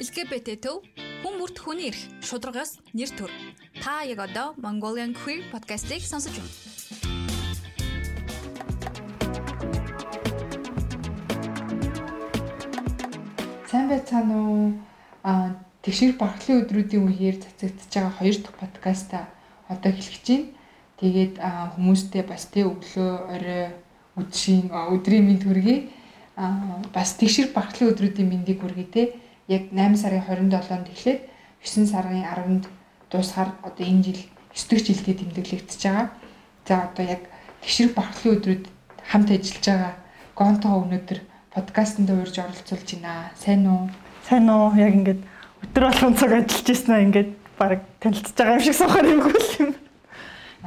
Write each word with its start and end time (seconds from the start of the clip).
LGBT 0.00 0.54
төв 0.64 0.80
хүн 1.20 1.34
бүрт 1.36 1.58
хүний 1.60 1.90
эрх 1.92 2.00
шударгаас 2.24 2.78
нэр 2.96 3.10
төр. 3.12 3.28
Та 3.84 4.00
яг 4.08 4.24
одоо 4.24 4.56
Mongolian 4.56 5.12
Queer 5.12 5.44
podcast-ийг 5.52 6.00
сонсож 6.00 6.32
байна. 6.40 6.48
Сайн 13.68 13.92
байцгаана 13.92 14.36
уу? 14.40 14.72
Аа 15.20 15.60
тэгшэр 15.84 16.16
багтлын 16.16 16.64
өдрүүдийн 16.64 17.04
үеэр 17.04 17.36
цацагдж 17.44 17.92
байгаа 17.92 18.16
хоёр 18.16 18.36
дахь 18.40 18.56
подкаста 18.56 19.28
одоо 19.68 19.92
хэлэх 19.92 20.24
чинь. 20.24 20.56
Тэгээд 20.96 21.36
хүмүүстэй 21.76 22.24
бас 22.24 22.48
тэ 22.48 22.64
өглөө 22.64 23.12
орой 23.36 23.76
өдрийн 24.16 24.72
өдрийн 24.72 25.28
мэд 25.28 25.44
хүргэе. 25.44 25.92
Аа 26.40 26.80
бас 26.88 27.20
тэгшэр 27.20 27.52
багтлын 27.52 27.92
өдрүүдийн 27.92 28.28
мэндийг 28.32 28.64
хүргэе 28.64 28.88
те 28.88 29.04
яг 29.50 29.62
8 29.74 29.98
сарын 29.98 30.22
27-нд 30.22 30.88
эхлээд 30.94 31.20
9 31.58 31.90
сарын 31.90 32.22
10-нд 32.22 32.64
дуусахаар 33.10 33.50
одоо 33.66 33.84
энэ 33.84 34.02
жил 34.06 34.20
9 34.54 34.70
дэх 34.70 34.86
жилдээ 34.86 35.16
тэмдэглэгдэж 35.18 35.80
байгаа. 35.82 36.06
За 36.66 36.86
одоо 36.86 37.04
яг 37.04 37.26
тэгшэрэг 37.66 37.92
бархлын 37.98 38.34
өдрүүд 38.38 38.64
хамт 39.10 39.30
ажиллаж 39.34 39.66
байгаа 39.66 39.94
Гонтоо 40.38 40.86
өнөөдөр 40.86 41.20
подкастт 41.50 41.98
урьж 41.98 42.36
оролцуулж 42.38 42.88
байна. 42.94 43.34
Сайн 43.34 43.66
уу? 43.66 43.90
Сайн 44.22 44.46
уу? 44.46 44.70
Яг 44.78 44.94
ингээд 44.94 45.20
өдөр 45.66 45.84
болгон 45.90 46.14
цаг 46.14 46.30
ажиллаж 46.30 46.68
ирсэн 46.70 46.94
аа 46.94 47.04
ингээд 47.10 47.30
баг 47.58 47.82
танилцж 47.98 48.30
байгаа 48.38 48.54
юм 48.54 48.62
шиг 48.62 48.78
сухаар 48.78 49.06
юм 49.10 49.20
хөл 49.26 49.50
юм. 49.58 49.74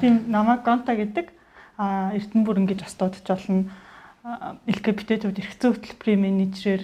Тийм 0.03 0.13
намайг 0.27 0.67
Гонта 0.67 0.91
гэдэг 0.93 1.31
а 1.79 2.11
Эрдэнэбүр 2.13 2.59
ингэж 2.59 2.79
бас 2.83 2.95
дуудаж 2.99 3.23
болно. 3.23 3.71
LGBT-үүд 4.67 5.39
эрх 5.39 5.55
зүйн 5.55 5.73
хөтөлбөрийн 5.73 6.21
менежерээр 6.21 6.83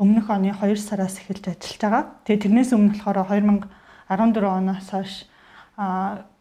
өмнөх 0.00 0.32
оны 0.32 0.56
2 0.56 0.80
сараас 0.80 1.20
эхэлж 1.20 1.44
ажиллаж 1.52 1.80
байгаа. 1.84 2.04
Тэгээ 2.24 2.42
тэрнээс 2.48 2.72
өмнө 2.72 2.96
болохоор 3.04 3.28
2014 4.08 4.48
оноос 4.48 4.88
хойш 4.88 5.12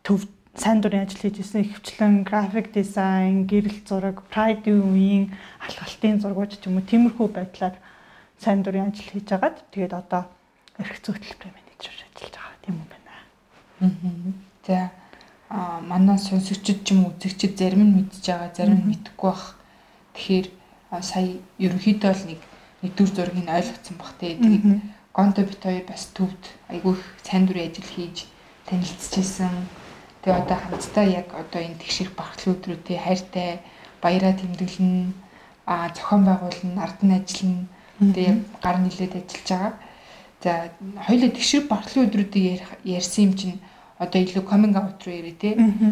төв 0.08 0.20
сайн 0.56 0.80
дурын 0.82 1.04
ажил 1.04 1.20
хийж 1.28 1.44
исэн 1.44 1.68
ихвчлэн 1.68 2.24
график 2.24 2.72
дизайн, 2.72 3.44
гэрэл 3.44 3.84
зураг, 3.84 4.24
прайдын 4.32 4.80
үеийн 4.80 5.26
алхалтын 5.60 6.24
зургууд 6.24 6.56
ч 6.56 6.64
юм 6.72 6.80
уу 6.80 6.88
тиймэрхүү 6.88 7.28
байдлаар 7.36 7.76
сайн 8.40 8.64
дурын 8.64 8.90
ажил 8.90 9.12
хийж 9.12 9.28
агаад 9.36 9.60
тэгээд 9.76 9.94
одоо 9.94 10.24
эрх 10.80 10.96
зүйн 11.04 11.20
хөтөлбөрийн 11.20 11.56
менежер 11.60 11.96
ажиллаж 12.00 12.32
байгаа 12.36 12.58
тийм 12.64 12.76
юм 12.80 12.88
байна. 12.88 13.12
Аа. 13.84 13.92
За 14.68 14.78
а 15.50 15.80
манай 15.84 16.18
сонсогчид 16.18 16.84
ч 16.84 16.96
юм 16.96 17.06
уу 17.06 17.12
үзэгчид 17.12 17.60
зарим 17.60 17.84
нь 17.84 17.96
мэдж 17.96 18.24
байгаа, 18.24 18.52
зарим 18.56 18.80
нь 18.80 18.90
мэдэхгүй 18.90 19.32
бах. 19.32 19.56
Тэгэхээр 20.16 20.48
сая 21.04 21.38
ерөнхийдөө 21.60 22.14
л 22.16 22.24
нэг 22.32 22.42
нэгдүгээр 22.82 23.16
зургийг 23.16 23.46
нь 23.46 23.56
ойлгоцсон 23.58 23.96
бах 24.00 24.14
те. 24.20 24.36
Тэгээд 24.40 24.66
Гонто 25.14 25.42
бит 25.44 25.60
хоёр 25.64 25.84
бас 25.84 26.06
төвд 26.16 26.44
айгүй 26.72 26.94
их 26.96 27.04
сайн 27.28 27.44
дурын 27.46 27.68
ажил 27.68 27.90
хийж 27.92 28.18
танилцчихсан. 28.70 29.68
Тэгээ 30.22 30.40
одоо 30.42 30.58
хамтдаа 30.58 31.06
яг 31.06 31.28
одоо 31.34 31.60
энэ 31.60 31.82
тэгшэрх 31.82 32.14
багтлын 32.16 32.56
өдрүүтээ 32.56 33.00
хайртай 33.04 33.60
баяраа 34.00 34.34
тэмдэглэн 34.38 35.14
а 35.66 35.90
зохион 35.92 36.24
байгуулна, 36.24 36.84
ард 36.86 37.00
нь 37.04 37.16
ажиллана. 37.18 37.68
Тэгээ 38.00 38.34
гар 38.64 38.78
нилээд 38.80 39.14
ажиллаж 39.20 39.50
байгаа. 39.50 39.74
За 40.44 40.52
хоёулаа 41.04 41.32
тэгшэрх 41.36 41.68
багтлын 41.68 42.06
өдрүүдийг 42.08 42.64
ярьсан 42.86 43.24
юм 43.28 43.34
чинь 43.36 43.58
одоо 44.00 44.20
илүү 44.24 44.44
coming 44.48 44.76
out 44.80 45.04
руу 45.04 45.16
ярэ 45.20 45.36
те. 45.36 45.50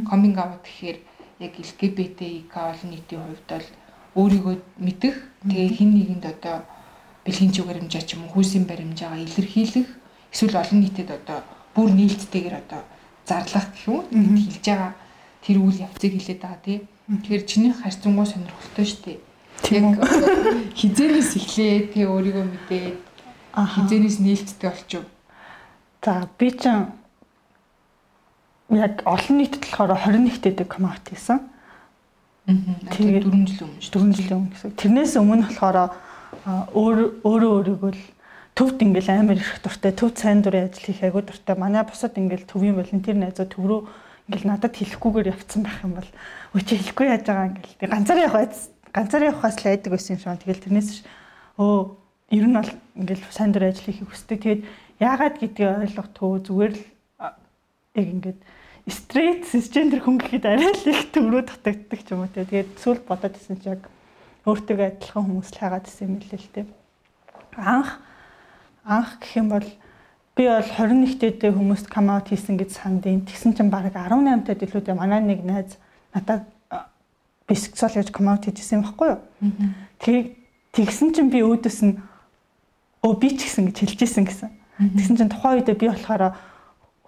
Coming 0.08 0.40
out 0.40 0.64
гэхээр 0.64 0.98
яг 1.44 1.54
LGBTQ 1.60 2.54
олон 2.56 2.90
нийтийн 2.96 3.22
хувьд 3.28 3.44
бол 3.52 3.68
өөрийгөө 4.16 4.56
мэдэх 4.80 5.16
тэгээ 5.44 5.70
хин 5.78 5.92
нэгэнд 5.94 6.26
одоо 6.26 6.64
бэлгийн 7.28 7.52
чиг 7.52 7.67
баримжаа 7.67 8.03
ч 8.08 8.16
юм 8.16 8.23
уу 8.23 8.39
хүйсийн 8.39 8.64
баримжаагаа 8.64 9.20
илэрхийлэх 9.20 9.89
эсвэл 10.31 10.56
олон 10.56 10.80
нийтэд 10.80 11.11
одоо 11.11 11.44
бүр 11.75 11.92
нээлттэйгээр 11.92 12.56
одоо 12.64 12.81
зарлах 13.28 13.67
гэх 13.75 13.92
юм 13.92 14.00
уу 14.00 14.08
хэлж 14.08 14.64
байгаа 14.64 14.95
тэр 15.43 15.58
үйл 15.60 15.83
явцыг 15.83 16.11
хэлээд 16.16 16.42
байгаа 16.42 16.61
тий. 16.64 16.77
Тэгэхээр 17.08 17.43
чиний 17.48 17.73
харьцангуй 17.76 18.26
сонирхолтой 18.27 18.86
шүү 18.87 19.02
дээ. 19.04 19.20
Яг 19.76 19.86
хизэнээс 20.80 21.32
эхлээ 21.39 21.92
тий 21.92 22.05
өөрийгөө 22.08 22.45
мэдээд 22.48 22.95
хизэнээс 23.55 24.17
нээлттэй 24.23 24.70
болчих. 24.71 25.05
За 26.04 26.27
би 26.39 26.52
ч 26.52 26.64
яг 28.71 28.95
олон 29.04 29.36
нийтэд 29.39 29.64
болохоор 29.67 29.92
21-т 30.04 30.67
комаут 30.67 31.04
хийсэн. 31.08 31.39
Тэгээд 32.48 33.27
4 33.27 33.43
жилийн 33.48 33.67
өмнө 33.67 33.83
шүү. 33.83 33.92
4 33.92 34.16
жилийн 34.16 34.39
өмнө 34.39 34.52
гэсэн. 34.55 34.71
Тэрнээс 34.80 35.14
өмнө 35.20 35.48
болохоор 35.48 35.92
өөр 36.48 37.28
өөрөө 37.28 37.52
өөрийгөө 37.60 37.92
л 37.92 38.04
төвд 38.56 38.80
ингээл 38.80 39.12
амар 39.12 39.38
их 39.38 39.60
дуртай 39.60 39.92
төв 39.92 40.16
сайн 40.16 40.40
дурын 40.42 40.72
ажил 40.72 40.88
хийх 40.88 41.04
айгуу 41.04 41.22
дуртай. 41.22 41.60
Манай 41.60 41.84
бусад 41.84 42.16
ингээл 42.16 42.48
төвийн 42.48 42.80
волонтер 42.80 43.20
найзууд 43.20 43.52
төв 43.52 43.64
рүү 43.68 43.82
ингээл 44.32 44.48
надад 44.48 44.74
хэлэхгүйгээр 44.80 45.32
явцсан 45.36 45.62
байх 45.68 45.84
юм 45.84 45.94
бол 46.00 46.10
өө 46.56 46.62
чи 46.64 46.80
хэлэхгүй 46.80 47.08
яаж 47.12 47.24
байгаа 47.28 47.48
ингээл 47.52 47.92
ганцаар 47.92 48.20
явах 48.24 48.38
байц 48.40 48.56
ганцаар 48.96 49.24
явахаас 49.28 49.58
л 49.60 49.68
айдаг 49.68 49.92
байсан 49.92 50.16
юм 50.16 50.22
шиг. 50.24 50.40
Тэгэл 50.40 50.64
тэрнээс 50.64 50.90
өө 51.60 51.78
ер 52.32 52.46
нь 52.48 52.58
бол 52.58 52.72
ингээл 52.96 53.24
сайн 53.28 53.52
дурын 53.52 53.72
ажил 53.76 53.88
хийхийг 53.92 54.08
хүсдэг. 54.08 54.40
Тэгээд 54.40 54.62
яагаад 55.04 55.36
гэдгийг 55.38 55.84
ойлгохгүй 55.84 56.40
зүгээр 56.48 56.74
л 56.74 56.84
яг 58.00 58.08
ингээд 58.08 58.40
стрейт 58.88 59.44
сисгендер 59.52 60.00
хүн 60.00 60.18
гэхэд 60.18 60.48
арай 60.48 60.72
л 60.72 60.88
их 60.88 61.12
төврөө 61.12 61.44
татагддаг 61.44 62.00
ч 62.02 62.08
юм 62.16 62.24
уу. 62.24 62.32
Тэгээд 62.32 62.80
сүүл 62.80 63.04
бодоод 63.04 63.36
исэн 63.36 63.60
чи 63.60 63.70
яг 63.76 63.84
өөртөө 64.48 64.80
адилхан 64.80 65.24
хүмүүс 65.28 65.50
л 65.52 65.60
хагаад 65.60 65.86
исэн 65.92 66.08
юм 66.08 66.24
лээ 66.24 66.40
л 66.40 66.52
дээ. 66.56 66.66
Анх 67.60 68.00
анх 68.88 69.20
гэх 69.20 69.44
юм 69.44 69.52
бол 69.52 69.68
би 70.40 70.44
бол 70.48 70.64
21-тэй 70.64 71.52
хүмүүст 71.52 71.92
кам 71.92 72.08
аут 72.16 72.32
хийсэн 72.32 72.56
гэж 72.56 72.72
сандын. 72.80 73.28
Тэгсэн 73.28 73.60
чинь 73.60 73.68
баг 73.68 73.92
18 73.92 74.48
тад 74.48 74.64
илүү 74.64 74.82
дээ 74.88 74.96
манай 74.96 75.20
нэг 75.20 75.44
найз 75.44 75.76
надад 76.16 76.48
бисексуал 77.44 77.92
гэж 77.92 78.16
кам 78.16 78.32
аут 78.32 78.48
хийжсэн 78.48 78.80
юм 78.80 78.88
баггүй 78.88 79.08
юу? 79.12 79.20
Тэгээ 80.00 80.24
тэгсэн 80.80 81.12
чинь 81.12 81.28
би 81.34 81.44
өөдөөс 81.44 81.80
нь 81.84 82.00
өө 83.04 83.14
би 83.20 83.30
ч 83.36 83.52
гэсэн 83.52 83.68
гэж 83.68 83.78
хэлжсэн 83.84 84.24
гэсэн. 84.24 84.50
Тэгсэн 84.96 85.16
чинь 85.20 85.32
тухайн 85.34 85.60
үедээ 85.60 85.76
би 85.76 85.92
болохоор 85.92 86.40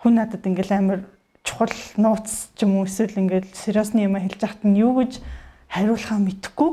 хүн 0.03 0.13
надад 0.17 0.43
ингээл 0.43 0.75
амар 0.75 0.99
чухал 1.43 1.71
нууц 1.95 2.51
ч 2.57 2.67
юм 2.67 2.81
уу 2.81 2.89
эсвэл 2.89 3.15
ингээл 3.15 3.51
сериосны 3.53 4.03
юм 4.03 4.17
хэлж 4.19 4.41
яхад 4.41 4.63
нь 4.65 4.79
юу 4.79 4.97
гэж 4.99 5.21
хариулахаа 5.69 6.19
мэдэхгүй 6.19 6.71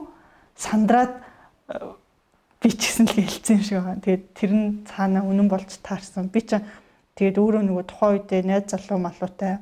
сандраад 0.57 1.13
э, 1.69 1.93
би 2.61 2.69
ч 2.73 2.81
гэсэн 2.81 3.07
л 3.07 3.17
хэлсэн 3.21 3.57
юм 3.61 3.63
шиг 3.63 3.79
байгаа. 3.79 4.01
Тэгээд 4.01 4.25
тэр 4.35 4.53
нь 4.57 4.67
цаана 4.89 5.21
үнэн 5.23 5.49
болж 5.53 5.71
таарсан. 5.85 6.33
Би 6.33 6.41
ч 6.43 6.59
тэгээд 7.15 7.37
өөрөө 7.37 7.63
нөгөө 7.63 7.85
тухайн 7.87 8.13
үедээ 8.19 8.43
найз 8.43 8.73
залуу 8.73 8.99
малуутай 8.99 9.61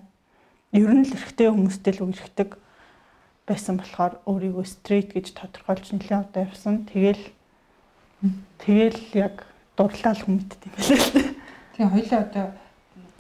ер 0.74 0.90
нь 0.90 1.04
л 1.06 1.14
эрэгтэй 1.14 1.50
хүмүүстэй 1.50 1.92
л 1.98 2.06
үерхдэг 2.10 2.58
байсан 3.46 3.76
болохоор 3.76 4.18
өөрийгөө 4.24 4.64
стрейт 4.64 5.12
гэж 5.12 5.36
тодорхойлж 5.36 5.86
нэлээд 5.92 6.32
удаа 6.32 6.42
явсан. 6.48 6.88
Тэгэл 6.88 7.24
тэгэл 8.58 9.00
яг 9.14 9.44
дурлал 9.76 10.22
мэдт 10.26 10.58
юм 10.64 10.72
байна 10.72 10.96
л. 10.96 11.34
Тэгээ 11.76 11.92
хоёлаа 11.92 12.20
одоо 12.24 12.46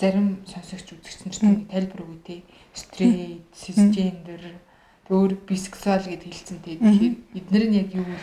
зарим 0.00 0.28
сонсогч 0.48 0.86
үзэгчсэн 0.96 1.30
чинь 1.30 1.68
тайлбар 1.68 2.02
өгөө 2.02 2.20
тий. 2.24 2.40
Стрейт, 2.72 3.44
сисгендер 3.54 4.58
өөр 5.10 5.36
бисексуал 5.44 6.04
гэд 6.04 6.24
хэлсэн 6.24 6.58
тий. 6.64 6.80
Тэгэхээр 6.80 7.14
эдгээр 7.36 7.64
нь 7.68 7.78
яг 7.80 7.88
юу 7.92 8.04
вэ? 8.04 8.16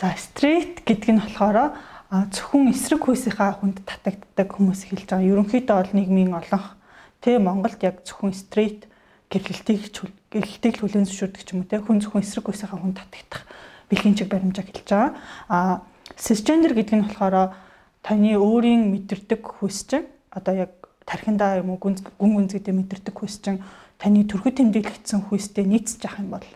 За 0.00 0.14
стрейт 0.18 0.82
гэдэг 0.82 1.10
нь 1.14 1.22
болохоор 1.22 1.78
зөвхөн 2.10 2.70
эсрэг 2.74 3.02
хүйсийнхаа 3.06 3.58
хүнд 3.58 3.86
татагддаг 3.86 4.48
хүмүүс 4.50 4.90
хэлж 4.90 5.10
байгаа. 5.10 5.30
Ерөнхийдөө 5.30 5.76
бол 5.78 5.92
нийгмийн 5.94 6.34
олонх 6.34 6.74
тий 7.22 7.38
Монголд 7.38 7.80
яг 7.86 8.02
зөвхөн 8.02 8.34
стрейт 8.34 8.90
гэрлэлтийг 9.30 9.94
гэрлэлтийг 10.30 10.74
хүлээн 10.82 11.06
зөвшөөрдөг 11.06 11.42
юм 11.54 11.62
уу 11.62 11.70
тий 11.70 11.80
хүн 11.82 11.98
зөвхөн 12.02 12.22
эсрэг 12.22 12.46
хүйсийнхаа 12.50 12.78
хүнд 12.82 12.98
татагдах 12.98 13.42
бэлгийн 13.90 14.14
чиг 14.18 14.28
баримжааг 14.30 14.68
хэлж 14.70 14.88
байгаа. 14.90 15.10
А 15.48 15.58
сисгендер 16.18 16.74
гэдэг 16.74 16.94
нь 16.98 17.06
болохоор 17.06 17.54
таны 18.02 18.36
өөрийн 18.36 18.90
мэдэрдэг 18.90 19.42
хүйс 19.62 19.86
чинь 19.88 20.06
одоо 20.30 20.54
яг 20.54 20.72
тархиндаа 21.06 21.62
юм 21.62 21.74
уу 21.74 21.78
гүн 21.80 21.98
гүн 22.18 22.32
гүнзгийдээ 22.36 22.74
мэдэрдэг 22.74 23.14
хүйс 23.14 23.40
чинь 23.40 23.62
таны 23.98 24.24
төрхөд 24.26 24.58
тэмдэглэгдсэн 24.58 25.30
хүйстэй 25.30 25.64
нийцж 25.64 26.02
явах 26.04 26.20
юм 26.20 26.30
бол 26.34 26.48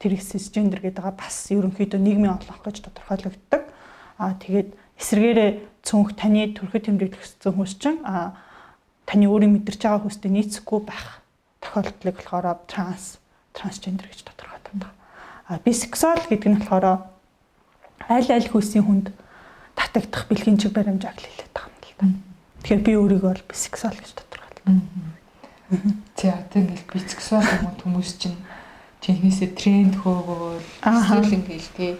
тэр 0.00 0.16
сисгендер 0.16 0.80
гэдэг 0.80 1.04
байгаа 1.04 1.16
бас 1.20 1.36
ерөнхийдөө 1.52 2.00
нийгмийн 2.00 2.34
олонх 2.40 2.64
гэж 2.64 2.80
тодорхойлогддог. 2.88 3.62
Аа 4.16 4.32
тэгээд 4.40 4.72
эсвэргээрээ 4.96 5.50
цүнх 5.84 6.16
таны 6.16 6.56
төрхөд 6.56 6.88
тэмдэглэгдсэн 6.88 7.52
хүйс 7.52 7.76
чинь 7.76 8.00
аа 8.04 8.40
таны 9.04 9.28
өөрийн 9.28 9.52
мэдэрч 9.60 9.80
байгаа 9.84 10.04
хүйстэй 10.08 10.32
нийцэхгүй 10.32 10.80
байх 10.88 11.20
тохиолдлыг 11.60 12.16
болохоор 12.16 12.64
транс 12.64 13.20
трансгендер 13.52 14.08
гэж 14.08 14.24
тодорхойлдог. 14.24 14.88
Аа 15.48 15.60
бисексуал 15.64 16.24
гэдэг 16.28 16.48
нь 16.48 16.60
болохоор 16.64 17.12
аль 18.08 18.30
аль 18.32 18.48
хүйсийн 18.48 18.88
хүнд 18.88 19.12
татагдах 19.76 20.28
бэлгийн 20.32 20.56
чиг 20.56 20.72
баримжааг 20.72 21.16
л 21.20 21.28
хэлээд 21.28 21.52
байгаа 21.52 21.68
юм 21.68 21.76
л 21.84 21.92
да. 22.00 22.06
Тэгэхээр 22.64 22.82
би 22.84 22.92
өөрийгөө 22.96 23.30
бол 23.36 23.48
бисексуал 23.52 23.96
гэж 23.96 24.16
тодорхойлдог. 24.16 25.19
За 26.16 26.34
одоо 26.34 26.62
ингээл 26.66 26.90
бисексуал 26.90 27.46
хүмүүс 27.78 28.18
чинь 28.18 28.38
чинхнээсээ 29.00 29.54
тренд 29.54 29.94
хөөгөөл 30.02 30.66
эсвэл 30.82 31.36
ингээл 31.38 31.70
тий 31.78 31.92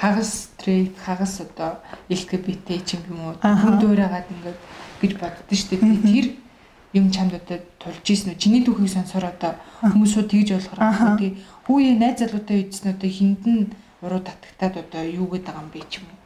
хагас 0.00 0.48
стрейт 0.48 0.96
хагас 0.96 1.44
одоо 1.44 1.76
LGBT 2.08 2.80
ч 2.80 2.96
юм 2.96 3.20
уу 3.20 3.36
хүн 3.36 3.76
дуурайгаад 3.76 4.24
ингээд 4.32 4.58
гэж 5.04 5.12
боддоо 5.20 5.52
шүү 5.52 5.76
дээ. 5.76 6.00
Тэр 6.00 6.26
юм 6.96 7.12
чамд 7.12 7.36
одоо 7.36 7.60
тулж 7.76 8.06
ийсэн 8.08 8.32
үү? 8.32 8.40
Чиний 8.40 8.64
түүхийг 8.64 8.88
сонсоор 8.88 9.28
одоо 9.28 9.52
хүмүүс 9.84 10.10
шууд 10.16 10.32
тэгж 10.32 10.72
байна. 10.72 11.20
Тэгээ 11.20 11.32
хүүе 11.68 11.92
найз 12.00 12.16
залуутай 12.24 12.56
үйдсэн 12.64 12.96
одоо 12.96 13.10
хиндэн 13.12 13.58
уруу 14.00 14.24
татагтаад 14.24 14.74
одоо 14.80 15.02
юу 15.04 15.28
гээд 15.28 15.44
байгаа 15.44 15.60
юм 15.60 15.70
бэ 15.70 15.84
ч 15.92 16.00
юм 16.00 16.08
уу? 16.08 16.18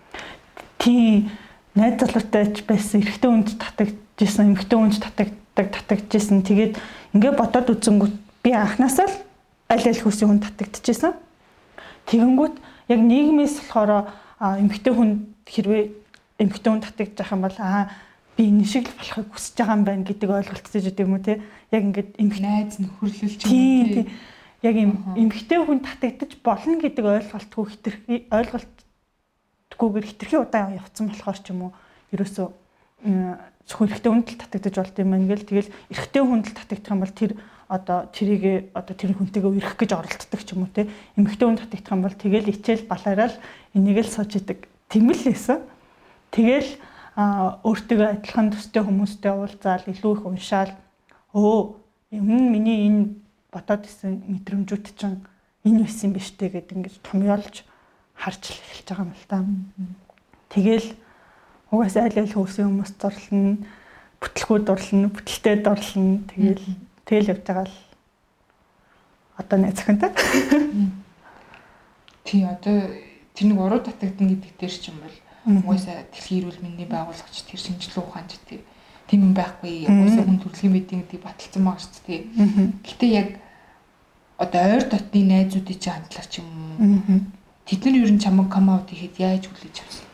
Тийм 0.79 1.35
найз 1.75 1.99
залуутай 1.99 2.55
ч 2.55 2.63
байсан 2.63 3.03
эрэгтэй 3.03 3.31
хүнд 3.35 3.51
татагдчихсан, 3.59 4.55
эмэгтэй 4.55 4.79
хүнд 4.79 5.03
татагддаг 5.03 5.44
татагдчихсан. 5.55 6.43
Тэгээд 6.43 6.75
ингээд 7.15 7.39
бодоод 7.39 7.71
үзэнгүүт 7.71 8.15
би 8.43 8.51
анханасаа 8.53 9.07
л 9.07 9.17
аль 9.71 9.87
аль 9.87 10.03
хүсийн 10.03 10.29
хүнд 10.35 10.45
татагдчихсан. 10.51 11.15
Тэгэнгүүт 12.11 12.57
яг 12.91 13.01
нийгмээс 13.01 13.71
болохоор 13.71 14.11
эмэгтэй 14.43 14.93
хүн 14.93 15.11
хэрвээ 15.47 15.85
эмэгтэй 16.43 16.71
хүн 16.71 16.83
байгаа 16.83 17.33
юм 17.33 17.43
бол 17.47 17.59
аа 17.63 17.89
би 18.37 18.51
энэ 18.51 18.67
шиг 18.67 18.91
л 18.91 18.99
болохыг 18.99 19.31
хүсэж 19.31 19.55
байгаа 19.63 19.77
юм 19.79 19.85
байна 19.87 20.05
гэдэг 20.05 20.31
ойлголттой 20.31 20.81
ч 20.83 20.87
гэдэм 20.91 21.15
үү 21.15 21.23
те 21.23 21.35
яг 21.71 21.83
ингээд 21.87 22.11
эмх 22.19 22.39
найз 22.43 22.77
нөхөрлөл 22.83 23.39
ч 23.39 23.43
юм 23.47 23.55
уу 23.55 24.11
яг 24.67 24.75
юм 24.75 24.93
эмэгтэй 25.15 25.59
хүн 25.63 25.81
татагдаж 25.87 26.33
болно 26.43 26.77
гэдэг 26.83 27.05
ойлголтгүй 27.05 27.65
хитрхи 27.71 28.17
ойлголтгүйгээр 28.35 30.07
хитрхи 30.11 30.37
удаан 30.43 30.75
явцсан 30.75 31.15
болохоор 31.15 31.39
ч 31.39 31.47
юм 31.55 31.61
уу 31.69 31.73
ерөөсөө 32.11 32.49
зөвхөн 33.69 33.89
эрэгтэй 33.89 34.11
хүнд 34.13 34.29
л 34.29 34.41
татагдаж 34.45 34.75
болд 34.77 34.97
юм 35.01 35.11
байна 35.11 35.29
гэл. 35.33 35.49
Тэгэл 35.49 35.71
эрэгтэй 35.93 36.23
хүнд 36.23 36.45
л 36.49 36.57
татагдах 36.57 36.93
юм 36.93 37.01
бол 37.01 37.15
тэр 37.15 37.33
одоо 37.69 37.99
тэрийг 38.13 38.45
одоо 38.77 38.95
тэр 38.95 39.13
хүнтэйгээ 39.17 39.53
үерх 39.57 39.75
гэж 39.81 39.91
оролддог 39.97 40.41
ч 40.45 40.49
юм 40.53 40.69
уу 40.69 40.73
те. 40.73 40.89
Эмэгтэй 41.17 41.47
хүн 41.49 41.59
татагдах 41.59 41.93
юм 41.97 42.03
бол 42.05 42.17
тэгэл 42.17 42.53
ичээл 42.53 42.85
балаараа 42.85 43.29
л 43.33 43.41
энийг 43.73 43.99
л 44.05 44.13
сууж 44.13 44.37
идэг. 44.37 44.69
Тэмэл 44.93 45.21
лээсэн. 45.33 45.59
Тэгэл 46.29 46.71
өөртөө 47.17 48.21
адилхан 48.21 48.53
төстэй 48.53 48.83
хүмүүстэй 48.85 49.33
уулзаал 49.33 49.85
илүү 49.87 50.13
их 50.19 50.23
уншаал. 50.29 50.73
Өө 51.33 51.79
юм 52.11 52.53
миний 52.53 52.85
энэ 52.91 53.17
бодоод 53.55 53.87
исэн 53.87 54.27
мэдрэмжүүд 54.29 54.87
чинь 54.99 55.23
энэ 55.65 55.87
байсан 55.87 56.11
биш 56.13 56.35
үү 56.35 56.53
гэдэг 56.59 56.75
ингэж 56.75 56.95
томьёолж 57.07 57.63
харж 58.19 58.43
эхэлж 58.51 58.87
байгаа 58.91 59.07
юм 59.07 59.15
л 59.15 59.27
та. 59.31 59.39
Тэгэл 60.51 60.89
угаас 61.71 61.97
айл 61.97 62.19
айл 62.19 62.35
хөөсөн 62.35 62.69
хүмүүс 62.69 62.93
дурлна, 63.01 63.57
бүтлгүүд 64.21 64.65
дурлна, 64.69 65.09
бүтэлтэй 65.15 65.57
дурлна. 65.63 66.21
Тэгэл 66.33 66.65
Тэгэл 67.05 67.37
явж 67.37 67.45
байгаа 67.45 67.69
л 67.69 67.77
одоо 69.37 69.59
нэг 69.61 69.77
захинтай. 69.77 70.11
Тий 72.25 72.41
одоо 72.49 72.89
тэр 73.37 73.45
нэг 73.45 73.61
уруу 73.61 73.81
татагдана 73.85 74.33
гэдэг 74.33 74.57
дээр 74.57 74.73
ч 74.73 74.89
юм 74.89 75.05
бол 75.05 75.17
угаасаа 75.45 76.09
дэлхийн 76.09 76.49
эрүүл 76.49 76.65
мэндийн 76.65 76.89
байгуулагч 76.89 77.45
тэр 77.45 77.61
шинжилгээ 77.61 78.01
ухаанч 78.01 78.41
тэр 78.49 78.65
тийм 79.05 79.21
юм 79.29 79.35
байхгүй 79.37 79.85
угаасаа 79.85 80.25
хүн 80.25 80.41
төрөлхийн 80.41 80.73
мэдийн 80.73 81.01
гэдэг 81.05 81.21
баталсан 81.21 81.61
байгаа 81.61 81.85
шүү 81.85 82.05
дээ. 82.09 82.21
Гэтэ 82.89 83.07
яг 83.13 83.29
одоо 84.41 84.65
ойр 84.65 84.85
дотны 84.89 85.21
найзуудын 85.29 85.77
чинь 85.77 85.93
хандлага 85.93 86.29
ч 86.33 86.41
юм 86.41 86.49
уу. 86.49 87.21
Тэд 87.69 87.85
нар 87.85 88.01
ер 88.01 88.13
нь 88.17 88.23
чамаг 88.25 88.49
камаут 88.49 88.89
ихэд 88.97 89.21
яаж 89.21 89.45
хүлээж 89.53 89.77
авсан? 89.85 90.09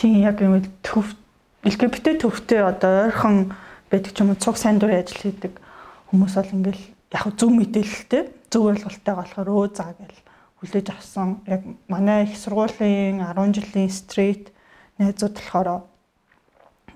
Тийм 0.00 0.24
яг 0.24 0.40
юм 0.40 0.56
төв 0.80 1.12
LGBT 1.60 2.24
төвтэй 2.24 2.64
одоо 2.64 3.12
ойрхон 3.12 3.52
байдаг 3.92 4.16
ч 4.16 4.24
юм 4.24 4.32
уу 4.32 4.40
цуг 4.40 4.56
сайн 4.56 4.80
дурын 4.80 5.04
ажил 5.04 5.20
хийдэг 5.28 5.60
хүмүүс 6.08 6.40
бол 6.40 6.54
ингээл 6.56 6.84
яг 7.12 7.24
зөв 7.36 7.52
мэдээлэлтэй 7.52 8.22
зөв 8.48 8.72
ойлголттой 8.72 9.14
болохоор 9.20 9.48
өө 9.52 9.68
заа 9.76 9.92
гэл 9.92 10.24
хүлээж 10.64 10.88
авсан. 10.88 11.44
Яг 11.44 11.68
манай 11.84 12.24
их 12.24 12.40
сургуулийн 12.40 13.20
10 13.20 13.52
жилийн 13.52 13.92
стрейт 13.92 14.56
найзууд 14.96 15.36
болохоор 15.36 15.84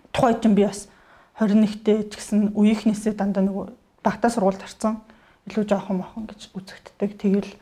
тухайд 0.09 0.41
чинь 0.41 0.57
би 0.57 0.65
бас 0.65 0.89
21-т 1.37 2.09
ч 2.09 2.13
гэсэн 2.17 2.57
үеийнхнээсээ 2.57 3.21
дандаа 3.21 3.45
нөгөө 3.45 3.69
багтаа 4.01 4.33
сургуульд 4.33 4.65
харсан 4.65 5.05
илүү 5.45 5.69
жоохон 5.69 6.01
мохон 6.01 6.25
гэж 6.25 6.57
үзэгддэг. 6.57 7.21
Тэгэл 7.21 7.53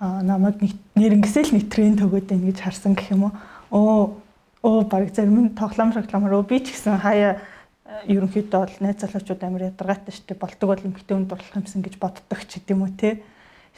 намайг 0.00 0.60
нэрнгэсэл 0.92 1.56
нэг 1.56 1.72
тренд 1.72 2.04
төгөөд 2.04 2.28
байна 2.28 2.44
гэж 2.52 2.60
харсан 2.60 2.92
гэх 2.92 3.16
юм 3.16 3.32
уу. 3.32 3.32
Оо 3.72 4.20
оо 4.66 4.82
баг 4.82 5.14
зарим 5.14 5.38
нь 5.46 5.54
тоглоом 5.54 5.94
шоглоомор 5.94 6.42
би 6.42 6.58
ч 6.58 6.74
гэсэн 6.74 6.98
хаяа 6.98 7.38
ерөнхийдөө 7.86 8.60
бол 8.66 8.76
найз 8.82 8.98
залуучууд 8.98 9.42
амар 9.46 9.70
ядаргаатай 9.70 10.10
шүү 10.10 10.26
дээ. 10.26 10.42
Болдог 10.42 10.66
бол 10.68 10.86
эмгтэн 10.90 11.16
үнд 11.22 11.28
дурлах 11.30 11.54
юмсан 11.54 11.82
гэж 11.86 11.94
боддог 12.02 12.40
ч 12.50 12.58
гэдэм 12.58 12.82
үү 12.82 12.92
те. 12.98 13.22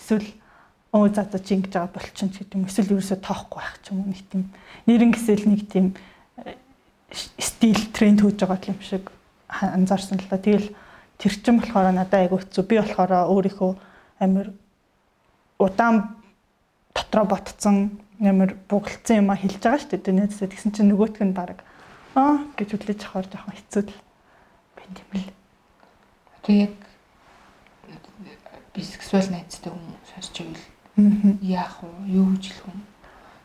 Эсвэл 0.01 0.29
өө 0.97 1.13
за 1.13 1.29
за 1.29 1.39
чи 1.45 1.61
ингэж 1.61 1.73
байгаа 1.77 1.93
болчихно 1.93 2.33
ч 2.33 2.37
гэдэм. 2.41 2.65
Эсвэл 2.65 2.93
ерөөсөө 2.97 3.19
тоохгүй 3.21 3.61
байх 3.61 3.77
ч 3.85 3.93
юм 3.93 4.01
уу 4.01 4.09
нэг 4.09 4.23
тийм 4.33 4.43
нэрнгэсэл 4.89 5.45
нэг 5.45 5.63
тийм 5.69 5.87
э, 6.41 6.57
стил 7.13 7.81
тренд 7.93 8.25
хөөж 8.25 8.41
байгаа 8.41 8.73
юм 8.73 8.81
шиг 8.81 9.13
анзаарсан 9.53 10.25
л 10.25 10.29
да. 10.33 10.41
Тэгэл 10.41 10.73
тэр 11.21 11.33
чин 11.37 11.61
болохоор 11.61 11.93
надад 11.93 12.17
айгу 12.17 12.41
хэцүү. 12.41 12.65
Би 12.65 12.81
болохоор 12.81 13.13
өөрийнхөө 13.29 13.73
амар 14.25 14.57
удаан 15.61 16.17
дотроо 16.97 17.29
ботцсон 17.29 18.01
амар 18.21 18.57
бугалцсан 18.69 19.23
юм 19.23 19.31
а 19.31 19.39
хэлж 19.39 19.63
байгаа 19.63 19.79
шүү 19.79 19.95
дээ. 19.95 20.19
Найзсаа 20.19 20.51
тэгсэн 20.51 20.73
чинь 20.75 20.91
нөгөөтг 20.91 21.23
нь 21.23 21.37
баг 21.37 21.63
аа 22.19 22.43
гэж 22.59 22.69
хүлээж 22.75 23.01
авахар 23.07 23.27
жоохон 23.31 23.55
хэцүү 23.55 23.83
л 23.87 23.95
байна 24.75 24.95
тийм 24.99 25.11
л. 25.15 25.31
Яг 26.49 26.75
бисексуал 28.75 29.29
найзтай 29.31 29.71
хүн 29.71 29.87
сонсч 30.11 30.35
ивэл 30.43 30.65
яах 31.43 31.79
вэ? 31.83 32.11
Юу 32.11 32.35
гэж 32.35 32.45
хэлэх 32.51 32.67
вэ? 32.67 32.83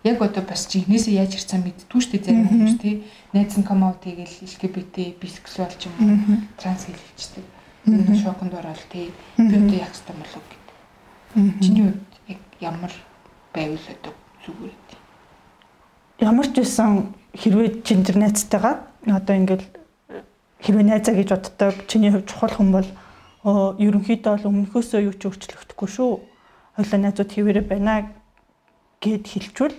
Яг 0.09 0.17
одоо 0.21 0.43
бас 0.43 0.65
жигнэсээ 0.67 1.21
яаж 1.21 1.37
ирсэн 1.37 1.61
мэдтгүй 1.61 2.01
шүү 2.01 2.11
дээ 2.17 2.25
зарим 2.25 2.49
хүмүүс 2.49 2.75
тий. 2.81 3.05
Найз 3.33 3.53
нь 3.53 3.67
come 3.67 3.85
out 3.85 4.01
хийгээл 4.01 4.41
LGBT 4.41 4.95
бисексуал 5.21 5.73
ч 5.77 5.85
юм 5.85 5.95
уу 6.01 6.41
транс 6.57 6.89
хэлчихдэг. 6.89 7.45
Энэ 7.85 8.17
шоконд 8.17 8.57
ороод 8.57 8.81
тий. 8.89 9.13
Би 9.37 9.53
одоо 9.53 9.77
яг 9.77 9.93
хэвээр 9.93 10.17
болов 10.17 10.43
гэдэг. 10.49 10.77
Чиний 11.61 11.83
хувьд 11.93 12.41
ямар 12.59 12.93
байвал 13.53 13.85
одоо 13.85 14.13
зүгээр 14.43 14.75
үү? 14.75 15.01
Ямар 16.23 16.47
ч 16.47 16.55
байсан 16.61 17.15
хэрвээ 17.33 17.83
чин 17.83 18.03
тэр 18.03 18.17
найзтайгаа 18.21 18.75
одоо 19.07 19.35
ингээл 19.35 19.65
хэрвээ 20.63 20.85
найзаа 20.87 21.15
гэж 21.15 21.29
боддог 21.33 21.75
чиний 21.89 22.11
хувьд 22.11 22.29
чухал 22.29 22.55
хүн 22.55 22.69
бол 22.71 22.89
ерөнхийдөө 23.43 24.31
бол 24.39 24.49
өмнөхөөсөө 24.51 25.01
юу 25.03 25.15
ч 25.19 25.27
өөрчлөгдөхгүй 25.27 25.89
шүү. 25.89 26.11
Хойлоо 26.79 26.99
найзууд 27.01 27.31
хэвээрээ 27.33 27.65
байна 27.67 28.13
гэд 29.03 29.27
хэлчвэл 29.27 29.75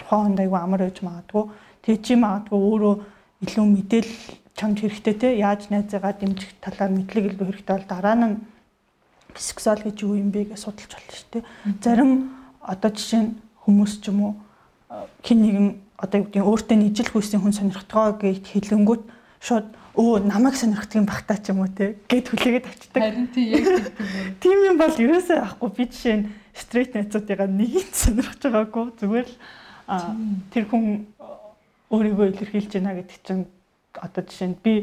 тухайн 0.00 0.32
хонд 0.32 0.40
айгу 0.40 0.56
амар 0.56 0.88
байж 0.88 0.98
магадгүй. 1.04 1.44
Тэгээ 1.84 2.00
чи 2.00 2.14
магадгүй 2.16 2.56
өөрөө 2.56 2.94
илүү 3.44 3.66
мэдээлэл 3.68 4.20
чамд 4.56 4.76
хэрэгтэй 4.80 5.14
те 5.20 5.28
яаж 5.36 5.68
найзаагаа 5.68 6.16
дэмжих 6.16 6.56
талаар 6.64 6.92
мэдлэг 6.96 7.36
илүү 7.36 7.46
хэрэгтэй 7.52 7.76
бол 7.76 7.88
дараа 7.92 8.16
нь 8.16 8.40
бисексуал 9.36 9.84
гэж 9.84 9.96
юу 10.00 10.16
юм 10.16 10.32
бэ 10.32 10.56
гэж 10.56 10.64
судалж 10.64 10.92
болно 10.96 11.12
шүү 11.12 11.28
дээ. 11.36 11.44
Зарим 11.84 12.10
одоо 12.64 12.90
жишээ 12.96 13.20
нь 13.20 13.32
хүмүүс 13.66 13.92
ч 14.00 14.14
юм 14.14 14.18
уу 14.22 14.34
хин 15.26 15.42
нэгэн 15.42 15.68
одоо 15.98 16.18
юу 16.22 16.26
гэдэг 16.30 16.44
өөртөө 16.46 16.76
нийжил 16.78 17.10
хүйсийн 17.10 17.42
хүн 17.42 17.56
сонирхтгоо 17.56 18.16
гэж 18.20 18.44
хэлэнгүүт 18.46 19.02
шууд 19.42 19.66
өө 19.96 20.28
намайг 20.28 20.56
сонирхдаг 20.56 21.00
юм 21.00 21.08
бахтаа 21.08 21.40
ч 21.40 21.50
юм 21.50 21.64
уу 21.64 21.70
те 21.72 21.96
гэд 22.04 22.28
хүлээгээд 22.28 22.68
авчдаг. 22.68 23.00
Харин 23.00 23.28
тийм 23.32 23.48
яг 23.56 23.92
тийм. 24.40 24.58
Юм 24.60 24.76
бол 24.76 24.92
ерөөсөө 24.92 25.38
ахгүй 25.40 25.70
би 25.72 25.84
жишээ 25.88 26.16
нь 26.20 26.28
стрейт 26.52 26.92
найзуудыгаа 26.92 27.48
нэгийг 27.48 27.90
сонирхож 27.96 28.40
байгаагүй 28.44 28.84
зүгээр 29.00 29.28
л 29.28 29.36
тэр 30.52 30.64
хүн 30.68 30.84
өөрийгөө 31.88 32.26
илэрхийлж 32.28 32.72
байна 32.76 32.96
гэдэг 33.00 33.18
чинь 33.24 33.44
одоо 33.96 34.22
жишээ 34.22 34.48
нь 34.52 34.60
би 34.60 34.74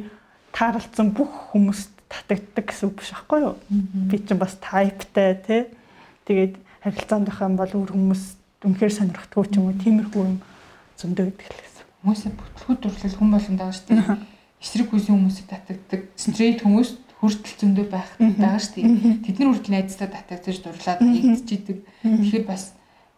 тааралцсан 0.49 1.13
бүх 1.13 1.53
хүмүүст 1.53 1.93
татагддаг 2.09 2.65
гэсэн 2.73 2.89
үг 2.89 2.97
биш 2.97 3.13
байхгүй 3.13 3.39
юу? 3.45 3.55
Би 4.09 4.17
чинь 4.17 4.41
бас 4.41 4.57
тайптай 4.57 5.37
тий. 5.45 5.61
Тэгээд 6.25 6.57
харилцаанд 6.81 7.29
байх 7.29 7.41
юм 7.41 7.53
бол 7.57 7.69
өөр 7.69 7.93
хүмүүс 7.93 8.23
үнэхээр 8.63 8.93
сонирхдаггүй 8.95 9.45
ч 9.51 9.53
юм 9.59 9.65
уу 9.67 9.75
тиймэрхүү 9.77 10.23
юм 10.23 10.37
зөндөө 10.99 11.25
гэдэг 11.29 11.51
л 11.51 11.61
гэсэн. 11.63 11.85
Хүмүүсээ 12.03 12.31
бүтлгүүд 12.33 12.79
дурлал 12.79 13.17
хүн 13.19 13.31
болгонд 13.31 13.59
байгаа 13.59 13.75
шүү 13.75 13.87
дээ. 13.91 14.17
Эсрэг 14.63 14.87
хүсийн 14.91 15.15
хүмүүсийг 15.19 15.47
татагддаг. 15.51 16.01
Стрейт 16.15 16.59
хүмүүс 16.63 16.89
хүртэл 17.19 17.59
зөндөө 17.59 17.85
байх 17.91 18.09
байгаа 18.19 18.59
шүү 18.59 18.75
дээ. 18.79 19.23
Тэд 19.23 19.35
нар 19.39 19.49
хүртэл 19.51 19.75
найзтай 19.75 20.09
татагдаж 20.11 20.57
дурлаад 20.63 20.99
хийгдчихийдэг. 21.03 21.77
Тэгэхээр 22.03 22.45
бас 22.47 22.63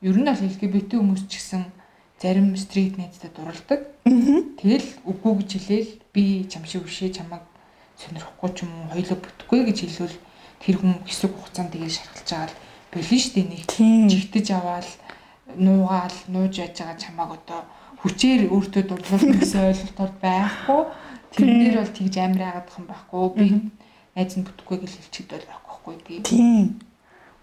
ер 0.02 0.18
нь 0.18 0.26
бол 0.26 0.46
LGBT 0.50 0.92
хүмүүс 0.98 1.24
ч 1.30 1.34
гэсэн 1.38 1.64
зарим 2.22 2.50
стрейт 2.58 2.98
найзтай 2.98 3.30
дурладаг. 3.30 3.82
Тэгэл 4.06 4.88
үгүй 5.06 5.34
гэж 5.42 5.50
хэлээл 5.62 5.92
би 6.14 6.24
чам 6.50 6.66
шиг 6.66 6.86
бишээ 6.86 7.14
чамаг 7.22 7.46
сонирхгүй 8.00 8.50
ч 8.54 8.58
юм 8.64 8.72
уу 8.76 8.92
хоёлоо 8.92 9.18
бүтэхгүй 9.20 9.62
гэж 9.70 9.78
хэлвэл 9.84 10.18
тэр 10.60 10.76
хүн 10.80 10.94
хэсэг 11.08 11.32
хугацаанд 11.32 11.72
тэгээ 11.74 11.92
шархалж 11.92 12.30
байгаа 12.30 12.50
л 12.50 12.58
болин 12.92 13.20
шүү 13.20 13.34
дээ 13.36 13.48
нэг 13.52 13.62
жигтэж 14.12 14.48
аваад 14.56 14.88
нуугаал 15.54 16.18
нууж 16.34 16.54
яаж 16.58 16.76
байгаа 16.80 16.98
чамааг 16.98 17.32
одоо 17.38 17.62
хүчээр 18.02 18.42
өөртөө 18.50 18.84
дурлуулах 18.90 19.38
гэсэн 19.40 19.62
ойлголтоор 19.70 20.12
байхгүй 20.26 20.82
тэрнэр 21.38 21.76
бол 21.80 21.94
тэгж 21.94 22.16
амир 22.18 22.42
яагаад 22.50 22.70
юм 22.78 22.86
байхгүй 22.90 23.24
би 23.38 23.48
найз 24.16 24.34
нь 24.34 24.46
бүтэхгүй 24.48 24.78
гэж 24.82 24.92
хэлчихэд 24.98 25.30
бол 25.32 25.48
байхгүй 25.54 25.94
байхгүй 25.94 26.18
тийм 26.26 26.66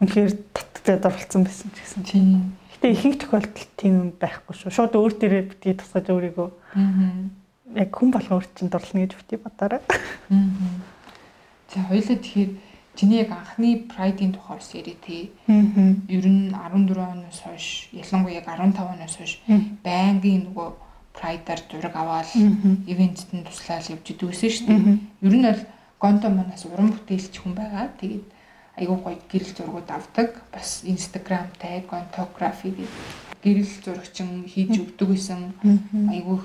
үнэхээр 0.03 0.33
таттай 0.51 0.97
дурлцсан 0.99 1.43
байсан 1.47 1.69
ч 1.71 1.79
гэсэн 1.79 2.03
тийм 2.03 2.29
Гэтэ 2.83 2.99
ихэнх 2.99 3.19
тохиолдолд 3.23 3.71
тийм 3.79 3.95
юм 3.95 4.11
байхгүй 4.19 4.59
шүү. 4.59 4.75
Шууд 4.75 4.99
өөр 4.99 5.15
дээрээ 5.15 5.55
битгий 5.55 5.79
тусгаж 5.79 6.11
өөрийгөө. 6.11 6.51
Аа. 6.75 7.79
Яг 7.79 7.95
хүн 7.95 8.11
болгон 8.11 8.43
өөр 8.43 8.47
чинь 8.59 8.75
дурлна 8.75 9.07
гэж 9.07 9.15
бити 9.23 9.39
бодоорой. 9.39 9.79
Аа. 10.35 10.51
За 11.71 11.79
хоёлаа 11.87 12.19
тэгэхээр 12.19 12.51
чиний 12.97 13.19
яг 13.25 13.31
анхны 13.33 13.89
Pride-ийн 13.89 14.33
тухай 14.33 14.57
бас 14.57 14.71
ярив 14.75 14.99
тий. 15.07 15.33
Ер 15.47 16.27
нь 16.27 16.53
14 16.53 16.99
оноос 16.99 17.41
хойш, 17.45 17.89
ялангуяа 17.93 18.41
яг 18.41 18.47
15 18.47 18.79
оноос 18.79 19.17
хойш 19.17 19.41
байнгын 19.85 20.47
нөгөө 20.49 20.69
Pride-аар 21.13 21.61
зураг 21.71 21.95
аваад 21.97 22.29
ивентэд 22.87 23.31
нь 23.33 23.45
туслаад 23.45 23.91
явж 23.91 24.07
идвэсэн 24.13 24.51
шүү 24.51 24.67
дээ. 24.67 24.99
Ер 25.23 25.35
нь 25.37 25.47
бол 25.47 25.63
Гонто 26.03 26.29
манаас 26.31 26.67
уран 26.67 26.91
бүтээлч 26.91 27.35
хүн 27.39 27.55
байгаа. 27.55 27.87
Тэгээд 28.01 28.27
айгүй 28.75 28.99
гоё 28.99 29.19
гэрэл 29.31 29.55
зургууд 29.55 29.87
авдаг. 29.87 30.43
Бас 30.51 30.83
Instagram 30.83 31.47
tag, 31.63 31.87
Gontography 31.87 32.75
гэдэг 32.75 33.31
гэрэл 33.43 33.73
зурагчин 33.85 34.47
хийж 34.47 34.79
өгдөг 34.79 35.09
гэсэн 35.15 35.41
айгүй 36.15 36.39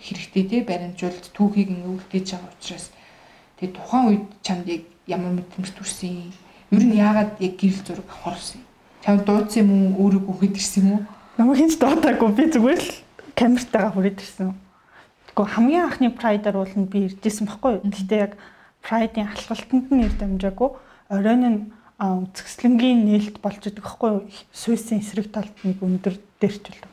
хэрэгтэй 0.00 0.44
тий 0.48 0.60
баримжуулалт 0.64 1.28
түүхийг 1.36 1.68
ингээ 1.68 1.92
үлдээж 1.92 2.26
байгаа 2.32 2.52
учраас 2.56 2.86
тэгээд 3.60 3.76
тухайн 3.76 4.04
үед 4.08 4.24
чамд 4.40 4.66
яг 4.72 4.82
ямар 5.08 5.32
мэдрэмж 5.32 5.72
төрсөн? 5.72 6.30
Ер 6.70 6.84
нь 6.84 7.00
яагаад 7.00 7.40
яг 7.40 7.56
гэрэл 7.56 7.80
зураг 7.80 8.06
авах 8.12 8.36
болсон 8.36 8.60
юм? 8.60 8.66
Чамд 9.00 9.24
дуудсан 9.24 9.64
юм 9.64 9.70
уу? 9.72 10.04
Өөрөө 10.04 10.22
гүхэд 10.28 10.60
ирсэн 10.60 10.82
юм 10.84 10.92
уу? 10.92 11.02
Намайг 11.40 11.58
хинч 11.64 11.74
дуудаагүй 11.80 12.30
би 12.36 12.44
зүгээр 12.52 12.80
л 12.84 12.92
камертайгаа 13.32 13.92
хүрээд 13.96 14.20
ирсэн. 14.20 14.52
Тэгэхгүй 15.32 15.46
хамгийн 15.48 15.84
анхны 15.88 16.08
прайдаар 16.12 16.56
бол 16.60 16.74
би 16.92 16.98
иржсэн 17.08 17.48
байхгүй 17.48 17.72
юу? 17.80 17.88
Гэхдээ 17.88 18.20
яг 18.20 18.32
Pride-ийн 18.84 19.32
алхалтанд 19.32 19.88
нь 19.88 20.04
ирд 20.04 20.20
амжаагүй 20.20 20.70
оройн 21.08 21.44
нь 21.48 21.60
үзэсгэлэнгийн 21.98 23.00
нээлт 23.08 23.36
болж 23.42 23.62
идэх 23.64 23.82
байхгүй 23.82 24.10
юу? 24.12 24.22
Суйсын 24.52 25.00
эсрэг 25.00 25.32
талд 25.32 25.54
нэг 25.64 25.82
өндөр 25.82 26.14
дээрчүүл. 26.38 26.84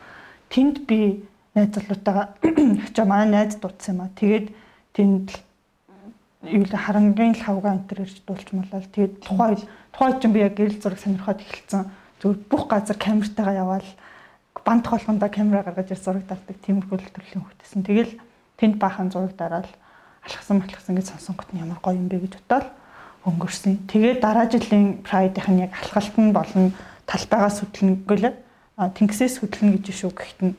Тэнд 0.49 0.87
би 0.87 1.25
найз 1.53 1.69
залуутайгаа 1.75 2.37
очоо 2.89 3.05
манай 3.05 3.29
найз 3.29 3.59
дуудсан 3.61 3.95
юм 3.95 4.01
аа. 4.01 4.15
Тэгээд 4.17 4.47
тэнд 4.95 5.44
юу 6.45 6.65
харангийн 6.69 7.35
лавга 7.41 7.73
энэ 7.73 7.87
төр 7.89 7.99
ирж 8.05 8.17
дуулчмалал. 8.25 8.85
Тэгээд 8.93 9.13
тухай 9.25 9.57
тухай 9.91 10.11
чинь 10.21 10.33
би 10.33 10.39
яг 10.45 10.53
гэрэл 10.55 10.81
зураг 10.81 10.99
сонирхоод 10.99 11.41
эхэлсэн. 11.41 11.89
Зүгээр 12.21 12.39
бүх 12.49 12.63
газар 12.69 12.97
камертайгаа 12.97 13.55
яваал 13.55 13.89
банд 14.65 14.85
холгондоо 14.87 15.29
камера 15.29 15.63
гаргаж 15.63 15.91
ир 15.91 15.99
зураг 15.99 16.25
тавьдаг 16.27 16.57
тиймэрхүү 16.65 16.97
төрлийн 17.13 17.43
хөвтэйсэн. 17.45 17.85
Тэгэл 17.85 18.13
тэнд 18.57 18.75
баахан 18.81 19.11
зураг 19.11 19.35
дараал 19.37 19.69
алхсан 20.25 20.61
алхсан 20.61 20.95
гэж 20.95 21.13
сонсонгот 21.13 21.53
нь 21.53 21.61
ямар 21.61 21.77
гоё 21.81 21.95
юм 21.97 22.09
бэ 22.09 22.25
гэж 22.25 22.33
бодоод 22.49 22.67
өнгөрсөн. 23.25 23.85
Тэгээд 23.89 24.21
дараа 24.21 24.49
жилийн 24.49 25.05
Pride-ийнх 25.05 25.49
нь 25.49 25.63
яг 25.65 25.71
алхалт 25.77 26.15
нь 26.17 26.33
болон 26.33 26.73
талбайгаа 27.05 27.51
сүтлэнгүй 27.53 28.17
л 28.21 28.33
тэнгисээс 28.77 29.41
хөдлөнө 29.41 29.77
гэж 29.77 29.85
шүү 29.93 30.11
гэхэд 30.13 30.41
нь 30.45 30.53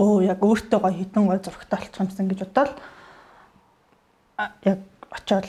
өө 0.00 0.26
яг 0.26 0.40
өөртөө 0.42 0.80
гоё 0.80 0.94
хитэн 0.96 1.28
гоё 1.28 1.38
зурагтай 1.38 1.78
болчихсон 1.78 2.28
гэж 2.28 2.40
бодоод 2.48 2.72
яг 4.38 4.80
очоод 5.10 5.46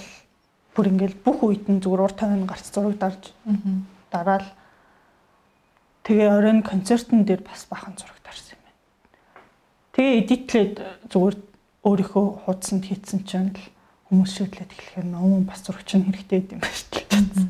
бүр 0.76 0.92
ингээл 0.92 1.18
бүх 1.26 1.42
үед 1.44 1.66
нь 1.72 1.82
зүгээр 1.82 2.06
урт 2.06 2.18
тавин 2.20 2.46
гарч 2.46 2.66
зураг 2.70 3.00
дарж 3.00 3.34
дараал 4.12 4.48
тэгээ 6.06 6.30
оройн 6.30 6.62
концертн 6.62 7.26
дээр 7.26 7.42
бас 7.42 7.66
бахан 7.66 7.98
зураг 7.98 8.20
дарсан 8.22 8.60
юм 8.60 8.62
байна. 8.62 8.80
Тэгээ 9.96 10.20
эдитлээд 10.22 10.76
зүгээр 11.10 11.36
өөрийнхөө 11.86 12.26
хуудсанд 12.46 12.84
хийцэн 12.86 13.26
чинь 13.26 13.56
л 13.56 13.64
хүмүүс 14.12 14.32
шийдлээд 14.38 14.72
эхлэхээр 14.74 15.08
нөө 15.10 15.50
бас 15.50 15.66
зурагч 15.66 15.90
нь 15.98 16.06
хэрэгтэй 16.06 16.46
юм 16.54 16.62
байна 16.62 16.78
шүү 16.78 16.90
дээ. 17.10 17.50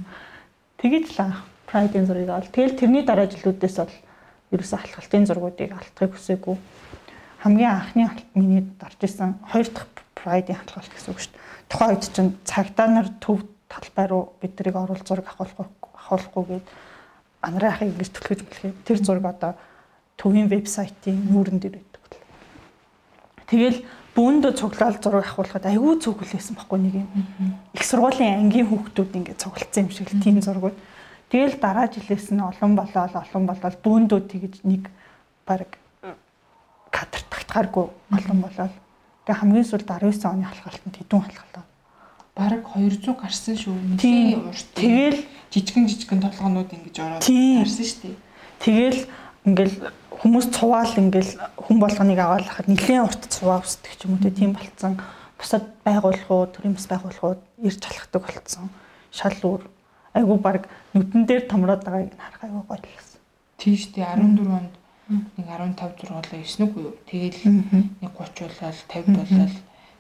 Тэгэж 0.80 1.06
л 1.20 1.36
Pride-ийн 1.66 2.06
зургийг 2.06 2.30
авал. 2.30 2.48
Тэгэл 2.54 2.78
тэрний 2.78 3.04
дараа 3.04 3.28
жилүүдээс 3.28 3.76
бол 3.82 3.96
ерөөсөө 4.54 4.80
алхалтын 4.80 5.26
зургуудыг 5.26 5.74
алтахыг 5.74 6.14
хүсээгүй. 6.14 6.56
Хамгийн 7.42 7.74
анхны 7.74 8.04
алт 8.06 8.28
миний 8.38 8.64
дарж 8.80 9.00
исэн 9.02 9.42
хоёр 9.50 9.68
дахь 9.74 9.95
Pride-ийн 10.26 10.58
алхалт 10.58 10.90
гэсэн 10.90 11.14
үг 11.14 11.22
шүү 11.22 11.34
дээ. 11.38 11.70
Тухайн 11.70 11.92
үед 11.94 12.06
чинь 12.10 12.34
цагдаа 12.50 12.88
нар 12.90 13.08
төв 13.22 13.46
талбай 13.70 14.06
руу 14.10 14.34
биднийг 14.42 14.74
оруулж 14.74 15.06
зураг 15.06 15.30
авахлахгүй 15.30 15.70
авахлахгүйгээд 15.94 16.66
анарын 17.46 17.70
ахыг 17.70 17.90
ингэж 17.94 18.10
түлхэж 18.10 18.40
мэлхээ. 18.42 18.74
Тэр 18.90 18.98
зураг 19.06 19.26
одоо 19.30 19.54
төвийн 20.18 20.50
вебсайтын 20.50 21.30
нүүрэн 21.30 21.62
дээр 21.62 21.78
байдаг. 21.78 22.14
Тэгэл 23.46 23.86
бүүндөө 24.18 24.52
цуглаал 24.58 24.98
зураг 24.98 25.30
авахулахад 25.30 25.70
айгүй 25.70 26.02
цуглуулсан 26.02 26.56
байхгүй 26.58 26.80
нэг 26.82 26.94
юм. 27.06 27.10
Их 27.78 27.84
сургуулийн 27.86 28.42
ангийн 28.42 28.66
хүүхдүүд 28.66 29.12
ингээд 29.14 29.44
цуглалцсан 29.44 29.86
юм 29.86 29.94
шиг 29.94 30.10
л 30.10 30.24
тийм 30.24 30.42
зургууд. 30.42 30.78
Тэгэл 31.30 31.60
дараа 31.62 31.86
жилээс 31.92 32.34
нь 32.34 32.42
олон 32.42 32.74
болоод 32.74 33.14
олон 33.14 33.44
болоод 33.46 33.76
бүүндөө 33.84 34.20
тэгж 34.26 34.66
нэг 34.66 34.90
баг 35.46 35.78
кадр 36.96 37.22
тагтахааргүй 37.28 37.86
олон 38.16 38.40
болоод 38.40 38.74
тэгээ 39.26 39.40
хамгийн 39.42 39.66
сүүлд 39.66 39.90
19 39.90 40.22
оны 40.30 40.46
халхалтанд 40.46 40.96
хэдэн 41.02 41.22
халхалаа. 41.26 41.66
Бараг 42.36 42.64
200 42.78 43.18
гарсан 43.18 43.56
шүү. 43.58 43.74
Нэлийн 43.74 44.46
урт. 44.46 44.68
Тэгэл 44.78 45.20
жижигэн 45.50 45.88
жижигэн 45.90 46.22
толгоонууд 46.22 46.70
ингэж 46.70 46.96
ороод 47.02 47.24
гарсан 47.26 47.86
шүү 47.86 48.02
дээ. 48.06 48.18
Тэгэл 48.62 49.02
ингээл 49.50 49.78
хүмүүс 50.20 50.48
цуваал 50.54 50.94
ингээл 51.00 51.32
хүн 51.58 51.78
болгоныг 51.80 52.20
аваад 52.20 52.46
хахад 52.46 52.68
нэлээд 52.70 53.06
урт 53.08 53.24
цуваа 53.32 53.64
өсдөг 53.64 53.94
ч 53.98 54.06
юм 54.06 54.20
уу 54.20 54.30
тийм 54.30 54.52
болцсон. 54.54 55.00
Бусад 55.40 55.64
байгууллагууд, 55.88 56.52
төрийн 56.56 56.76
бас 56.76 56.88
байгууллагууд 56.92 57.42
ирж 57.64 57.82
халахдаг 57.84 58.22
болцсон. 58.24 58.70
Шал 59.12 59.40
үр 59.44 59.62
айгу 60.16 60.36
баг 60.40 60.68
нүдэн 60.94 61.24
дээр 61.28 61.44
томроод 61.48 61.84
байгааг 61.84 62.16
харах 62.16 62.44
айгу 62.44 62.62
гоё 62.68 62.80
л 62.80 62.88
гэсэн. 62.88 63.20
Тийш 63.60 63.92
тий 63.92 64.04
14 64.04 64.44
онд 64.48 64.74
нэг 65.10 65.46
15 65.46 66.02
зургуулаа 66.02 66.24
9 66.26 66.66
үгүй 66.66 66.84
юу. 66.84 66.96
Тэгэл 67.06 67.40
нэг 68.02 68.12
30 68.18 68.50
болол 68.50 68.80
50 68.90 69.16
болол 69.16 69.56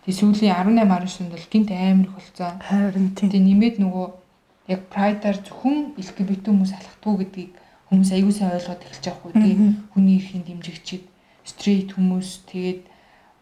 тий 0.05 0.13
сүүлийн 0.13 0.53
18 0.53 0.85
19-нд 0.85 1.31
бол 1.33 1.45
гинт 1.51 1.69
амар 1.71 2.07
их 2.09 2.13
болцсон. 2.17 2.55
Харин 2.61 3.13
тий. 3.13 3.29
Тий 3.29 3.41
нэмээд 3.41 3.77
нөгөө 3.81 4.07
яг 4.73 4.81
прайдаар 4.89 5.37
зөвхөн 5.45 5.93
LGBT 6.01 6.49
хүмүүс 6.49 6.73
алхдаггүй 6.73 7.15
гэдгийг 7.21 7.51
хүмүүс 7.89 8.09
аягүй 8.17 8.33
сайн 8.33 8.57
ойлгоод 8.57 8.81
эхэлж 8.81 9.05
байгаа 9.05 9.21
хгүй 9.21 9.33
тий. 9.37 9.55
Хүний 9.93 10.17
эрхийн 10.17 10.43
дэмжигчид, 10.45 11.03
стрейт 11.45 11.89
хүмүүс 11.93 12.29
тэгээд 12.49 12.81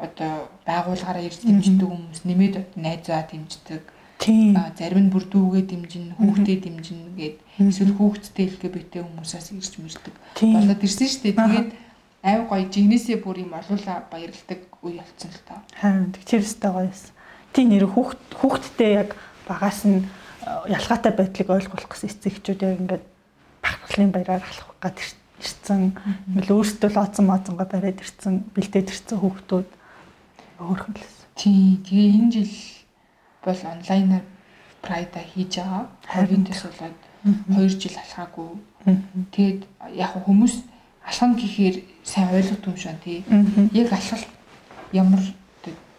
одоо 0.03 0.51
байгууллагаараа 0.67 1.23
ирж 1.23 1.39
дэмждэг 1.47 1.87
хүмүүс 1.87 2.21
нэмээд 2.27 2.75
найзаа 2.75 3.23
дэмждэг. 3.23 3.83
Зарим 4.23 4.99
нь 5.07 5.11
бүр 5.11 5.25
дүүгээ 5.27 5.63
дэмжин, 5.67 6.05
хүүхдээ 6.15 6.57
дэмжин 6.63 7.01
гээд 7.19 7.37
эсвэл 7.59 7.93
хүүхдтэй 7.99 8.45
LGBT 8.55 8.93
хүмүүсээс 9.03 9.47
ирж 9.51 9.73
мэрдэг. 9.83 10.15
Болоод 10.39 10.81
ирсэн 10.83 11.07
шүү 11.11 11.21
дээ. 11.27 11.35
Тэгээд 11.35 11.71
аяа 12.23 12.47
гоё 12.47 12.65
жигнэсээ 12.71 13.17
бүр 13.19 13.43
юм 13.43 13.51
олуула 13.51 14.07
баярлдаг 14.07 14.61
үе 14.79 15.03
болсон 15.03 15.29
л 15.31 15.43
таа. 15.43 15.59
Харин 15.75 16.15
тэр 16.15 16.39
өстэй 16.39 16.71
гоёс. 16.71 17.11
Тийм 17.51 17.67
нэр 17.75 17.85
хүүхд 17.91 18.21
хүүхдтэй 18.39 18.91
яг 19.03 19.09
багаас 19.43 19.83
нь 19.83 20.07
ялгаатай 20.47 21.11
байдлыг 21.11 21.49
ойлгуулах 21.51 21.91
гэсэн 21.91 22.09
эцэгчүүд 22.15 22.63
яг 22.63 22.79
ингээд 22.79 23.05
бахархлын 23.59 24.11
баяраар 24.15 24.43
алах 24.43 24.71
гад 24.79 24.97
ирсэн. 25.43 25.95
Ингээл 26.31 26.55
өөрсдөө 26.63 26.89
л 26.95 27.03
оцсон 27.03 27.27
моцонгоо 27.27 27.67
бариад 27.67 27.99
ирсэн, 27.99 28.47
бэлдээд 28.55 28.87
ирсэн 28.87 29.19
хүүхдүүд 29.19 29.69
өөрхөн 30.63 30.95
л. 30.95 31.11
Тий, 31.35 31.79
тэгээ 31.83 32.09
энэ 32.23 32.31
жил 32.31 32.53
бол 33.45 33.59
онлайнаар 33.73 34.25
прайда 34.81 35.19
хийж 35.19 35.57
байгаа. 35.59 35.87
Ковидээс 36.07 36.63
болоод 36.67 36.97
2 37.23 37.69
жил 37.79 37.95
алхаагүй. 37.95 38.49
Тэгээд 39.31 39.61
яг 39.95 40.11
хүмүүс 40.25 40.55
алхана 41.07 41.35
гэхээр 41.39 41.75
сайн 42.03 42.29
ойлгох 42.35 42.67
юм 42.67 42.77
шиг 42.77 42.99
тий. 43.03 43.23
Яг 43.71 43.91
алхал 43.93 44.25
ямар 44.91 45.21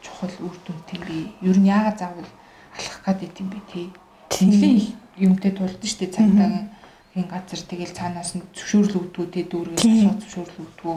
чухал 0.04 0.34
үр 0.44 0.56
дүнтэй 0.66 0.98
бэ? 1.00 1.48
Ер 1.48 1.56
нь 1.56 1.68
яагаад 1.68 1.98
заавал 1.98 2.30
алхах 2.76 3.16
гэдэг 3.20 3.40
юм 3.40 3.48
бэ 3.52 3.60
тий? 3.72 3.86
Тэлийн 4.28 4.92
юмтэй 5.16 5.52
тулд 5.56 5.80
нь 5.80 5.88
штэ 5.88 6.12
цагдаа 6.12 6.68
хийн 7.14 7.28
газар 7.30 7.62
тэгэл 7.62 7.94
цаанаас 7.94 8.34
нь 8.34 8.42
зөвшөөрөл 8.52 8.98
өгдгүү 9.00 9.26
тэ 9.30 9.46
дүүргээс 9.46 9.86
асуу 9.86 10.18
зөвшөөрөл 10.18 10.62
өгдгүү 10.66 10.96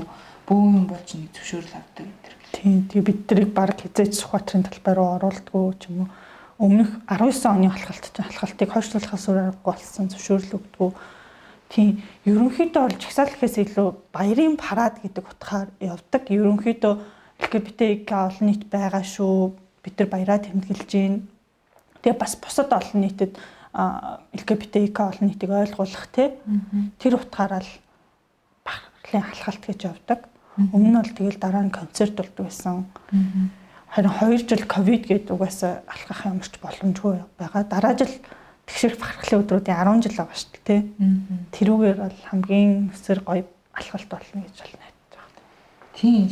бөө 0.49 0.61
юм 0.73 0.85
бол 0.89 1.03
чи 1.05 1.21
нэг 1.21 1.29
зөвшөөрөл 1.29 1.77
авдаг 1.77 2.05
гэдэг. 2.09 2.33
Тийм 2.57 2.75
тэгээ 2.89 3.05
бид 3.05 3.19
нарыг 3.29 3.51
баг 3.53 3.77
хязгаарч 3.77 4.13
Сүхбаатарын 4.17 4.65
талбай 4.65 4.93
руу 4.97 5.09
оруулдгүү 5.21 5.65
ч 5.77 5.81
юм 5.93 5.97
уу 6.01 6.09
өмнөх 6.57 6.89
19 7.05 7.45
оны 7.45 7.69
алхалт 7.69 8.17
алхалтыг 8.17 8.69
хойшлуулахаас 8.73 9.25
өөр 9.29 9.39
аргагүй 9.53 9.73
болсон 9.73 10.09
зөвшөөрөл 10.09 10.57
өгдгүү. 10.57 10.89
Тийм 11.69 12.01
ерөнхийдөө 12.25 12.81
бол 12.81 12.97
жагсаалхээс 12.97 13.55
илүү 13.61 13.87
баярын 14.15 14.57
парад 14.57 14.97
гэдэг 15.03 15.25
утгаар 15.27 15.69
явдаг. 15.77 16.23
Ерөнхийдөө 16.33 16.93
LGBT 17.37 18.09
олон 18.09 18.45
нийт 18.49 18.63
байгаа 18.73 19.03
шүү. 19.05 19.53
Бид 19.85 19.95
нар 20.01 20.09
баяраа 20.09 20.39
тэмдэглэж 20.41 20.89
гин. 20.89 21.29
Тэгээ 22.01 22.17
бас 22.17 22.33
бусад 22.41 22.73
олон 22.73 23.05
нийтэд 23.05 23.37
ЛГБТК 23.77 24.97
олон 25.13 25.25
нийтийг 25.29 25.51
ойлгуулах 25.53 26.07
тий. 26.09 26.33
Тэр 26.97 27.21
утгаараа 27.21 27.61
л 27.61 27.73
бахархлын 28.65 29.27
халхалт 29.29 29.63
гэж 29.69 29.79
явдаг. 29.85 30.25
Өмнө 30.57 30.89
нь 30.89 30.97
бол 30.97 31.13
тэгэл 31.13 31.37
дараа 31.37 31.61
нь 31.61 31.69
концерт 31.69 32.17
болдог 32.17 32.49
байсан. 32.49 32.89
Харин 33.89 34.11
2 34.11 34.47
жил 34.47 34.65
ковид 34.67 35.07
гэдэг 35.07 35.31
угаасаа 35.31 35.83
алхах 35.87 36.25
ямарч 36.25 36.53
боломжгүй 36.61 37.23
байгаа. 37.39 37.63
Дараа 37.63 37.93
жил 37.97 38.13
тэгшэрх 38.67 38.99
бахархлын 38.99 39.41
өдрүүдийн 39.41 39.79
10 39.79 40.03
жил 40.03 40.17
байгаа 40.19 40.37
шүү 40.37 40.61
дээ. 40.67 40.81
Тэрүүгээр 41.55 41.97
бол 42.03 42.17
хамгийн 42.29 42.91
өсөр 42.91 43.19
гоё 43.23 43.43
алхалт 43.73 44.09
болно 44.11 44.43
гэж 44.43 44.57
бол 44.59 44.75
найдаж 44.75 45.11
байгаа. 45.15 45.43
Тийм 45.95 46.27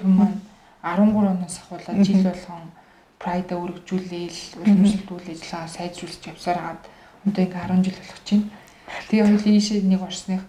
түн 0.00 0.12
маань 0.16 0.40
13 0.82 1.14
оноос 1.20 1.56
ахуулаад 1.60 2.04
жил 2.06 2.22
болгон 2.24 2.64
Pride 3.16 3.56
өргөжүүлээл, 3.56 4.40
уламжлалт 4.60 5.08
үйл 5.08 5.32
ажиллагаа 5.32 5.72
сайжруулж 5.72 6.22
явсаар 6.30 6.58
хаад 6.60 6.82
одоо 7.24 7.42
ингээ 7.44 7.64
10 7.64 7.84
жил 7.84 7.96
болох 7.96 8.20
чинь. 8.28 8.44
Тэгээ 9.08 9.24
хоёул 9.24 9.46
ийшээ 9.56 9.80
нэг 9.82 10.02
орсных 10.04 10.42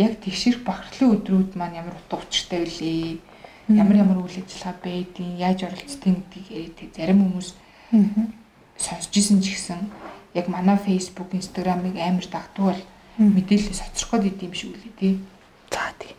яг 0.00 0.12
тэгшэрх 0.24 0.60
бахархлын 0.64 1.12
өдрүүд 1.20 1.50
маань 1.60 1.76
ямар 1.76 1.94
утга 1.94 2.20
учиртай 2.24 2.64
вэ? 2.64 3.20
Ямар 3.68 3.96
ямар 3.98 4.18
үйл 4.22 4.38
ажиллагаа 4.38 4.78
байдیں, 4.78 5.38
яаж 5.42 5.66
оролцдгийг 5.66 6.22
гэдгийг 6.30 6.46
яриад 6.54 6.94
зарим 6.94 7.18
хүмүүс 7.26 7.48
сонсч 8.78 9.12
исэн 9.18 9.42
ч 9.42 9.58
гэсэн 9.58 9.90
яг 10.38 10.46
манай 10.46 10.78
Facebook, 10.78 11.34
Instagram-ыг 11.34 11.98
амар 11.98 12.26
дагдаг 12.30 12.62
бол 12.62 12.82
мэдээлэл 13.18 13.74
соцрох 13.74 14.22
гээд 14.22 14.38
идэм 14.38 14.54
шиг 14.54 14.70
үлээ 14.76 14.94
тий. 14.94 15.14
За 15.72 15.90
тий. 15.98 16.14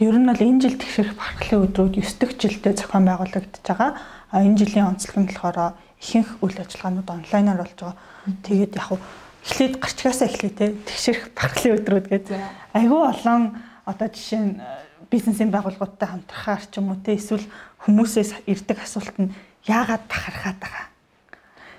Ер 0.00 0.16
нь 0.16 0.26
бол 0.26 0.40
энэ 0.40 0.62
жил 0.64 0.74
тэгшэрх 0.74 1.14
бахархлын 1.14 1.64
өдрүүд 1.68 1.94
9 2.00 2.18
дахь 2.18 2.34
жилдээ 2.40 2.74
зохион 2.74 3.04
байгуулагдаж 3.06 3.62
байгаа. 3.62 3.90
А 4.32 4.42
энэ 4.42 4.58
жилийн 4.58 4.90
онцлог 4.90 5.16
нь 5.20 5.28
болохоор 5.28 5.78
ихэнх 6.00 6.30
үйл 6.42 6.58
ажиллагаанууд 6.58 7.08
онлайнаар 7.10 7.60
болж 7.62 7.78
байгаа. 7.78 7.96
Тэгээд 8.42 8.72
яг 8.74 8.88
эхлээд 9.44 9.74
гарчгаасаа 9.78 10.28
эхлэе 10.30 10.52
те 10.54 10.66
тэгшэрх 10.86 11.22
бахархлын 11.36 11.76
өдрүүд 11.78 12.06
гэдэг. 12.08 12.38
Айгүй 12.74 13.02
олон 13.06 13.42
одоо 13.84 14.08
жишээ 14.08 14.42
нь 14.42 14.54
бизнесийн 15.10 15.50
байгууллагуудтай 15.50 16.08
хамтрахаар 16.08 16.62
ч 16.68 16.78
юм 16.78 16.92
уу 16.92 17.00
те 17.00 17.16
эсвэл 17.16 17.44
хүмүүсээс 17.84 18.44
ирдэг 18.44 18.78
асуулт 18.84 19.16
нь 19.16 19.32
яагаад 19.64 20.04
бахархаад 20.08 20.58
байгаа? 20.60 20.86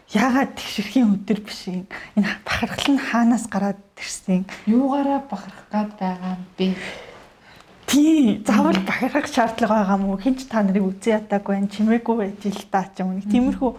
Яагаад 0.10 0.58
тэгшэрхийн 0.58 1.14
өдөр 1.14 1.40
биш 1.46 1.70
юм? 1.70 1.86
Энэ 2.18 2.42
бахархал 2.42 2.98
нь 2.98 2.98
хаанаас 2.98 3.46
гараад 3.46 3.78
ирсэн? 3.94 4.50
Юугаараа 4.66 5.22
бахарх 5.30 5.62
гад 5.70 5.94
байгаа 6.02 6.34
юм 6.34 6.44
бэ? 6.58 6.74
Тий 7.86 8.42
заавал 8.42 8.82
бахархах 8.82 9.30
шаардлага 9.30 9.86
байгаа 9.86 9.98
мó 10.02 10.18
хинч 10.18 10.50
та 10.50 10.66
нарыг 10.66 10.90
үзэн 10.90 11.22
ядаагүй 11.22 11.62
байх 11.62 11.70
чимээгүй 11.70 12.16
байж 12.18 12.42
л 12.42 12.66
та 12.74 12.90
ч 12.90 13.06
юм 13.06 13.14
нэг 13.22 13.30
тиймэрхүү 13.30 13.72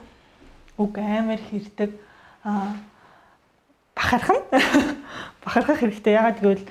үг 0.79 0.95
амар 0.99 1.41
хэрдэг. 1.51 1.91
А 2.47 2.79
бахарх 3.99 4.31
нь 4.31 4.45
бахархах 5.45 5.83
хэрэгтэй. 5.83 6.15
Яагаад 6.15 6.39
гэвэл 6.39 6.65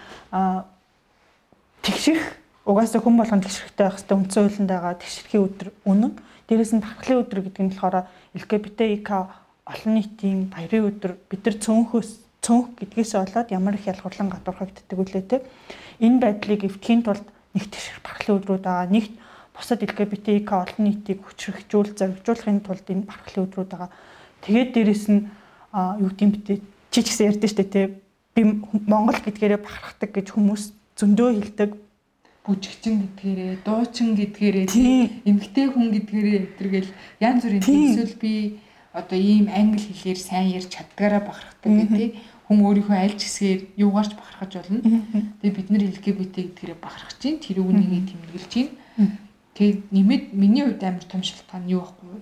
тэгшэрх 1.84 2.39
угаасаа 2.70 3.02
хүн 3.02 3.18
болгон 3.18 3.42
тэгшэрхтэй 3.42 3.86
байх 3.90 3.98
хэрэгтэй 3.98 4.18
үндсэн 4.22 4.44
хуулинд 4.46 4.70
байгаа 4.70 4.94
тэгшэрхийн 5.02 5.46
өдөр 5.50 5.70
үнэн 5.90 6.14
дээрэс 6.46 6.72
нь 6.78 6.84
бахархлын 6.86 7.22
өдөр 7.26 7.40
гэдэг 7.42 7.64
нь 7.66 7.72
болохоор 7.74 7.98
ЛГБТИК 8.38 9.10
олон 9.10 9.94
нийтийн 9.98 10.40
баярын 10.54 10.90
өдөр 10.94 11.12
бид 11.30 11.42
нар 11.46 11.58
цөөнхөөс 11.66 12.10
цөөнх 12.46 12.68
гэдгээсээ 12.78 13.20
болоод 13.26 13.50
ямар 13.50 13.74
их 13.74 13.90
ялгуурлан 13.90 14.30
гадуурхагддаг 14.30 14.98
үлээ 15.02 15.26
те. 15.26 15.38
Энэ 15.98 16.22
байдлыг 16.22 16.62
эвтгэхийн 16.70 17.02
тулд 17.06 17.26
нэгт 17.58 17.74
их 17.74 17.98
бархлын 18.06 18.38
өдрүүд 18.38 18.64
байгаа. 18.66 18.88
Нэгт 18.94 19.14
бусад 19.54 19.82
ЛГБТК 19.84 20.50
олон 20.62 20.84
нийтийг 20.86 21.20
хүчрхжүүл 21.26 21.98
зоригжуулахын 21.98 22.62
тулд 22.62 22.86
энэ 22.86 23.10
бархлын 23.10 23.46
өдрүүд 23.50 23.70
байгаа. 23.74 23.90
Тэгээд 24.46 24.70
дээрэс 24.78 25.06
нь 25.10 25.26
юу 25.74 26.10
гэдэм 26.14 26.30
бэ 26.46 26.62
чи 26.94 27.00
ч 27.02 27.06
гэсэн 27.10 27.28
ярьдэн 27.34 27.50
штэ 27.50 27.66
те. 27.66 27.82
Би 28.34 28.42
Монгол 28.88 29.20
гэдгээрээ 29.20 29.60
бахархдаг 29.60 30.10
гэж 30.14 30.38
хүмүүс 30.38 30.64
зөндөө 30.98 31.30
хэлдэг 31.34 31.70
бүжигчин 32.50 32.96
гэдгээрээ 33.06 33.54
дуучин 33.62 34.18
гэдгээрээ 34.18 34.66
эмгтэй 35.30 35.68
хүн 35.70 35.88
гэдгээрээ 35.94 36.38
өдргээл 36.58 36.90
янз 37.22 37.42
бүрийн 37.46 37.62
эсвэл 37.62 38.18
би 38.18 38.34
одоо 38.94 39.18
ийм 39.18 39.48
англи 39.54 39.86
хэлээр 39.86 40.18
сайн 40.18 40.50
ярьж 40.58 40.74
чаддгаараа 40.74 41.22
бахархдаг 41.22 41.70
гэдэг 41.70 42.10
хүн 42.50 42.60
өөрийнхөө 42.66 42.98
аль 42.98 43.14
ч 43.14 43.30
хэсгээр 43.30 43.62
юугаарч 43.78 44.12
бахархаж 44.18 44.52
болно. 44.58 44.82
Тэгээ 45.46 45.54
бид 45.54 45.70
нар 45.70 45.84
LGBT 45.94 46.36
гэдгээрээ 46.50 46.80
бахархаж 46.82 47.18
чинь 47.22 47.38
тэр 47.38 47.62
үнийг 47.62 48.10
тэмдэглэж 48.10 48.46
чинь. 48.50 48.74
Тэгээ 49.54 49.74
нэмээд 49.94 50.24
миний 50.34 50.66
хувьд 50.66 50.82
амар 50.82 51.06
том 51.06 51.22
шалтгаан 51.22 51.70
юу 51.70 51.86
байхгүй 51.86 52.10
юу? 52.10 52.22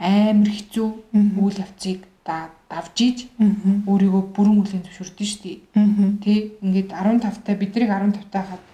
Амар 0.00 0.48
хэцүү 0.48 0.88
үйл 1.12 1.60
явцыг 1.60 2.08
давж 2.24 2.96
иж 3.04 3.18
өөрийгөө 3.84 4.22
бүрэн 4.32 4.56
үлийн 4.64 4.84
зөвшөөрдөн 4.88 5.28
шүү 5.28 5.40
дээ. 5.44 5.58
Тэ 6.24 6.32
ингээд 6.64 6.90
15 6.96 7.44
та 7.44 7.52
биднийг 7.52 7.90
15 7.92 8.32
та 8.32 8.40
хаад 8.48 8.64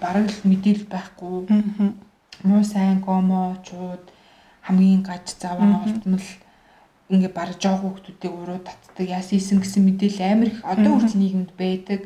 бараг 0.00 0.28
л 0.32 0.40
мэдээлэл 0.48 0.88
байхгүй. 0.88 1.46
Муу 2.44 2.62
сайн 2.64 3.00
гомо 3.00 3.56
чууд 3.66 4.04
хамгийн 4.62 5.02
гаж 5.02 5.36
заваа 5.36 5.84
олдмол 5.84 6.28
ингээ 7.08 7.32
баг 7.32 7.56
жоох 7.60 7.80
хүмүүсийг 7.84 8.32
уруу 8.32 8.60
татдаг 8.64 9.06
яасан 9.08 9.38
исэн 9.38 9.58
гэсэн 9.60 9.82
мэдээлэл 9.84 10.24
амар 10.24 10.48
их 10.52 10.60
одоо 10.64 10.92
хүртэл 10.96 11.20
нийгэмд 11.20 11.52
байдаг. 11.56 12.00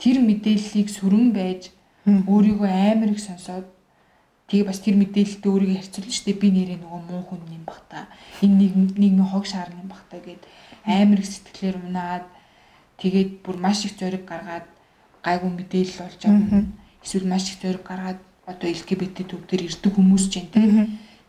Тэр 0.00 0.20
мэдээллийг 0.24 0.88
сүрэн 0.88 1.32
байж 1.32 1.72
өөрийгөө 2.06 2.70
амар 2.92 3.12
их 3.12 3.20
сонсоод 3.20 3.68
тэгээ 4.48 4.68
бас 4.68 4.80
тэр 4.80 4.96
мэдээлэлтэй 4.96 5.50
өөрийгөө 5.52 5.76
харьцуулна 5.80 6.12
шүү 6.12 6.26
дээ. 6.28 6.40
Би 6.40 6.48
нэрээ 6.52 6.78
нөгөө 6.80 7.00
муу 7.08 7.22
хүн 7.28 7.42
юм 7.52 7.64
бах 7.68 7.82
та. 7.92 8.08
Энэ 8.40 8.56
нийгэм 8.56 8.84
нийгмийн 8.96 9.28
хог 9.28 9.44
шаар 9.44 9.68
юм 9.76 9.88
бах 9.92 10.04
та 10.08 10.16
гэд 10.16 10.40
амар 10.88 11.20
их 11.20 11.28
сэтгэлээр 11.28 11.76
унаад 11.84 12.24
тэгээд 12.96 13.30
бүр 13.44 13.56
маш 13.60 13.84
их 13.84 14.00
зориг 14.00 14.24
гаргаад 14.24 14.64
гайгүй 15.20 15.50
мэдээлэл 15.52 16.00
болж 16.00 16.20
байгаа. 16.24 16.64
Эсвэл 17.04 17.26
маш 17.28 17.50
их 17.50 17.60
зориг 17.62 17.82
гаргаад 17.86 18.18
одоо 18.48 18.68
LGBT 18.70 19.28
төвдөр 19.28 19.60
ирдэг 19.68 19.92
хүмүүс 19.92 20.24
ч 20.32 20.40
юм 20.40 20.46
те 20.48 20.60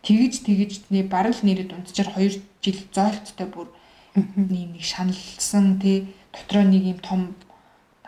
тэгж 0.02 0.34
тэгжний 0.48 1.04
бараг 1.04 1.36
л 1.36 1.44
нэрээ 1.44 1.68
дунджаар 1.68 2.08
2 2.16 2.40
жил 2.64 2.80
зоолттой 2.92 3.48
бүр 3.52 3.68
нэг 4.16 4.80
нэг 4.80 4.84
шаналсан 4.84 5.76
тий 5.82 6.08
дотроо 6.32 6.64
нэг 6.64 6.82
юм 6.96 6.98
том 7.04 7.20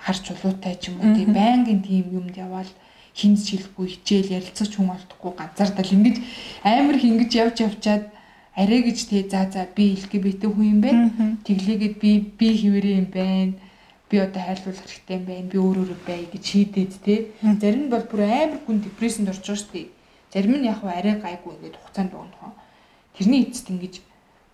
харч 0.01 0.33
чулуутай 0.33 0.75
ч 0.81 0.89
юм 0.89 1.05
уу 1.05 1.13
тий 1.13 1.29
байнгын 1.29 1.85
тийм 1.85 2.09
юмд 2.09 2.37
яваал 2.37 2.71
хинц 3.13 3.45
шилэхгүй 3.49 3.87
хичээл 4.01 4.35
ярилцаж 4.41 4.73
хүн 4.73 4.97
олдохгүй 4.97 5.33
ганцаардал 5.37 5.93
ингэж 5.93 6.17
амар 6.65 6.97
их 6.97 7.05
ингэж 7.05 7.31
явж 7.37 7.57
явчаад 7.69 8.05
арай 8.57 8.81
гэж 8.81 8.99
тий 9.13 9.23
за 9.29 9.45
за 9.53 9.69
би 9.77 9.93
LGBT 10.01 10.49
хүн 10.49 10.67
юм 10.73 10.81
байна. 10.81 11.05
Тэглээгээд 11.45 11.95
би 12.01 12.11
би 12.39 12.49
хിവэрээ 12.57 12.97
юм 13.05 13.09
байна 13.13 13.53
би 14.13 14.21
одоо 14.21 14.43
хайлуулах 14.45 14.85
хэрэгтэй 14.85 15.17
юм 15.17 15.25
байна 15.25 15.49
би 15.49 15.59
өөр 15.59 15.77
өөр 15.81 15.93
бай 16.05 16.29
гэж 16.29 16.45
шийдээд 16.53 16.93
тий 17.01 17.19
зарим 17.41 17.89
нь 17.89 17.93
бол 17.93 18.05
бүр 18.05 18.21
амар 18.29 18.61
хүн 18.63 18.85
депрессэнд 18.85 19.33
орж 19.33 19.41
байгаа 19.41 19.57
шүү 19.65 19.73
дээ 19.73 19.89
Зарим 20.33 20.57
нь 20.57 20.65
яг 20.65 20.81
хав 20.81 20.89
арай 20.89 21.21
гайгүй 21.21 21.53
ингээд 21.61 21.77
хугацаанд 21.77 22.17
өгнөх. 22.17 22.57
Тэрний 23.13 23.45
эцэст 23.45 23.69
ингэж 23.69 24.01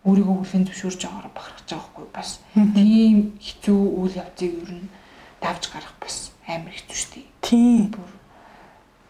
өөрийгөө 0.03 0.37
хүлэн 0.43 0.67
зөвшөөрж 0.67 1.01
байгаагаар 1.07 1.31
бахархаж 1.39 1.67
байгаа 1.71 1.87
хгүй 1.95 2.07
бас 2.11 2.31
тийм 2.75 3.39
хэцүү 3.39 3.79
үйл 4.03 4.19
явцыг 4.19 4.53
ер 4.59 4.73
нь 4.75 4.91
давж 5.39 5.63
гарах 5.71 5.95
бас 6.03 6.35
амар 6.51 6.75
хэцүү 6.75 6.99
шүү 6.99 7.11
дээ. 7.15 7.27
Тийм. 7.47 7.95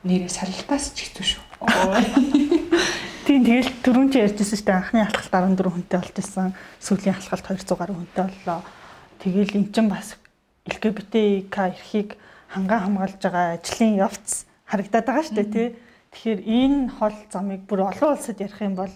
Нэрээ 0.04 0.28
салалтаас 0.28 0.92
ч 0.92 1.08
хэцүү 1.08 1.24
шүү. 1.24 1.42
Тийм 3.24 3.40
тэгэл 3.48 3.72
түрүүн 3.80 4.12
чи 4.12 4.20
ярьжсэн 4.28 4.60
шүү 4.60 4.68
дээ 4.68 4.76
анхны 4.76 5.00
алхалт 5.08 5.32
14 5.32 5.72
хүнтэй 5.72 6.00
болж 6.04 6.16
исэн. 6.20 6.52
Сүүлийн 6.84 7.16
алхалт 7.16 7.48
200 7.48 7.80
гаруй 7.80 7.96
хүнтэй 7.96 8.24
боллоо. 8.28 8.60
Тэгэл 9.24 9.56
эн 9.56 9.72
чин 9.72 9.88
бас 9.88 10.20
ЛГБТК 10.68 11.54
эрхийг 11.72 12.16
хангаа 12.52 12.84
хамгаалж 12.84 13.20
байгаа 13.20 13.56
ажлын 13.56 13.98
явц 13.98 14.44
харагдаад 14.68 15.06
байгаа 15.08 15.24
шүү 15.24 15.36
дээ 15.36 15.52
тий 15.52 15.68
Тэгэхээр 16.08 16.40
энэ 16.40 16.88
хол 16.96 17.16
замыг 17.28 17.68
бүр 17.68 17.92
олон 17.92 18.16
улсад 18.16 18.40
ярих 18.40 18.58
юм 18.64 18.74
бол 18.80 18.90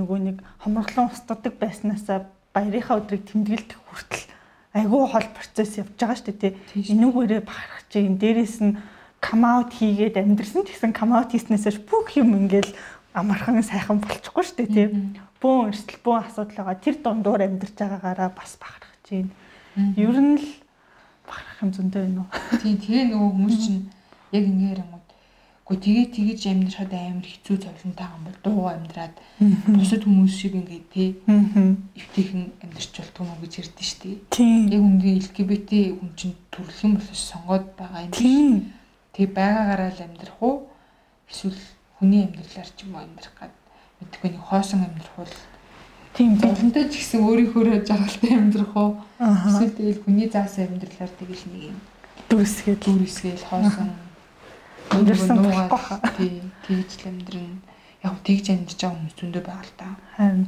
нөгөө 0.00 0.18
нэг 0.24 0.36
хомроглон 0.64 1.12
устгадаг 1.12 1.60
байснаасаа 1.60 2.24
баярынхаа 2.56 3.04
өдрийг 3.04 3.28
тэмдэглэх 3.28 3.78
хүртэл 3.84 4.24
айгүй 4.72 5.02
хол 5.12 5.28
процесс 5.36 5.76
явж 5.76 5.92
байгаа 5.92 6.16
шүү 6.16 6.26
дээ 6.32 6.40
тий. 6.40 6.52
Энүүгээрээ 6.96 7.42
бахарах 7.44 7.84
чинь 7.92 8.16
дээрэс 8.16 8.58
нь 8.64 8.80
кам 9.20 9.44
аут 9.44 9.76
хийгээд 9.76 10.16
амьдрсан 10.24 10.64
гэсэн 10.64 10.96
кам 10.96 11.12
аут 11.12 11.36
хийснээсээ 11.36 11.84
бүх 11.84 12.16
юм 12.16 12.32
ингээл 12.32 12.72
амархан 13.12 13.60
сайхан 13.60 14.00
болчихгүй 14.00 14.44
шүү 14.44 14.56
дээ 14.64 14.70
тий. 14.72 14.86
Бүүн 15.38 15.68
эрсдэл 15.68 16.00
бүүн 16.00 16.24
асуудал 16.24 16.64
байгаа. 16.64 16.80
Тэр 16.80 16.96
дундуур 17.04 17.44
амьдарч 17.44 17.76
байгаагаараа 17.76 18.30
бас 18.32 18.56
бахарах 18.56 18.96
чинь. 19.04 19.30
Ер 20.00 20.16
нь 20.16 20.40
л 20.40 20.48
бахарах 21.34 21.62
юм 21.66 21.70
зөндөө 21.74 22.00
байна 22.06 22.20
уу. 22.22 22.30
Тий, 22.62 22.74
тэгээ 22.78 23.04
нөгөө 23.10 23.30
хүмүүс 23.34 23.56
чинь 23.58 23.82
яг 24.30 24.44
ингээд 24.46 24.82
юм 24.86 24.94
Гэхдээ 25.64 25.80
тэгээ 25.80 26.06
тэгэж 26.12 26.40
амьдрахад 26.52 26.92
амар 26.92 27.24
хэцүү 27.24 27.56
зовлонтой 27.56 28.04
юм 28.04 28.22
бол 28.28 28.38
дуу 28.44 28.68
амьдраад 28.68 29.16
бусад 29.72 30.04
хүмүүс 30.04 30.34
шиг 30.36 30.60
ингээд 30.60 30.86
тий 30.92 31.08
эвтийхэн 31.96 32.52
амьдрч 32.60 32.92
болтгоо 33.00 33.24
мó 33.24 33.40
гэж 33.40 33.52
ярьдэн 33.64 33.88
штий. 33.88 34.20
Яг 34.68 34.82
үнгийн 34.84 35.24
LGBT 35.24 35.96
хүн 35.96 36.12
чинь 36.20 36.36
төрөлхөн 36.52 37.00
болож 37.00 37.16
сонгоод 37.16 37.66
байгаа 37.80 38.12
юм. 38.12 38.76
Тэгээ 39.16 39.32
байгаагаараа 39.32 39.88
л 39.96 40.04
амьдрах 40.04 40.36
уу? 40.44 40.68
Эсвэл 41.32 41.56
хүний 41.96 42.28
амьдралаар 42.28 42.68
ч 42.68 42.78
юм 42.84 42.92
уу 42.92 43.04
амьдрах 43.08 43.34
гад 43.40 43.54
мэдгүй 44.04 44.36
нэг 44.36 44.44
хоосон 44.44 44.84
амьдрах 44.84 45.16
уу? 45.16 45.32
Тийм 46.14 46.38
зовлонтой 46.38 46.86
ч 46.88 47.02
гэсэн 47.02 47.26
өөрийнхөө 47.26 47.82
жаргалтай 47.82 48.32
амьдрах 48.38 48.74
уу? 48.78 48.90
Эсвэл 49.18 49.74
тэгэл 49.74 50.02
хүний 50.06 50.28
заасан 50.30 50.70
амьдралаар 50.70 51.12
тэгэл 51.18 51.44
нэг 51.50 51.62
юм 51.74 51.78
дүрсгээд 52.30 52.80
дүрсгээл 52.86 53.44
хоосон 53.50 53.90
Амьдэрсэн 54.90 55.38
болохгүй 55.42 55.80
хаа. 55.80 55.98
Тий, 56.16 56.42
тэгж 56.66 56.90
л 57.02 57.08
амьдрын. 57.10 57.56
Яг 58.04 58.14
тэгж 58.26 58.46
амьдарч 58.52 58.78
байгаа 58.78 58.94
хүмүүс 58.94 59.16
зөндөө 59.18 59.42
байгаа 59.42 59.64
л 59.64 59.74
та. 59.78 59.86
Харин 60.16 60.46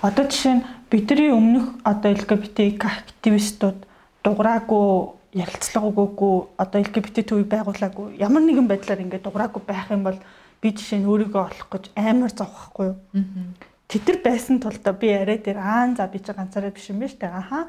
одоо 0.00 0.24
жишээ 0.30 0.54
нь 0.56 0.66
бидний 0.90 1.30
өмнөх 1.34 1.66
одоо 1.82 2.10
LGBT 2.14 2.58
активистууд 2.80 3.78
дуграагүй 4.24 4.86
ярилцлага 5.34 5.90
өгөөгүй 5.90 6.34
одоо 6.62 6.78
LGBT 6.80 7.16
төвийг 7.28 7.48
байгуулаагүй 7.50 8.06
ямар 8.22 8.42
нэгэн 8.46 8.70
байдлаар 8.70 9.02
ингээд 9.02 9.26
дуграагүй 9.26 9.62
байх 9.66 9.90
юм 9.90 10.06
бол 10.06 10.18
би 10.62 10.68
жишээ 10.70 11.02
нь 11.02 11.08
өөрийгөө 11.10 11.42
олох 11.44 11.68
гэж 11.72 11.84
амар 11.98 12.30
зовхгүй 12.30 12.86
юу. 12.94 12.96
Тэд 13.12 13.73
нар 13.92 14.18
байсан 14.24 14.60
тул 14.60 14.76
да 14.82 14.92
би 14.92 15.12
арай 15.12 15.38
дээр 15.38 15.58
аа 15.58 15.94
за 15.96 16.06
би 16.08 16.18
чи 16.18 16.32
ганцаараа 16.32 16.70
биш 16.70 16.90
юм 16.90 16.98
байна 16.98 17.12
штэ. 17.12 17.26
Аха 17.28 17.68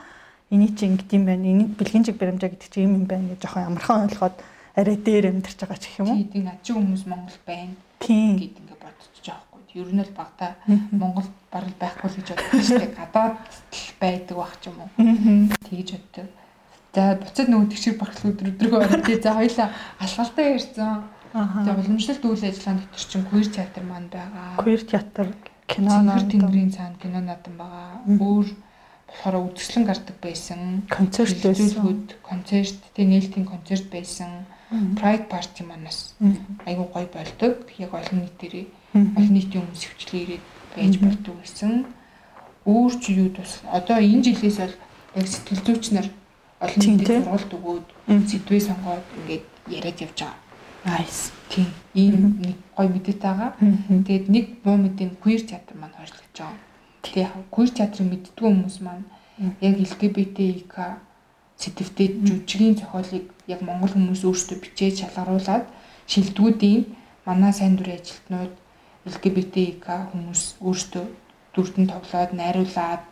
эний 0.49 0.71
чи 0.75 0.85
ингэдэм 0.85 1.25
байна. 1.25 1.45
Эний 1.45 1.67
бэлгийн 1.67 2.03
чиг 2.03 2.17
баримжаа 2.17 2.49
гэдэг 2.49 2.69
чи 2.71 2.81
юм 2.81 2.95
юм 2.95 3.05
байна 3.05 3.35
гэж 3.35 3.41
жоохон 3.43 3.67
амархан 3.75 4.07
ойлгоод 4.09 4.37
арай 4.75 4.97
дээр 4.97 5.25
амьдарч 5.31 5.59
байгаа 5.59 5.79
ч 5.79 5.85
гэх 5.89 5.99
юм 5.99 6.09
уу. 6.11 6.23
Тийм 6.31 6.47
ачи 6.47 6.71
хүмүүс 6.73 7.03
Монгол 7.07 7.39
байна. 7.45 7.75
Гэд 7.99 8.55
ингээ 8.59 8.79
бодчих 8.79 9.21
жоохгүй. 9.23 9.61
Ер 9.75 9.89
нь 9.91 10.03
л 10.03 10.13
багтаа 10.15 10.55
Монгол 10.91 11.27
барал 11.51 11.75
байхгүй 11.79 12.09
л 12.09 12.17
гэж 12.19 12.27
боддог 12.31 12.61
шүү 12.63 12.79
дээ. 12.79 12.95
Гадаад 12.95 13.35
байдаг 13.99 14.35
байх 14.37 14.55
ч 14.59 14.63
юм 14.69 14.77
уу. 14.83 14.89
Тэгж 15.67 15.89
боддог. 15.95 16.27
За 16.95 17.03
буцаад 17.19 17.49
нөгөө 17.51 17.69
тэгшэр 17.75 17.95
багцлал 17.99 18.31
өдөр 18.31 18.49
өдрөгөө 18.55 18.79
орой. 18.87 19.19
За 19.19 19.31
хоёлаа 19.35 19.67
алхалтай 19.99 20.45
ярьсан. 20.55 21.03
За 21.35 21.71
уламжлалт 21.75 22.23
үйл 22.23 22.43
ажиллагааны 22.47 22.87
дотор 22.87 23.03
чинь 23.03 23.27
queer 23.27 23.47
театр 23.51 23.83
маань 23.83 24.07
байгаа. 24.07 24.55
Queer 24.63 24.81
театр 24.87 25.27
кино 25.67 25.89
Цэнгэр 25.89 26.23
тэнгэрийн 26.31 26.71
цаана 26.71 26.97
кино 27.01 27.19
надан 27.21 27.53
байгаа. 27.57 28.01
Өөр 28.05 28.47
болохоор 29.07 29.35
үзэсгэлэн 29.49 29.85
гардаг 29.85 30.17
байсан. 30.21 30.59
концерт 30.89 31.37
байсан. 31.41 32.07
концерт, 32.23 32.79
тэг 32.95 33.05
нээлтийн 33.07 33.45
концерт 33.45 33.89
байсан. 33.89 34.45
Pride 34.97 35.29
party 35.29 35.63
манаас 35.63 36.15
айгуу 36.65 36.89
гоё 36.93 37.07
болдог. 37.13 37.69
Яг 37.77 37.93
олон 37.93 38.25
нийтээрээ 38.25 38.65
олон 38.95 39.33
нийтийн 39.33 39.63
хүмүүс 39.63 39.83
хөвчлээ 39.85 40.21
ирээд 40.25 40.45
байж 40.75 40.93
болдог 40.99 41.35
гэсэн. 41.41 41.85
Өөр 42.65 42.93
ч 42.97 43.03
юу 43.13 43.29
тус 43.29 43.61
одоо 43.69 44.01
энэ 44.01 44.25
жилээс 44.25 44.57
бол 44.57 44.75
яг 45.21 45.27
сэтгэл 45.29 45.65
зүйч 45.65 45.85
нар 45.93 46.07
олон 46.63 46.81
нийтэд 46.81 47.23
сургалт 47.23 47.51
өгөөд 47.53 47.87
сэдвээ 48.29 48.61
сонгоод 48.65 49.05
ингээд 49.21 49.45
яриад 49.69 50.01
явж 50.01 50.17
байгаа. 50.23 50.39
Nice. 50.85 51.34
Тийм. 51.49 51.67
Ийм 51.93 52.39
нэг 52.41 52.57
гоё 52.75 52.89
мэдээтэй 52.89 53.21
байгаа. 53.21 53.51
Тэгээд 54.07 54.25
нэг 54.29 54.45
муу 54.65 54.77
мэдээ 54.81 55.09
queer 55.23 55.41
театр 55.45 55.75
маань 55.77 55.95
хойшлогдож 55.97 56.37
байгаа. 56.39 56.59
Тэгээ 57.03 57.27
queer 57.53 57.69
театрыг 57.69 58.07
мэддгүү 58.09 58.47
хүмүүс 58.49 58.77
маань 58.81 59.05
яг 59.61 59.75
LGBTQ 59.79 60.75
сэдвтэй 61.61 62.07
жүжигийн 62.27 62.75
зохиолыг 62.79 63.25
яг 63.47 63.61
монгол 63.63 63.93
хүмүүс 63.95 64.21
өөрсдөө 64.27 64.57
бичээд 64.59 64.99
шалгаруулад 64.99 65.65
шилдэгүүдийн 66.11 66.83
манай 67.27 67.53
сайн 67.53 67.75
дурын 67.77 67.99
ажилтнууд 67.99 68.53
LGBTQ 69.05 69.85
хүмүүс 70.11 70.41
өөрсдөө 70.65 71.05
дүрдэн 71.53 71.87
тоглоод 71.93 72.31
найруулад 72.35 73.03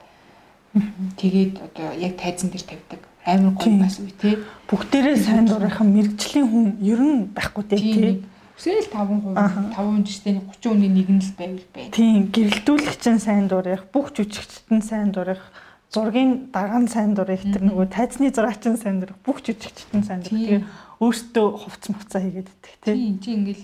тэгээд 1.21 1.53
одоо 1.67 1.89
яг 1.95 2.13
тайзан 2.19 2.49
дээр 2.51 2.65
тавьдаг 2.67 3.01
амар 3.25 3.53
гоё 3.55 3.79
бас 3.79 3.99
үе 3.99 4.11
тий. 4.19 4.35
Бүгдээрээ 4.67 5.17
сайн 5.17 5.47
дурынхан 5.47 5.87
мэрэгжлийн 5.95 6.47
хүн 6.47 6.65
ер 6.83 6.99
нь 6.99 7.31
байхгүй 7.31 7.63
дээ 7.63 7.79
тий. 7.79 8.13
Үсэл 8.53 8.85
5%, 8.91 9.33
5% 9.33 10.05
жиштэй 10.05 10.37
30 10.37 10.69
хүний 10.69 10.91
нэг 10.91 11.09
нь 11.09 11.23
л 11.23 11.33
байвал 11.35 11.67
бай. 11.73 11.89
Тийм, 11.89 12.29
гэрэлтүүлэгч 12.29 13.03
нь 13.09 13.23
сайн 13.23 13.49
дурынх, 13.49 13.89
бүх 13.89 14.13
жүжигчд 14.13 14.69
нь 14.69 14.85
сайн 14.85 15.09
дурынх, 15.09 15.41
зургийн 15.89 16.53
даган 16.53 16.85
сайн 16.85 17.17
дурынх 17.17 17.41
тэр 17.41 17.65
нөгөө 17.65 17.87
тайзны 17.89 18.29
зураач 18.29 18.61
нь 18.69 18.77
сайн 18.77 19.01
дурынх, 19.01 19.19
бүх 19.25 19.41
жүжигчд 19.41 19.89
нь 19.97 20.05
сайн 20.05 20.21
дурынх. 20.21 20.37
Тэгээ 20.37 20.61
өөртөө 21.01 21.47
хувц 21.65 21.83
муцаа 21.89 22.21
хийгээд 22.21 22.49
идэх 22.53 22.75
тий. 22.77 22.93
Тийм, 22.93 23.17
чи 23.19 23.29
ингээл 23.33 23.63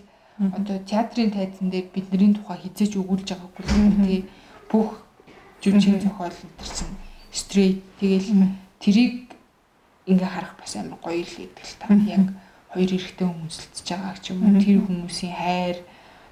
одоо 0.58 0.78
театрын 0.84 1.32
тайзан 1.32 1.69
дээр 1.69 1.88
бидний 1.93 2.34
тухай 2.34 2.58
хизээж 2.63 2.98
өгүүлж 2.98 3.28
байгаагүй 3.30 3.63
л 3.69 4.04
тий. 4.10 4.22
Бүх 4.74 5.06
жүжигчийн 5.62 6.02
зохиол 6.02 6.34
энэ 6.34 6.65
чинь 6.65 6.95
стрейт 7.30 7.80
тэгэл 8.02 8.58
тэрийг 8.82 9.30
ингээ 10.10 10.30
харах 10.34 10.54
бас 10.58 10.74
амар 10.76 11.00
гоё 11.00 11.22
л 11.22 11.36
гэдэг 11.38 11.65
л 11.65 11.78
та. 11.80 11.88
Яг 11.93 12.26
хоёр 12.74 12.89
эрэгтэй 12.98 13.28
хүн 13.30 13.45
үзэлцэж 13.45 13.88
байгаа 13.93 14.15
ч 14.17 14.26
юм 14.34 14.39
уу 14.45 14.54
тэр 14.58 14.78
хүмүүсийн 14.82 15.36
хайр 15.38 15.78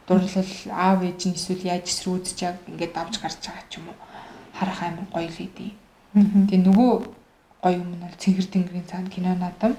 дурлал 0.08 0.52
аав 0.74 1.00
ээж 1.06 1.22
нь 1.30 1.38
эсвэл 1.38 1.70
яаж 1.74 1.86
эсрүүдж 1.90 2.38
яг 2.42 2.58
ингээд 2.70 2.94
давж 2.98 3.14
гарч 3.22 3.42
байгаа 3.46 3.66
ч 3.70 3.74
юм 3.78 3.90
уу 3.90 3.98
харах 4.58 4.80
амар 4.82 5.08
гоё 5.14 5.30
л 5.30 5.44
идэв. 5.46 5.74
Тэгээ 6.14 6.66
нөгөө 6.66 6.92
гоё 7.62 7.78
юм 7.78 7.90
нь 7.94 8.02
бол 8.02 8.22
цэнгэр 8.22 8.48
тэнгэрийн 8.50 8.90
цаана 8.90 9.10
кино 9.10 9.32
наадам 9.36 9.74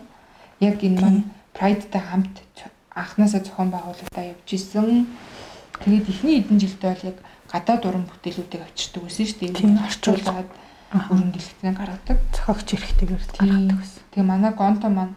яг 0.60 0.78
энэ 0.82 1.00
маань 1.00 1.22
Pride-тай 1.54 2.02
хамт 2.02 2.34
анханасаа 2.94 3.42
зохион 3.42 3.70
байгуулалтаа 3.74 4.24
явж 4.34 4.48
исэн. 4.52 5.06
Тэгээд 5.82 6.10
эхний 6.10 6.34
хэдэн 6.38 6.58
жилдээ 6.62 6.90
бол 6.94 7.08
яг 7.10 7.18
гадаад 7.50 7.82
уран 7.86 8.04
бүтээлүүдийг 8.06 8.62
авчирдаг 8.62 9.02
байсан 9.02 9.26
шүү 9.26 9.38
дээ. 9.40 9.58
Тийм 9.58 9.78
орчуулад 9.78 10.48
дэлгэцэн 10.92 11.74
гаргадаг. 11.76 12.18
Зохиогч 12.32 12.68
эрэхтэйгээр 12.72 13.24
гаргадаг 13.36 13.76
байсан. 13.76 14.02
Тэгээ 14.12 14.24
манай 14.24 14.52
Гонто 14.56 14.88
маань 14.88 15.14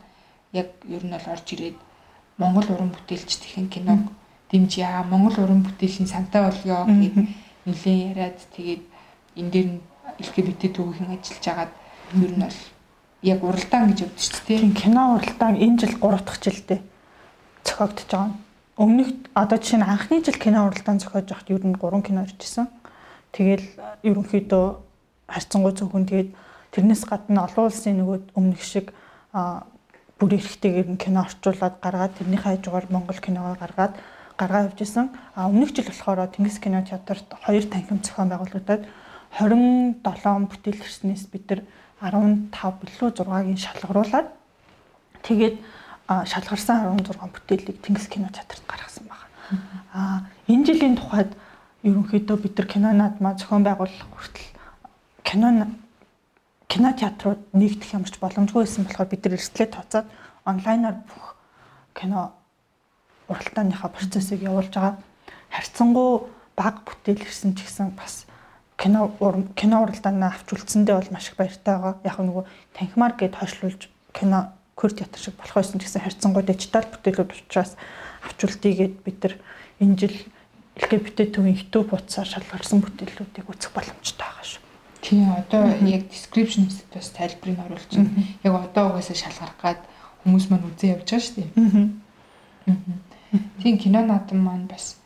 яг 0.51 0.67
ер 0.83 1.03
нь 1.05 1.15
бол 1.15 1.27
орж 1.31 1.47
ирээд 1.55 1.77
Монгол 2.37 2.67
уран 2.75 2.91
бүтээлчдийн 2.91 3.69
киног 3.71 4.11
дэмжээ. 4.51 5.07
Монгол 5.07 5.37
уран 5.39 5.63
бүтээлийн 5.63 6.11
сантай 6.11 6.43
болёо 6.43 6.83
гэд 6.85 7.15
нэлээд 7.65 7.99
яриад 8.11 8.39
тэгээд 8.51 8.83
энэ 9.39 9.51
дээр 9.51 9.67
нь 9.71 9.81
LGBT 10.19 10.61
төвийн 10.75 11.15
ажиллаж 11.15 11.45
агаад 11.47 11.71
ер 12.19 12.31
нь 12.35 12.43
бол 12.43 12.59
яг 13.23 13.39
уралдаан 13.39 13.95
гэж 13.95 13.99
өвдөж 14.11 14.23
шүү 14.27 14.43
дээ. 14.47 14.59
Тийм 14.59 14.75
кино 14.75 15.01
уралдаан 15.15 15.55
энэ 15.55 15.79
жил 15.79 15.95
3 16.03 16.19
дахь 16.25 16.41
жилдээ 16.43 16.79
зохиогдож 17.63 18.09
байгаа. 18.11 18.31
Өмнөх 18.75 19.09
одоо 19.37 19.57
жишээ 19.61 19.79
нь 19.79 19.87
анхны 19.87 20.19
жил 20.19 20.35
кино 20.41 20.67
уралдаан 20.67 20.99
зохиож 20.99 21.27
байхад 21.29 21.49
ер 21.53 21.63
нь 21.63 21.79
3 21.79 22.01
кино 22.03 22.25
иржсэн. 22.27 22.67
Тэгэл 23.31 23.65
ерөнхийдөө 24.03 24.90
харьцангуй 25.31 25.73
зөвхөн 25.73 26.05
тэгээд 26.05 26.29
тэрнээс 26.71 27.03
гадна 27.07 27.47
олон 27.47 27.67
улсын 27.67 27.99
нөгөө 27.99 28.35
өмнөх 28.35 28.63
шиг 28.63 28.91
бүр 30.21 30.31
эрхтэйгээр 30.37 30.89
нь 30.93 31.01
кино 31.01 31.25
орчуулад 31.25 31.81
гаргаад 31.81 32.13
тэрний 32.19 32.37
хажуугаар 32.37 32.87
Монгол 32.93 33.19
киногоо 33.19 33.57
гаргаад 33.57 33.97
гаргаа 34.37 34.69
явж 34.69 34.79
исэн. 34.81 35.09
А 35.35 35.49
өмнөх 35.49 35.73
жил 35.73 35.89
болохоор 35.89 36.29
Тэнгис 36.29 36.59
кино 36.59 36.85
театрт 36.85 37.25
хоёр 37.41 37.65
танхим 37.65 37.99
зохион 38.05 38.29
байгуулагдаад 38.29 38.85
27 39.39 40.03
бүтээл 40.51 40.83
ирснээс 40.83 41.25
бид 41.33 41.45
нар 41.49 41.61
15 42.01 42.53
билүү 42.53 43.09
6-гийн 43.17 43.57
шалгаруулад 43.57 44.27
тэгээд 45.25 45.55
шалгарсан 46.07 46.97
16 47.01 47.17
бүтээлийг 47.17 47.77
Тэнгис 47.81 48.07
кино 48.07 48.29
театрт 48.29 48.63
гаргасан 48.67 49.05
байна. 49.09 49.27
А 49.93 50.01
энэ 50.47 50.65
жилийн 50.69 50.95
тухайд 50.97 51.33
ерөнхийдөө 51.83 52.37
бид 52.37 52.57
нар 52.57 52.67
кино 52.67 52.93
наадмаа 52.93 53.33
зохион 53.39 53.63
байгуулах 53.63 54.05
хүртэл 54.13 54.50
кино 55.23 55.47
кино 56.71 56.89
театрууд 56.95 57.41
нэгдэх 57.51 57.93
ямарч 57.93 58.15
боломжгүй 58.19 58.63
байсан 58.63 58.85
болохоор 58.85 59.09
бид 59.11 59.23
нар 59.25 59.35
эрсдлээ 59.35 59.69
тооцоод 59.75 60.07
онлайнаар 60.45 60.97
бүх 61.03 61.35
кино 61.93 62.31
уралтааныхаа 63.27 63.89
процессыг 63.91 64.41
явуулж 64.41 64.71
байгаа. 64.73 64.97
Харьцангуй 65.51 66.31
баг 66.55 66.75
бүтээл 66.87 67.27
ирсэн 67.27 67.55
ч 67.55 67.67
гэсэн 67.67 67.91
бас 67.95 68.25
кино 68.79 69.11
кино 69.59 69.83
уралдаанаа 69.83 70.31
авч 70.31 70.47
үлдсэндээ 70.55 70.95
бол 70.95 71.11
маш 71.11 71.29
их 71.29 71.35
баяртай 71.35 71.75
байгаа. 71.75 71.95
Яг 72.07 72.17
нөгөө 72.19 72.43
танхимаар 72.75 73.13
гээд 73.19 73.35
хойшлуулж 73.35 73.81
кино 74.15 74.55
кур 74.75 74.91
театр 74.91 75.19
шиг 75.19 75.35
болох 75.37 75.55
байсан 75.59 75.79
ч 75.79 75.85
гэсэн 75.85 76.01
харьцангуй 76.01 76.43
дижитал 76.43 76.87
бүтээлүүд 76.87 77.31
учраас 77.35 77.75
авч 78.25 78.39
үлдээгээд 78.47 78.95
бид 79.05 79.17
нар 79.23 79.35
энэ 79.83 79.97
жил 79.99 80.17
LGBT 80.81 81.35
төвийн 81.35 81.59
YouTube 81.59 81.93
утсаар 81.93 82.27
шалгарсан 82.27 82.81
бүтээлүүдийг 82.81 83.45
үзэх 83.45 83.71
боломжтой 83.75 84.25
байгаа 84.25 84.47
шүү. 84.47 84.60
Тийм 85.01 85.33
одоо 85.33 85.65
яг 85.81 86.09
description-д 86.13 86.71
бас 86.93 87.09
тайлбарыг 87.09 87.59
оруулж 87.59 87.89
байна. 87.89 88.11
Яг 88.43 88.53
одоо 88.53 88.93
угаасаа 88.93 89.17
шалгарах 89.17 89.57
гад 89.61 89.79
хүмүүс 90.23 90.45
маань 90.49 90.69
үзээ 90.69 90.93
явж 90.95 91.09
байгаа 91.09 91.25
шүү 91.25 91.35
дээ. 91.41 91.49
Тийм 93.63 93.77
кино 93.81 94.05
наадам 94.05 94.39
маань 94.45 94.67
бас 94.69 95.01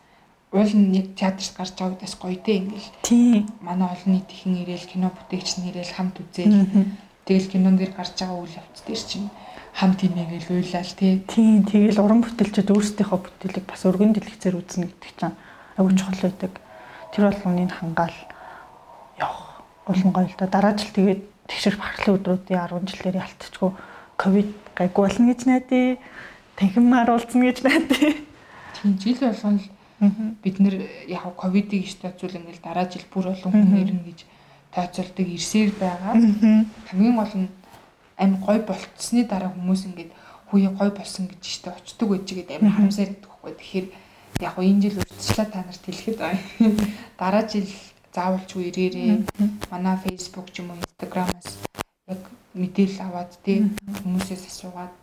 уул 0.52 0.72
нь 0.76 0.96
яг 0.96 1.16
театрт 1.16 1.56
гарч 1.56 1.72
байгаа 1.80 1.96
удаас 1.96 2.16
гоё 2.20 2.40
дээ 2.40 2.58
ингээл. 2.60 2.92
Тийм. 3.04 3.48
Манай 3.62 3.88
олон 3.92 4.12
нийт 4.20 4.30
ихэн 4.32 4.64
ирээл 4.64 4.88
кино 4.92 5.12
бүтээгч 5.16 5.64
нэрэл 5.64 5.96
хамт 5.96 6.20
үзээл. 6.20 6.92
Тэгэл 7.24 7.52
кинон 7.52 7.76
дээр 7.80 7.92
гарч 7.96 8.20
байгаа 8.20 8.40
үйл 8.40 8.60
явц 8.60 8.80
дээр 8.84 9.04
чинь 9.04 9.30
хамт 9.76 10.00
инээгээл 10.04 10.52
уйлал 10.56 10.92
тий. 10.96 11.24
Тийм 11.28 11.64
тэгэл 11.68 12.00
уран 12.00 12.24
бүтээлчд 12.24 12.72
өөрсдийнхөө 12.72 13.20
бүтээлийг 13.20 13.66
бас 13.68 13.84
өргөн 13.84 14.16
дэлгэцээр 14.16 14.56
үзнэ 14.56 14.88
гэдэг 14.88 15.14
чинь 15.20 15.36
аюул 15.76 15.96
чухал 16.00 16.24
байдаг. 16.24 16.54
Тэр 17.12 17.24
болгоныг 17.28 17.72
хангаал 17.76 18.18
явах 19.20 19.45
улан 19.88 20.12
гоё 20.13 20.28
л 20.28 20.36
да. 20.38 20.48
Дараа 20.48 20.78
жил 20.78 20.91
тэгээд 20.93 21.21
тэгшэр 21.48 21.76
бахархлын 21.78 22.17
өдрүүдийн 22.17 22.60
10 22.60 22.89
жилээр 22.89 23.21
ялтчгүй 23.21 23.71
ковид 24.17 24.52
гайгүй 24.76 25.02
болно 25.06 25.26
гэж 25.34 25.41
найдаа. 25.45 25.98
Танхимаар 26.56 27.10
уулзна 27.12 27.43
гэж 27.45 27.58
найдаа. 27.63 28.13
Тийм 28.82 28.98
жил 29.00 29.19
болгоно 29.21 29.60
л 29.60 29.69
бид 30.43 30.60
нэр 30.60 30.76
яг 31.08 31.36
ковидыг 31.36 31.86
иш 31.86 31.95
тооцвол 32.02 32.36
ингээл 32.36 32.63
дараа 32.63 32.86
жил 32.89 33.06
бүр 33.13 33.32
олон 33.32 33.52
хүн 33.52 33.80
ирнэ 33.80 34.04
гэж 34.10 34.19
тооцоолдог 34.74 35.28
ирсээр 35.28 35.71
байгаа. 35.80 36.15
Хамгийн 36.89 37.15
гол 37.15 37.34
нь 37.36 37.50
амин 38.17 38.39
гой 38.41 38.60
болцсны 38.60 39.24
дараа 39.24 39.52
хүмүүс 39.56 39.88
ингээд 39.88 40.12
хүүе 40.52 40.69
гой 40.76 40.89
болсон 40.91 41.28
гэж 41.32 41.43
штэ 41.43 41.71
очдөг 41.71 42.10
байж 42.10 42.28
гээд 42.28 42.52
амин 42.60 42.71
харамсаар 42.71 43.12
идэх 43.15 43.32
байхгүй. 43.32 43.54
Тэгэхээр 43.56 43.88
яг 44.43 44.56
энэ 44.60 44.82
жил 44.84 45.00
үрдчлээ 45.00 45.48
та 45.48 45.63
нарт 45.63 45.84
хэлэхэд 45.86 46.19
дараа 47.19 47.43
жил 47.48 47.67
заавалчгүй 48.15 48.63
ирээрээ. 48.71 49.13
Манай 49.71 49.95
Facebook 49.99 50.47
ч 50.56 50.63
юм 50.63 50.71
уу 50.71 50.80
Instagram-аас 50.80 51.60
яг 52.08 52.21
мэдээлэл 52.56 53.06
аваад 53.06 53.32
тий 53.43 53.67
хүмүүсээс 54.04 54.43
асуугаад 54.47 54.93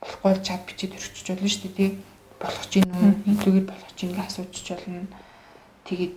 болохгүй 0.00 0.30
бол 0.32 0.40
чат 0.40 0.62
бичиж 0.64 0.96
өрчөж 0.96 1.26
болно 1.28 1.48
шүү 1.52 1.62
дээ 1.68 1.76
тий 1.76 1.90
болох 2.40 2.64
ч 2.70 2.72
юм 2.80 2.90
уу 2.96 3.12
хэдүүгээр 3.28 3.66
болох 3.68 3.92
ч 3.92 4.00
ингэ 4.08 4.24
асуучч 4.24 4.66
болно. 4.72 5.06
Тэгээд 5.84 6.14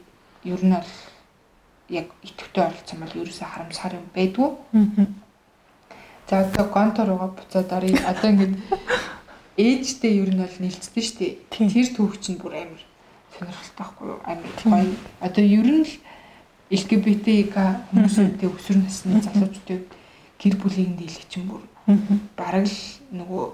ер 0.48 0.62
нь 0.64 0.76
бол 0.76 0.92
яг 1.90 2.08
идэвхтэй 2.24 2.64
оролцсон 2.64 3.00
бол 3.04 3.20
ерөөсөө 3.20 3.48
харамсаар 3.48 3.94
юм 4.00 4.08
байдгүй. 4.16 4.50
За 6.28 6.44
одоо 6.44 6.66
контор 6.72 7.08
руугаа 7.08 7.32
буцаад 7.36 7.72
оръё. 7.72 7.96
Одоо 8.08 8.30
ингэ 8.32 8.48
ээжтэй 9.58 10.20
ер 10.24 10.32
нь 10.32 10.44
бол 10.44 10.58
нэлцдэг 10.60 11.04
шүү 11.04 11.18
дээ. 11.20 11.34
Тэр 11.52 11.88
түүх 11.96 12.20
чинь 12.20 12.40
бүр 12.40 12.56
амар 12.56 12.82
сонирхолтой 13.36 13.76
байхгүй 13.80 14.06
юу? 14.12 14.20
Амар 14.28 14.52
гоё. 14.64 14.96
Одоо 15.24 15.44
ер 15.44 15.68
нь 15.68 15.84
л 15.88 15.94
LGBT 16.68 17.28
хүмүүсүүдтэй 17.92 18.50
өсвөр 18.52 18.78
насны 18.84 19.22
залуучуудыг 19.24 19.84
гэр 20.36 20.56
бүлийн 20.60 21.00
дийлэх 21.00 21.28
чинь 21.32 21.48
бүр 21.48 21.64
бараг 22.36 22.68
л 22.68 22.80
нөгөө 23.16 23.46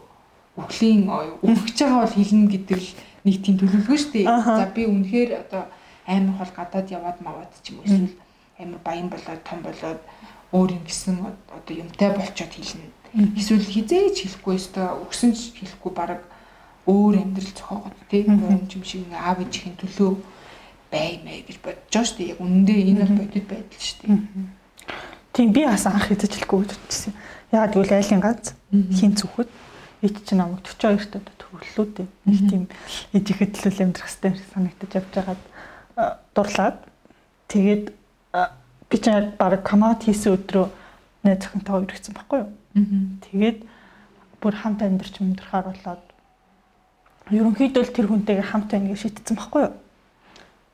өвлийн 0.58 1.06
өвөгч 1.46 1.78
байгаа 1.78 2.02
бол 2.06 2.18
хэлнэ 2.18 2.50
гэдэг 2.50 2.80
л 2.82 2.92
нэг 3.26 3.36
тийм 3.46 3.56
төлөвлөгөө 3.62 3.98
шүү 4.02 4.12
дээ. 4.18 4.26
За 4.26 4.66
би 4.74 4.90
үнэхээр 4.90 5.30
одоо 5.46 5.70
амар 6.10 6.36
хол 6.42 6.54
гадаад 6.58 6.88
яваад 6.90 7.18
маваад 7.22 7.54
ч 7.62 7.72
юм 7.72 7.80
уу 7.80 7.86
эсвэл 7.86 8.18
амар 8.58 8.82
баян 8.82 9.10
болоод 9.14 9.42
том 9.46 9.60
болоод 9.62 10.02
өөр 10.50 10.70
юм 10.74 10.84
гисэн 10.86 11.18
одоо 11.22 11.74
юмтай 11.74 12.10
болчоод 12.18 12.54
хэлнэ. 12.54 12.90
Эсвэл 13.38 13.62
хизээч 13.62 14.18
хэлэхгүй 14.26 14.54
өстой 14.58 14.90
өгсөн 15.06 15.32
ч 15.38 15.54
хэлэхгүй 15.54 15.92
бараг 15.94 16.22
өөр 16.90 17.22
амьдрал 17.22 17.54
зохиогоод 17.54 17.98
тий 18.10 18.26
юм 18.26 18.42
юм 18.42 18.84
шиг 18.84 19.06
аав 19.14 19.40
ээжийн 19.40 19.78
төлөө 19.78 20.12
бай 20.94 21.18
мэй 21.26 21.42
гэж 21.42 21.58
бодож 21.66 21.90
байгаа 21.90 22.06
шүү 22.06 22.18
дээ. 22.22 22.32
Яг 22.38 22.40
үнэндээ 22.46 22.80
энэ 22.94 23.02
бол 23.02 23.18
бодит 23.26 23.46
байдал 23.50 23.82
шүү 23.82 23.98
дээ. 24.06 24.18
Тийм 25.34 25.50
би 25.50 25.62
бас 25.66 25.86
анх 25.90 26.06
хийж 26.06 26.22
хэлэхгүй 26.30 26.60
үзчихсэн. 26.62 27.14
Яагаад 27.50 27.74
гэвэл 27.74 27.98
айлын 27.98 28.22
гац 28.22 28.54
хин 28.70 29.18
зүхэд 29.18 29.50
ич 30.06 30.16
чинь 30.30 30.38
намайг 30.38 30.62
42 30.62 31.10
тад 31.10 31.26
төрлөө 31.42 31.86
дээ. 31.98 32.08
Нэг 32.30 32.42
тийм 32.46 32.64
ээжихэд 33.18 33.58
төлөв 33.58 33.82
амьдрах 33.82 34.10
хэрэгтэй 34.14 34.34
санагдаж 34.54 34.92
явж 34.94 35.10
байгаад 35.18 35.42
дурлаад 36.38 36.78
тэгээд 37.50 37.86
би 38.90 38.98
ч 39.02 39.06
яг 39.10 39.34
баг 39.42 39.66
комат 39.66 40.06
хийсэн 40.06 40.38
өдрөө 40.38 40.68
найз 41.26 41.42
охинтойгоо 41.42 41.86
иргэсэн 41.90 42.14
байхгүй 42.14 42.40
юу. 42.46 42.52
Тэгээд 43.26 43.60
бүр 44.38 44.54
хамт 44.54 44.82
амьдарч 44.86 45.18
амьдрахаар 45.18 45.66
болоод 45.72 46.04
ерөнхийдөө 47.32 47.84
л 47.88 47.96
тэр 47.96 48.08
хүнтэйгээ 48.12 48.48
хамт 48.52 48.70
байна 48.70 48.92
гэж 48.92 49.00
шийдсэн 49.08 49.38
байхгүй 49.40 49.62
юу. 49.66 49.74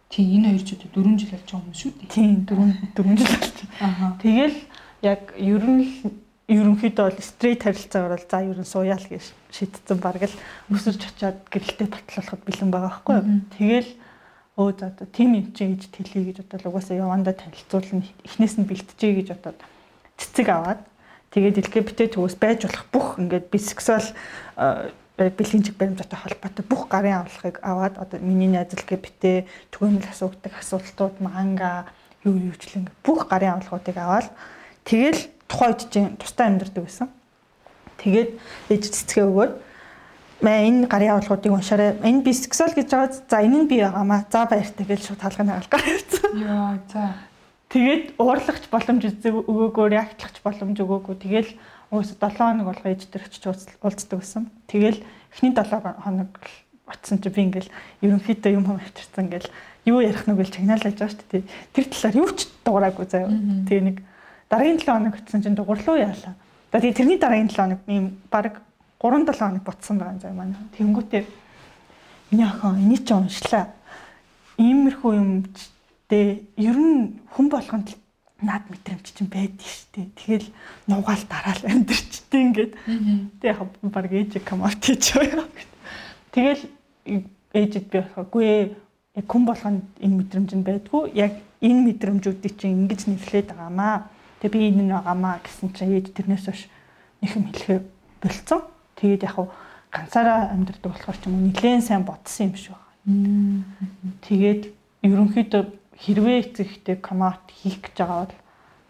Тийм 0.10 0.42
энэ 0.42 0.58
хоёр 0.58 0.64
ч 0.66 0.70
одоо 0.74 0.90
4 1.06 1.22
жил 1.22 1.32
болж 1.34 1.46
байгаа 1.46 1.70
юм 1.70 1.78
шүү 1.78 1.92
дээ. 1.94 2.10
Тийм 2.10 2.36
4 2.50 2.58
4 2.98 3.18
жил 3.18 3.34
болж 3.38 3.58
байна. 3.80 4.18
Тэгэл 4.22 4.58
яг 5.06 5.22
ер 5.38 5.64
нь 5.64 5.86
л 5.86 6.12
ерөнхийдөө 6.50 7.06
бол 7.14 7.22
стрейт 7.22 7.62
харилцаагаар 7.62 8.18
бол 8.18 8.26
за 8.26 8.38
ер 8.42 8.58
нь 8.58 8.66
сууяал 8.66 9.06
гэж 9.06 9.26
шийдсэн 9.54 9.98
баг 10.02 10.18
л 10.18 10.36
өсөрч 10.74 11.02
очиад 11.14 11.46
гэрэлтэй 11.54 11.88
батлуулахад 11.94 12.42
бэлэн 12.42 12.74
байгаа 12.74 12.90
байхгүй 12.90 13.16
юу. 13.22 13.28
Тэгэл 13.54 13.90
өө 14.58 14.70
за 14.82 14.86
одоо 14.90 15.08
тим 15.14 15.38
юм 15.38 15.54
чи 15.54 15.70
ээж 15.70 15.94
тэлье 15.94 16.34
гэж 16.34 16.38
бодоод 16.42 16.66
угаасаа 16.66 16.98
явандаа 16.98 17.38
танилцуулна 17.38 18.02
эхнээс 18.26 18.56
нь 18.58 18.66
бэлтжээ 18.66 19.14
гэж 19.22 19.28
бодоод 19.38 19.60
цэцэг 20.18 20.48
аваад 20.50 20.82
тэгээд 21.38 21.70
LGBT 21.70 22.18
төгөөс 22.18 22.36
байж 22.42 22.66
болох 22.66 22.86
бүх 22.90 23.08
ингээд 23.22 23.46
бисексуал 23.54 24.10
бэлгийн 25.20 25.64
чиг 25.68 25.76
баримттай 25.76 26.16
холбоотой 26.16 26.64
бүх 26.64 26.88
гарын 26.88 27.28
авлагыг 27.28 27.60
аваад 27.60 28.00
одоо 28.00 28.20
миний 28.24 28.48
найз 28.48 28.72
LGBT 28.72 29.44
түгээмэл 29.76 30.08
асуудаг 30.08 30.54
асуултууд 30.56 31.20
манга 31.20 31.92
юу 32.24 32.40
юучлэн 32.40 32.88
бүх 33.04 33.28
гарын 33.28 33.60
авлагуудыг 33.60 33.98
аваад 34.00 34.32
тэгэл 34.88 35.20
тухайн 35.52 35.76
үед 35.76 35.92
чинь 35.92 36.16
тустай 36.16 36.48
амьдардаг 36.48 36.84
байсан. 36.88 37.10
Тэгээд 38.00 38.32
ээж 38.72 38.84
цэцгээ 38.96 39.26
өгөөд 39.28 39.54
маа 40.40 40.64
энэ 40.64 40.88
гарын 40.88 41.20
авлагуудыг 41.20 41.52
уншаарай. 41.52 42.00
Энэ 42.00 42.24
бисексуал 42.24 42.72
гэж 42.72 42.88
байгаа 42.88 43.12
за 43.12 43.38
энэ 43.44 43.66
нь 43.66 43.68
би 43.68 43.84
байгаамаа. 43.84 44.24
За 44.32 44.48
баяртай 44.48 44.86
гэж 44.88 45.12
шууд 45.12 45.20
хаалганы 45.20 45.52
хаалгаар 45.52 45.84
явцсан. 45.84 46.32
Яа 46.40 46.80
за. 46.88 47.04
Тэгээд 47.70 48.18
уурлагч 48.18 48.66
боломж 48.72 49.04
өгөөгөө, 49.06 49.88
реактлахч 49.94 50.42
боломж 50.42 50.78
өгөөгөө. 50.80 51.16
Тэгэл 51.22 51.52
Өөс 51.90 52.14
7 52.22 52.38
хоног 52.38 52.70
болго 52.70 52.86
ээж 52.86 53.10
дээр 53.10 53.26
очиж 53.26 53.44
уулздаг 53.82 54.20
байсан. 54.22 54.50
Тэгэл 54.70 55.02
эхний 55.34 55.54
7 55.54 55.82
хоног 56.06 56.30
очсон 56.86 57.18
чи 57.18 57.30
би 57.30 57.50
ингээл 57.50 57.70
ерөнхийдөө 58.06 58.52
юм 58.54 58.66
юм 58.70 58.78
авчирсан 58.78 59.26
ингээл 59.26 59.50
юу 59.90 60.02
ярих 60.06 60.26
нүг 60.30 60.42
л 60.42 60.54
чагнаалж 60.54 60.86
байгаа 60.86 61.10
шүү 61.10 61.26
дээ. 61.34 61.44
Тэр 61.74 61.86
талаар 61.90 62.16
юу 62.22 62.30
ч 62.38 62.50
дуураагүй 62.66 63.06
заяа. 63.10 63.30
Тэгээ 63.66 63.84
нэг 63.90 63.98
дараагийн 64.50 64.82
7 64.82 64.86
хоног 64.86 65.16
очсон 65.18 65.42
чинь 65.42 65.58
дугурлуу 65.58 65.98
яалаа. 65.98 66.34
Тэгээ 66.70 66.98
тэрний 66.98 67.18
дараагийн 67.18 67.50
7 67.50 67.58
хоног 67.58 67.82
ийм 67.90 68.06
баг 68.30 68.62
3 69.02 69.26
7 69.26 69.34
хоног 69.34 69.64
ботсон 69.66 69.98
байгаа 69.98 70.22
заяа 70.22 70.38
манай. 70.38 70.62
Тэнгүүтээ 70.78 71.24
миний 72.32 72.46
охин 72.46 72.86
энийг 72.86 73.02
ч 73.06 73.14
уншлаа. 73.18 73.74
Иймэрхүү 74.58 75.12
юм 75.18 75.50
дээ 76.10 76.42
ер 76.58 76.78
нь 76.78 77.22
хүн 77.34 77.48
болгонд 77.50 77.98
над 78.42 78.64
мэдрэмж 78.72 79.06
чинь 79.12 79.28
байдаг 79.28 79.68
шүү 79.68 79.88
дээ. 79.96 80.08
Тэгэл 80.16 80.48
нугаал 80.88 81.24
дараал 81.28 81.64
амьдрчтэй 81.68 82.42
ингээд. 82.48 82.74
Тэг 83.44 83.48
яг 83.52 83.60
баг 83.84 84.12
ээж 84.12 84.40
коммент 84.44 84.80
байгаа. 84.80 85.48
Тэгэл 86.32 86.64
ээжэд 87.52 87.86
би 87.92 87.98
болохгүй 88.00 88.48
яг 89.16 89.26
хүн 89.28 89.44
болгонд 89.44 89.84
энэ 90.00 90.18
мэдрэмж 90.24 90.52
нь 90.56 90.64
байдгүй. 90.64 91.04
Яг 91.20 91.34
энэ 91.60 91.82
мэдрэмжүүдийг 91.92 92.56
чинь 92.56 92.88
ингэж 92.88 93.12
нэрлээд 93.12 93.52
байгаамаа. 93.52 94.08
Тэг 94.40 94.52
би 94.56 94.72
энэ 94.72 94.88
нь 94.88 94.94
байгаамаа 94.94 95.44
гэсэн 95.44 95.76
чинь 95.76 96.00
ээж 96.00 96.16
тэрнээс 96.16 96.46
хойш 96.48 96.64
нэхэм 97.20 97.44
хэлэхээ 97.52 97.80
болцсон. 98.24 98.62
Тэгээд 98.96 99.28
яг 99.28 99.38
ганцаараа 99.92 100.54
амьдрдаг 100.56 100.92
болохоор 100.96 101.18
ч 101.18 101.28
юм 101.28 101.36
уу 101.36 101.46
нэлээд 101.50 101.84
сайн 101.84 102.04
бодсон 102.06 102.54
юм 102.54 102.56
шиг 102.56 102.78
байна. 102.78 103.64
Тэгээд 104.24 104.64
ерөнхийдөө 105.04 105.64
хэрвээ 106.00 106.38
эцэгтэй 106.44 106.98
комат 107.04 107.44
хийх 107.52 107.84
гэж 107.84 107.96
байгаа 108.00 108.20
бол 108.24 108.36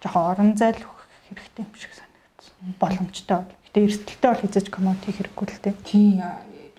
жоохон 0.02 0.26
орон 0.30 0.52
зайл 0.58 0.82
өгөх 0.82 1.02
хэрэгтэй 1.30 1.64
юм 1.66 1.74
шиг 1.74 1.94
санагдсан. 1.98 2.76
Боломжтой 2.78 3.38
бол. 3.44 3.58
Гэтэ 3.66 3.80
эрсдэлтэй 3.86 4.30
бол 4.30 4.42
хязгаарч 4.46 4.68
комат 4.70 5.02
хийх 5.04 5.18
хэрэггүй 5.18 5.46
л 5.50 5.64
дээ. 5.64 5.76
Тийм 5.86 6.22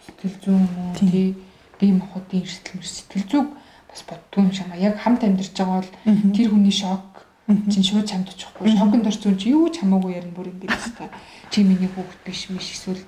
сэтгэл 0.07 0.37
зүйн 0.43 0.65
мөн 0.71 0.95
тий 0.95 1.35
бие 1.79 1.93
махбодын 1.99 2.43
эрсдэл 2.47 2.83
сэтгэл 2.83 3.27
зүг 3.31 3.47
бас 3.91 4.01
боддгүй 4.07 4.41
юм 4.45 4.53
шиг 4.53 4.67
байна. 4.71 4.87
Яг 4.87 4.97
хамт 5.03 5.23
амьдарч 5.27 5.55
байгаа 5.59 5.83
бол 5.83 5.93
тэр 6.35 6.49
хүний 6.51 6.75
шок 6.75 7.27
чинь 7.71 7.87
шууд 7.87 8.07
чамд 8.07 8.31
очихгүй. 8.31 8.71
Шоконд 8.79 9.07
орсон 9.11 9.35
чи 9.35 9.51
юу 9.51 9.67
ч 9.69 9.83
хамаагүй 9.83 10.15
ярина 10.15 10.35
бүр 10.35 10.55
ингэж 10.55 10.71
хэвээр. 10.71 11.13
Чи 11.51 11.59
миний 11.67 11.91
хүүхэд 11.91 12.21
биш 12.23 12.47
миш 12.55 12.71
эсвэл 12.71 13.03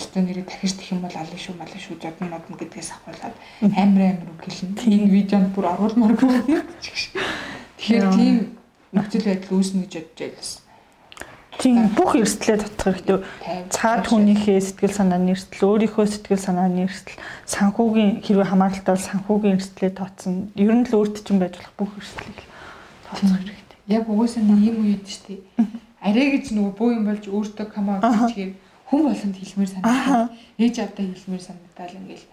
өстө 0.00 0.24
нэрээ 0.24 0.48
дахиж 0.48 0.72
тэх 0.80 0.96
юм 0.96 1.04
бол 1.04 1.12
аль 1.12 1.28
шүү 1.36 1.60
мал 1.60 1.68
шүү 1.68 2.00
жодно 2.00 2.32
модно 2.32 2.56
гэдгээс 2.56 2.90
ахуулаад 2.96 3.36
амар 3.76 4.02
амар 4.16 4.28
үг 4.32 4.40
хэлнэ. 4.48 4.80
Энэ 4.88 5.12
видеонд 5.12 5.52
бүр 5.52 5.68
оруулмааргүй. 5.76 6.32
Тэгэхээр 7.76 8.08
тийм 8.16 8.36
нөхцөл 8.96 9.28
байдал 9.28 9.54
үүснэ 9.60 9.84
гэж 9.84 9.92
бодож 10.00 10.20
байлаа. 10.24 10.68
Тийм 11.60 11.92
бүх 11.92 12.16
эрсдлээ 12.16 12.56
татах 12.56 12.96
хэрэгтэй. 13.04 13.20
Цаад 13.68 14.08
хүнийхээ 14.08 14.64
сэтгэл 14.64 14.96
санааны 14.96 15.36
эрсдэл, 15.36 15.68
өөрийнхөө 15.68 16.06
сэтгэл 16.08 16.40
санааны 16.40 16.88
эрсдэл, 16.88 17.20
санхүүгийн 17.44 18.24
хэрвээ 18.24 18.48
хамааралтай 18.48 18.96
бол 18.96 19.08
санхүүгийн 19.12 19.56
эрсдлээ 19.60 19.92
тооцсон. 19.92 20.56
Ер 20.56 20.72
нь 20.72 20.88
л 20.88 20.96
өөрт 20.96 21.20
чинь 21.20 21.36
байж 21.36 21.60
болох 21.60 21.76
бүх 21.76 21.92
эрсдлийг 22.00 22.40
тооцох 23.04 23.36
хэрэгтэй. 23.44 23.76
Яг 23.92 24.08
угаасаа 24.08 24.40
нэг 24.40 24.60
юм 24.72 24.76
үед 24.88 25.04
шүү 25.04 25.36
дээ. 25.36 25.40
Арай 26.00 26.26
гэж 26.32 26.56
нөгөө 26.56 26.72
бөө 26.80 26.90
юм 26.96 27.04
болж 27.04 27.24
өөртөө 27.28 27.66
камаа 27.76 28.00
хийчихээр 28.00 28.52
хүн 28.90 29.02
болгонд 29.06 29.36
хэлмээр 29.38 29.70
санагдал. 29.70 30.34
Ээж 30.58 30.76
авдаа 30.82 31.06
хэлмээр 31.06 31.44
санагдал 31.46 31.94
ингээл 31.94 32.26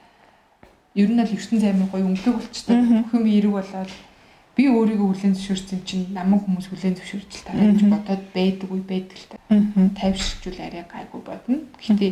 ер 0.97 1.09
нь 1.13 1.21
л 1.21 1.35
ертөнц 1.37 1.63
аймаг 1.63 1.89
гоё 1.93 2.05
өнгөлөг 2.09 2.35
болчтой. 2.41 2.75
Бүх 3.05 3.13
юм 3.13 3.25
эерэг 3.29 3.53
болоод 3.53 3.91
би 4.57 4.63
өөрийгөө 4.65 5.07
хүлэн 5.13 5.37
зөвшөөрсөн 5.37 5.81
чинь 5.85 6.09
намайг 6.17 6.41
хүмүүс 6.41 6.67
хүлэн 6.73 6.97
зөвшөөрч 6.97 7.33
таа 7.45 7.53
гэж 7.53 7.81
бодоод 7.85 8.23
байдаг 8.33 8.69
үе 8.73 8.81
байдаг 8.81 9.17
л 9.21 9.29
та. 9.29 9.37
Тайвширчул 10.01 10.57
арай 10.57 10.81
гайгүй 10.89 11.21
бодно. 11.21 11.61
Гэхдээ 11.77 12.11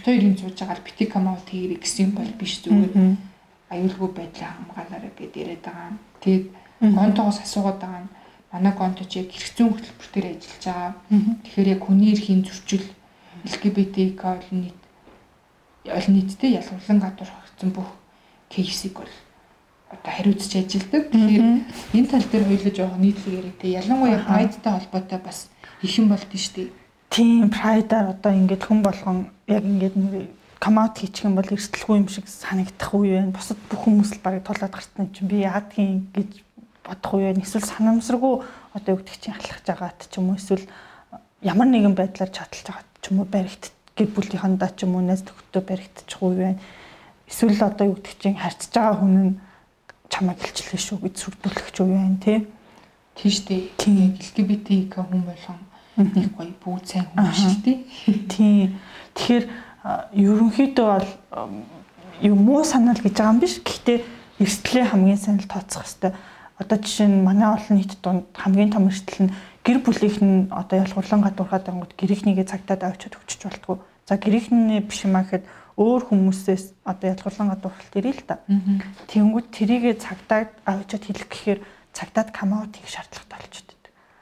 хоёрын 0.00 0.36
сууж 0.40 0.56
байгаа 0.56 0.80
л 0.80 0.86
бити 0.88 1.04
камаут 1.04 1.44
хийрэг 1.44 1.84
гэсэн 1.84 2.16
бол 2.16 2.32
биш 2.40 2.64
зүгээр 2.64 3.20
аюулгүй 3.68 4.10
байдлаа 4.16 4.50
хамгаалаарай 4.56 5.12
гэдээ 5.12 5.42
яриад 5.44 5.64
байгаа. 5.68 5.92
Тэгээд 6.24 6.44
гонтоогоос 6.96 7.38
асуугаад 7.44 7.78
байгаа 7.84 8.02
нь 8.08 8.12
манай 8.48 8.72
гонточ 8.72 9.10
яг 9.20 9.28
хэрэгцүүн 9.28 9.72
хөтөлбөр 9.76 10.08
дээр 10.14 10.26
ажиллаж 10.32 10.64
байгаа. 10.64 10.92
Тэгэхээр 11.44 11.72
яг 11.74 11.80
хүний 11.84 12.10
эрхийн 12.16 12.42
зөрчил 12.48 12.86
LGBT 13.44 14.16
олон 14.20 14.60
нийт 14.64 14.80
олон 15.84 16.14
нийттэй 16.16 16.56
ялгарлан 16.56 17.00
гадуурхагдсан 17.00 17.70
бүх 17.70 17.88
кейсийг 18.48 18.96
бол 18.98 19.14
одоо 19.90 20.12
хариуцж 20.12 20.52
ажилдаг. 20.56 21.12
Тэгэхээр 21.12 21.48
энэ 21.94 22.08
тал 22.08 22.24
дээр 22.24 22.44
хоёулаа 22.48 22.74
жоохон 22.74 23.02
нийтлэг 23.04 23.34
яриад 23.38 23.58
те 23.60 23.68
ялангуяа 23.68 24.24
прайдтай 24.24 24.72
холбоотой 24.72 25.18
бас 25.18 25.48
их 25.82 25.98
юм 25.98 26.08
болд 26.08 26.30
нь 26.32 26.40
штеп. 26.40 26.72
Тийм 27.10 27.50
прайдаар 27.50 28.16
одоо 28.16 28.32
ингээд 28.32 28.64
хүн 28.64 28.80
болгон 28.82 29.28
яг 29.46 29.62
ингээд 29.62 29.96
нэг 29.96 30.30
коммент 30.58 30.98
хийчих 30.98 31.28
юм 31.28 31.36
бол 31.36 31.44
эрсдэлгүй 31.44 31.96
юм 32.00 32.08
шиг 32.08 32.26
санагдах 32.28 32.94
үе 32.96 33.20
байна. 33.20 33.36
Бусад 33.36 33.60
бүх 33.68 33.84
хүмүүс 33.84 34.16
л 34.16 34.24
барыг 34.24 34.42
тулаад 34.48 34.72
гарсан 34.72 35.12
чинь 35.12 35.28
би 35.28 35.44
яадгийн 35.44 36.08
гэж 36.16 36.40
бодох 36.80 37.14
уу 37.14 37.20
вэ? 37.20 37.36
Эсвэл 37.44 37.68
санамсаргүй 37.68 38.34
одоо 38.72 38.96
гэдэг 38.96 39.16
чинь 39.20 39.36
алхаж 39.36 39.64
байгаад 39.68 40.00
ч 40.08 40.12
юм 40.16 40.32
уу 40.32 40.40
эсвэл 40.40 40.64
ямар 41.44 41.68
нэгэн 41.68 41.92
байдлаар 41.92 42.32
чадалж 42.32 42.64
байгаад 42.64 42.93
ч 43.04 43.12
юм 43.12 43.20
уу 43.20 43.28
баригт 43.28 43.76
гэр 43.92 44.08
бүлийнхандаа 44.16 44.72
ч 44.72 44.88
юм 44.88 44.96
уу 44.96 45.04
найз 45.04 45.20
нөхдөд 45.28 45.60
баригдчих 45.68 46.22
уу 46.24 46.32
вэ? 46.32 46.56
Эсвэл 47.28 47.60
одоо 47.60 47.92
юу 47.92 48.00
гэдэг 48.00 48.16
чинь 48.16 48.40
харьцаж 48.40 48.72
байгаа 48.72 48.96
хүн 49.04 49.12
нь 49.20 49.32
чамайг 50.08 50.40
илчлээ 50.40 50.80
шүү 50.80 50.98
гэж 51.04 51.14
сүрдүүлэх 51.20 51.68
юу 51.76 51.92
вэ 51.92 52.16
тий? 52.24 52.38
Тийштэй 53.20 53.70
яг 53.76 54.16
LGBT 54.24 54.68
хүн 54.88 55.22
болгон 55.28 55.60
нэг 56.00 56.32
гоё 56.32 56.52
бүгд 56.64 56.84
сайн 56.88 57.06
хүн 57.12 57.28
шүү 57.28 57.56
дээ. 57.60 57.78
Тий. 58.32 58.74
Тэгэхээр 59.14 59.44
ерөнхийдөө 60.16 60.86
бол 60.88 61.08
юм 62.24 62.38
муу 62.42 62.64
санаал 62.64 62.98
гэж 62.98 63.14
байгаа 63.14 63.34
юм 63.36 63.40
биш. 63.44 63.60
Гэхдээ 63.62 63.98
эрсдлээ 64.42 64.84
хамгийн 64.90 65.20
сайн 65.20 65.38
л 65.38 65.46
тооцох 65.46 65.86
хэрэгтэй. 65.86 66.12
Одоо 66.58 66.78
жишээ 66.78 67.08
нь 67.10 67.22
манай 67.22 67.54
олон 67.54 67.78
нийт 67.78 67.94
донд 68.02 68.26
хамгийн 68.34 68.74
том 68.74 68.90
эрсдэл 68.90 69.30
нь 69.30 69.34
гэр 69.64 69.78
бүлийнх 69.80 70.20
нь 70.20 70.36
одоо 70.52 70.76
ялгуурлан 70.84 71.24
гадуурхаад 71.24 71.68
ангууд 71.68 71.92
гэрийнхнийгээ 71.96 72.46
цагтаад 72.46 72.84
авчиад 72.84 73.16
өгчөж 73.16 73.40
болтгоо. 73.48 73.76
За 74.04 74.20
гэрийнхний 74.20 74.84
биш 74.84 75.08
юм 75.08 75.16
ахэд 75.16 75.48
өөр 75.80 76.02
хүмүүсээс 76.12 76.84
одоо 76.84 77.08
ялгуурлан 77.16 77.48
гадуурхалт 77.56 77.94
ирээ 77.96 78.14
л 78.14 78.28
та. 78.28 78.44
Тэнгүүд 79.08 79.46
тэрийгээ 79.50 79.94
цагтаад 79.96 80.52
авчиад 80.68 81.04
хэлэх 81.08 81.28
гэхээр 81.32 81.60
цагтаад 81.96 82.28
камаут 82.30 82.76
хийх 82.76 82.92
шаардлагатай 82.92 83.40
болчиход 83.40 83.74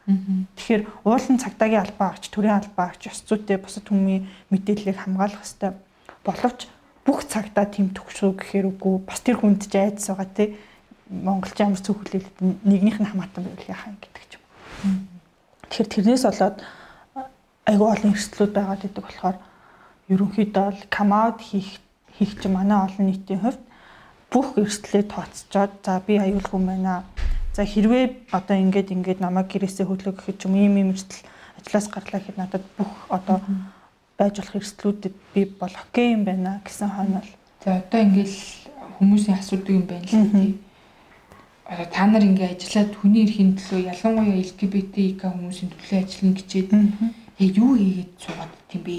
Тэгэхээр 0.03 0.83
уулын 1.07 1.39
цагдаагийн 1.39 1.87
албаа 1.87 2.11
агч, 2.11 2.27
төрийн 2.35 2.59
албаа 2.59 2.91
агч 2.91 3.07
ёс 3.07 3.23
зүйтэй 3.23 3.55
бусад 3.63 3.87
хүмүүийн 3.87 4.27
мэдээллийг 4.51 4.99
хамгаалах 4.99 5.39
хэрэгтэй. 5.39 5.79
Боловч 6.27 6.67
бүх 7.07 7.23
цагтаа 7.31 7.71
тийм 7.71 7.95
төгсөө 7.95 8.35
гэхээр 8.35 8.67
үгүй 8.75 8.99
бас 9.07 9.23
тэр 9.23 9.39
хүнд 9.39 9.71
ч 9.71 9.79
айдас 9.79 10.11
байгаа 10.11 10.27
тий. 10.35 10.49
Монголч 11.07 11.55
ямар 11.63 11.79
зөв 11.79 12.03
хүлээлт 12.03 12.35
нэгнийх 12.67 12.99
нь 12.99 13.11
хамаатан 13.15 13.47
байвал 13.47 13.71
яхаа 13.71 13.95
гэдэг 13.95 14.25
ч 14.27 14.33
юм. 14.35 14.43
Тэгэхээр 15.73 15.89
тэрнээс 15.89 16.25
болоод 16.29 16.57
айгүй 17.65 17.89
олон 17.89 18.13
эрсдлүүд 18.13 18.53
байгаад 18.53 18.85
идэг 18.85 19.05
болохоор 19.09 19.37
ерөнхийдөө 20.13 20.69
л 20.69 20.83
камаут 20.93 21.41
хийх 21.41 21.81
хийх 22.13 22.37
чинь 22.37 22.53
манай 22.53 22.85
олон 22.85 23.09
нийтийн 23.09 23.41
хувьд 23.41 23.63
бүх 24.29 24.61
эрсдлээ 24.61 25.09
тооцчоод 25.09 25.73
за 25.81 26.05
би 26.05 26.21
аюулгүй 26.21 26.61
байна 26.61 27.09
За 27.53 27.69
хэрвээ 27.69 28.33
одоо 28.33 28.57
ингээд 28.57 28.97
ингээд 28.97 29.21
намайг 29.21 29.53
гэрээсээ 29.53 29.85
хөдлөө 29.85 30.17
гэхэд 30.17 30.49
юм 30.49 30.57
ийм 30.57 30.75
ийм 30.81 30.91
эрсдэл 30.97 31.21
ажлаас 31.61 31.87
гарлаа 31.93 32.21
гэхэд 32.25 32.41
надад 32.41 32.65
бүх 32.81 32.89
одоо 33.13 33.45
байж 34.17 34.41
болох 34.41 34.57
эрсдлүүдэд 34.57 35.15
би 35.37 35.45
бол 35.61 35.75
окей 35.85 36.17
юм 36.17 36.25
байна 36.25 36.65
гэсэн 36.65 36.89
хойнол. 36.89 37.29
За 37.61 37.77
одоо 37.85 38.01
ингээд 38.09 38.33
хүмүүсийн 38.97 39.37
асуудаг 39.37 39.69
юм 39.69 39.85
байна 39.85 40.09
л 40.09 40.33
тий. 40.33 40.57
Одоо 41.67 41.87
та 41.87 42.07
нар 42.07 42.23
ингээд 42.27 42.59
ажиллаад 42.59 42.93
хүний 42.99 43.23
эрхийн 43.23 43.55
төлөө 43.55 43.81
ялангуяа 43.95 44.43
LGBTQ 44.43 45.21
хүмүүсийн 45.23 45.71
төлөө 45.71 45.99
ажиллана 46.03 46.37
гэчээд 46.37 46.71
яг 47.39 47.53
юу 47.57 47.73
хийгээд 47.79 48.13
суугаад 48.19 48.53
тийм 48.69 48.83
бэ? 48.83 48.97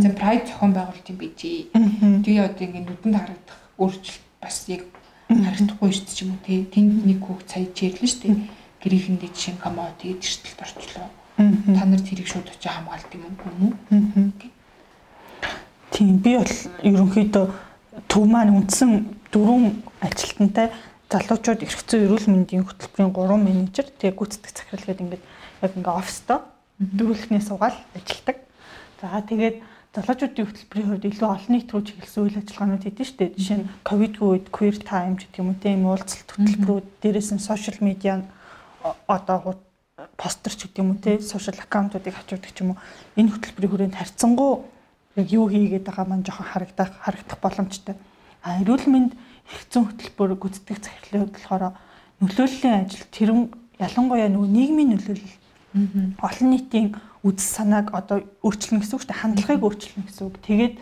За 0.00 0.08
прайд 0.16 0.48
зохион 0.48 0.72
байгуулалт 0.72 1.08
юм 1.12 1.18
бэ 1.20 1.28
чи. 1.36 1.68
Тэгээ 1.72 2.48
одоо 2.48 2.64
ингээд 2.64 2.88
нүдэнд 2.88 3.16
харагдах 3.16 3.58
өөрчлөлт 3.76 4.24
бас 4.40 4.56
яг 4.72 4.82
харагдахгүй 5.28 5.90
шүү 5.92 6.06
дээ 6.08 6.22
юм 6.24 6.32
уу 6.32 6.40
тий. 6.48 6.58
Тэнд 6.64 6.92
нэг 7.04 7.18
хүүхд 7.20 7.46
сая 7.48 7.66
чирлэн 7.76 8.08
шүү 8.08 8.20
дээ. 8.24 8.36
Гэрийнхэндээ 8.82 9.30
жишээ 9.36 9.54
нь 9.54 9.62
комод 9.62 9.94
тэгээд 10.00 10.24
эрсдэлд 10.24 10.60
орчлоо. 10.64 11.08
Та 11.38 11.84
нар 11.84 12.02
тэрийг 12.02 12.28
шууд 12.28 12.48
очиж 12.48 12.66
хамгаалт 12.66 13.12
юм 13.14 13.24
уу? 13.28 13.72
Тийм 15.92 16.18
би 16.18 16.32
бол 16.40 16.56
ерөнхийдөө 16.82 17.46
төв 18.08 18.24
маань 18.26 18.54
үндсэн 18.54 18.90
дөрвөн 19.32 19.82
ажилтнтай 20.00 20.70
залуучууд 21.08 21.64
эрх 21.64 21.80
зүйн 21.88 22.04
эрүүл 22.04 22.28
мэндийн 22.28 22.64
хөтөлбөрийн 22.68 23.16
3 23.16 23.40
менежер 23.40 23.86
тэгээ 23.96 24.12
гүйцэтгэх 24.12 24.52
захирал 24.52 24.84
гэдэг 24.92 25.04
ингээд 25.08 25.24
яг 25.64 25.72
ингээ 25.72 25.96
оффистой 25.96 26.38
дөрвөлхнээ 26.76 27.42
суугаал 27.48 27.78
ажилтдаг. 27.96 28.36
За 29.00 29.24
тэгээд 29.24 29.56
залуучуудын 29.96 30.46
хөтөлбөрийн 30.52 30.88
хувьд 30.92 31.08
илүү 31.08 31.28
олон 31.32 31.52
нийт 31.56 31.72
рүү 31.72 31.82
чиглэсэн 31.88 32.22
үйл 32.28 32.40
ажиллагаанууд 32.44 32.84
хийдэж 32.84 33.08
штэ. 33.08 33.32
Жишээ 33.40 33.58
нь 33.64 33.68
ковидгүй 33.88 34.28
үед 34.28 34.46
queer 34.52 34.76
time 34.84 35.16
гэдэг 35.16 35.40
юм 35.40 35.48
уу 35.48 35.56
тийм 35.56 35.80
уулзалт 35.88 36.28
хөтөлбөрүүд 36.28 36.86
дээрээс 37.00 37.30
нь 37.32 37.40
сошиал 37.40 37.80
медиа 37.80 38.28
одоо 39.08 39.56
постэр 40.20 40.52
ч 40.52 40.68
гэдэг 40.68 40.82
юм 40.84 40.92
уу 40.92 41.00
тийм 41.00 41.24
сошиал 41.24 41.56
аккаунтуудыг 41.56 42.14
хавчдаг 42.14 42.52
ч 42.52 42.60
юм 42.60 42.76
уу 42.76 42.82
энэ 43.16 43.32
хөтөлбөрийн 43.32 43.72
хүрээнд 43.72 43.96
харьцангуй 43.96 44.52
яг 45.16 45.26
юу 45.32 45.48
хийгээд 45.48 45.88
байгаа 45.88 46.04
маань 46.04 46.26
жоохон 46.28 46.46
харагдах 46.52 46.92
харагдах 47.00 47.38
боломжтой. 47.40 47.96
А 48.44 48.60
эрүүл 48.60 48.86
мэнд 48.86 49.12
хэрэгцэн 49.48 49.82
хөтөлбөр 49.88 50.30
гүйцэтгэх 50.36 50.78
захирлын 50.84 51.32
болохоор 51.32 51.64
нөлөөллийн 52.20 52.84
ажил 52.84 53.04
тэрэн 53.08 53.40
ялангуяа 53.80 54.28
нөгөө 54.28 54.50
нийгмийн 54.52 54.90
нөлөөлөл 54.92 55.34
олон 56.20 56.48
нийтийн 56.52 56.96
үзэл 57.22 57.54
санааг 57.56 57.94
одоо 57.94 58.24
өөрчлөн 58.42 58.80
гэсэн 58.82 58.94
үг 58.96 59.02
шүү 59.02 59.10
дээ. 59.10 59.22
Хандлагыг 59.22 59.62
өөрчлөн 59.64 60.04
гэсэн 60.06 60.24
үг. 60.26 60.36
Тэгээд 60.42 60.74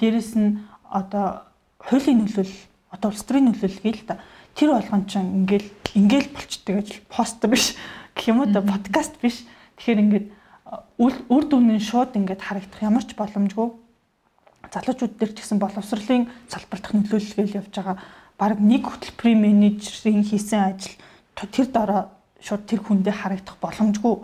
дээрэс 0.00 0.32
нь 0.36 0.60
одоо 0.90 1.46
хуулийн 1.80 2.24
нөлөөлөл 2.24 2.60
одоо 2.90 3.08
улс 3.10 3.22
төрийн 3.24 3.48
нөлөөлөл 3.50 3.84
гээл 3.84 4.08
та. 4.08 4.20
Тэр 4.56 4.74
болгон 4.74 5.04
ч 5.06 5.20
ингээл 5.20 5.68
ингээл 5.94 6.28
болчдөг 6.34 6.74
ажил 6.80 7.02
постэр 7.10 7.50
биш 7.50 7.76
гэх 8.14 8.28
юм 8.30 8.40
уу 8.42 8.48
да 8.50 8.62
подкаст 8.62 9.20
биш. 9.22 9.44
Тэгэхээр 9.78 10.02
ингээд 10.02 10.26
үр 10.98 11.44
дүн 11.46 11.76
нь 11.76 11.82
шууд 11.82 12.16
ингээд 12.16 12.42
харагдах 12.42 12.82
ямар 12.82 13.04
ч 13.04 13.14
боломжгүй 13.14 13.85
залуучууд 14.72 15.14
дээр 15.18 15.32
ч 15.34 15.38
гэсэн 15.42 15.58
боловсролын 15.58 16.26
салбар 16.50 16.80
дах 16.80 16.92
нөлөөлөл 16.94 17.36
гээл 17.36 17.58
явж 17.62 17.72
байгаа. 17.74 17.96
Бараг 18.38 18.60
нэг 18.60 18.82
хөтөлбөрийн 18.86 19.40
менежерийн 19.40 20.24
хийсэн 20.24 20.60
ажил 20.74 20.96
тэр 21.36 21.66
дараа 21.72 22.02
шууд 22.40 22.64
тэр 22.68 22.80
хүндээ 22.84 23.14
харагдах 23.14 23.56
боломжгүй 23.60 24.16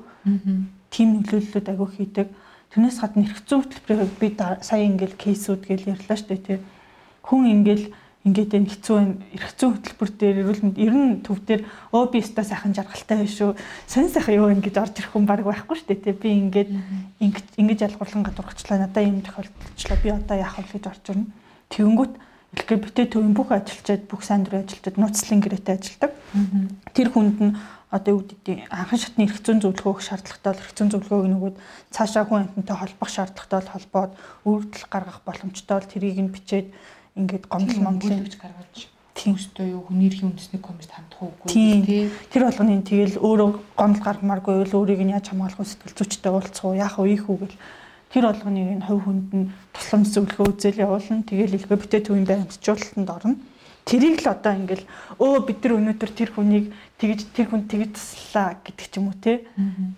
тийм 0.92 1.08
нөлөөллүүд 1.24 1.66
агиу 1.72 1.88
хийдэг. 1.88 2.28
Тэрнээс 2.72 2.98
гадна 3.00 3.24
эрх 3.24 3.40
зүйн 3.48 3.64
хөтөлбөрийн 3.64 4.12
би 4.20 4.28
сая 4.60 4.84
ингээл 4.84 5.16
кейсүүд 5.16 5.62
гэж 5.64 5.80
ярьлаа 5.88 6.16
шүү 6.16 6.28
дээ 6.28 6.40
тий. 6.44 6.58
Хүн 7.24 7.42
ингээл 7.48 7.86
ингээд 8.22 8.54
энэ 8.54 8.70
хэцүү 8.70 8.94
байна. 8.94 9.18
Эрх 9.34 9.50
зүйн 9.58 9.72
хөтөлбөр 9.74 10.10
дээр 10.14 10.38
эрүүл 10.46 10.62
мэнд 10.62 10.78
ер 10.78 10.94
нь 10.94 11.22
төв 11.26 11.42
дээр 11.42 11.66
өө 11.90 12.04
би 12.14 12.22
өстой 12.22 12.46
сайхан 12.46 12.70
жаргалтай 12.70 13.18
байх 13.18 13.34
шүү. 13.34 13.58
Сонь 13.90 14.10
сайхан 14.14 14.38
юу 14.38 14.48
ингэж 14.54 14.78
орж 14.78 14.94
ирэх 15.02 15.10
хүн 15.10 15.26
баг 15.26 15.42
байхгүй 15.42 15.74
шүү 15.74 15.88
дээ 15.90 16.00
тий. 16.06 16.14
Би 16.14 16.30
ингээд 16.38 16.70
ингэж 17.58 17.78
ялгуурлан 17.82 18.22
гадуурхачлаа. 18.22 18.86
Надаа 18.86 19.02
юм 19.02 19.26
тохиолдолчлоо. 19.26 19.98
Би 19.98 20.08
одоо 20.14 20.36
яах 20.38 20.54
вэ 20.54 20.70
гэж 20.70 20.84
орж 20.86 21.04
ирнэ. 21.10 21.26
Тэгэнгүүт 21.74 22.14
LGBT 22.52 22.98
төвийн 23.10 23.34
бүх 23.34 23.50
ажилчид 23.50 24.06
бүх 24.06 24.22
сайн 24.22 24.46
дурын 24.46 24.68
ажилчид 24.68 25.00
нууцлын 25.00 25.40
гэрээтэй 25.42 25.74
ажилдаг. 25.82 26.12
Тэр 26.94 27.08
хүнд 27.10 27.38
нь 27.42 27.56
одоо 27.92 28.20
юу 28.20 28.24
гэдэг 28.24 28.68
анхан 28.72 29.00
шатны 29.00 29.24
эрх 29.28 29.40
зүйн 29.40 29.60
зөвлөгөө 29.60 29.92
өгөх 29.92 30.04
шаардлагатай 30.04 30.52
бол 30.52 30.62
эрх 30.64 30.72
зүйн 30.72 30.90
зөвлөгөөг 30.92 31.28
нөгөөд 31.28 31.56
цаашаа 31.92 32.24
хүн 32.24 32.40
амьтантай 32.44 32.76
холбох 32.76 33.10
шаардлагатай 33.12 33.60
бол 33.60 33.72
холбоод 33.72 34.12
үйлдэл 34.48 34.86
гаргах 34.88 35.20
боломжтой 35.28 35.76
бол 35.76 35.92
тэрийг 35.92 36.18
нь 36.24 36.32
бичээд 36.32 36.66
ингээд 37.16 37.44
гомдол 37.48 37.80
момдлын 37.84 38.24
гэж 38.24 38.36
гаргаж 38.40 38.88
тиймстэй 39.12 39.76
юу 39.76 39.84
хүний 39.84 40.08
эрхийн 40.08 40.32
үндэсний 40.32 40.62
комист 40.62 40.90
хандах 40.96 41.20
уугүй 41.20 41.52
тий. 41.52 42.08
Тэр 42.32 42.48
болгоны 42.48 42.80
тэгэл 42.80 43.20
өөрөө 43.20 43.50
гомдол 43.76 44.02
гаргамааргүй 44.02 44.54
бол 44.64 44.76
өөрийг 44.80 45.04
нь 45.04 45.12
яаж 45.12 45.28
хамгаалах 45.28 45.60
вэ 45.60 45.68
сэтгэл 45.68 45.98
зүйчтэй 46.00 46.32
уулзах 46.32 46.64
уу 46.64 46.80
яах 46.80 46.96
вэ 46.96 47.12
ийх 47.12 47.28
үү 47.28 47.38
гэл. 47.44 47.60
Тэр 48.08 48.24
болгоныг 48.32 48.68
нь 48.80 48.86
хувь 48.88 49.04
хүнд 49.04 49.28
нь 49.36 49.52
тусламж 49.76 50.08
зөвлөгөө 50.16 50.46
үзэл 50.56 50.84
явуулна. 50.88 51.28
Тэгэл 51.28 51.56
LGBT 51.60 51.92
төвийн 52.08 52.24
баримтжуулалтанд 52.24 53.10
орно 53.12 53.36
Тэрийг 53.82 54.22
л 54.22 54.30
одоо 54.30 54.54
ингээл 54.54 54.86
өө 55.18 55.42
бид 55.42 55.58
нар 55.66 55.74
өнөөдөр 55.74 56.10
тэр 56.14 56.30
хүнийг 56.30 56.70
тэгж 57.02 57.34
тэр 57.34 57.50
хүн 57.50 57.66
тэгж 57.66 57.98
туслаа 57.98 58.54
гэдэг 58.62 58.86
ч 58.86 58.94
юм 59.02 59.10
уу 59.10 59.18
те. 59.18 59.42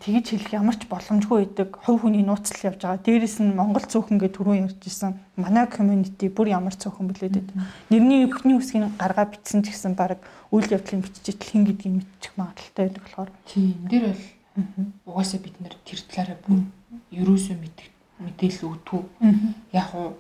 Тэгж 0.00 0.24
хэлэх 0.32 0.56
ямар 0.56 0.76
ч 0.80 0.88
боломжгүй 0.88 1.44
байдаг. 1.44 1.76
Хувь 1.84 2.08
хүний 2.08 2.24
нууцлал 2.24 2.72
явж 2.72 2.80
байгаа. 2.80 3.04
Дээрээс 3.04 3.44
нь 3.44 3.52
Монгол 3.52 3.84
цөөхөн 3.84 4.16
гэж 4.16 4.32
түрүүн 4.40 4.72
ярьж 4.72 4.82
исэн. 4.88 5.20
Манай 5.36 5.68
community 5.68 6.32
бүр 6.32 6.48
ямар 6.56 6.72
цөөхөн 6.72 7.12
блээд 7.12 7.36
байдаг. 7.44 7.56
Нэрний 7.92 8.24
өвхний 8.24 8.56
үсгийг 8.56 8.88
гаргаа 8.96 9.28
бичсэн 9.28 9.60
ч 9.60 9.76
гэсэн 9.76 9.92
баг 9.92 10.16
үйл 10.48 10.64
явдлын 10.64 11.04
бичижтэл 11.04 11.44
хин 11.44 11.68
гэдгийг 11.68 11.94
мэдчих 12.00 12.32
магадaltaй 12.40 12.88
байдаг 12.88 13.04
болохоор. 13.04 13.30
Тийм. 13.44 13.84
Тэр 13.92 14.02
бол 14.08 15.12
угаасаа 15.12 15.40
бид 15.44 15.56
нар 15.60 15.76
тэр 15.84 16.00
талаараа 16.08 16.38
бүр 16.40 16.60
ерөөсөө 17.12 17.56
мэдээлэл 17.60 18.64
өгдөг. 18.64 19.02
Яг 19.76 19.92
уу 19.92 20.16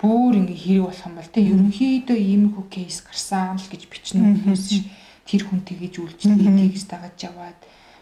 бүр 0.00 0.32
ингээ 0.40 0.60
хэрэг 0.64 0.84
болох 0.86 1.06
юм 1.06 1.14
бол 1.18 1.30
тэ 1.30 1.40
ерөнхийдөө 1.50 2.18
иймэрхүү 2.18 2.64
кейс 2.70 2.98
гарсан 3.06 3.58
л 3.58 3.70
гэж 3.70 3.82
бичнэ 3.86 4.20
үгнээс 4.20 4.66
тэр 5.28 5.42
хүн 5.46 5.60
тэгэж 5.62 5.94
үйлчлээ 6.00 6.38
тэгж 6.38 6.82
дагаж 6.90 7.18
яваад 7.22 7.58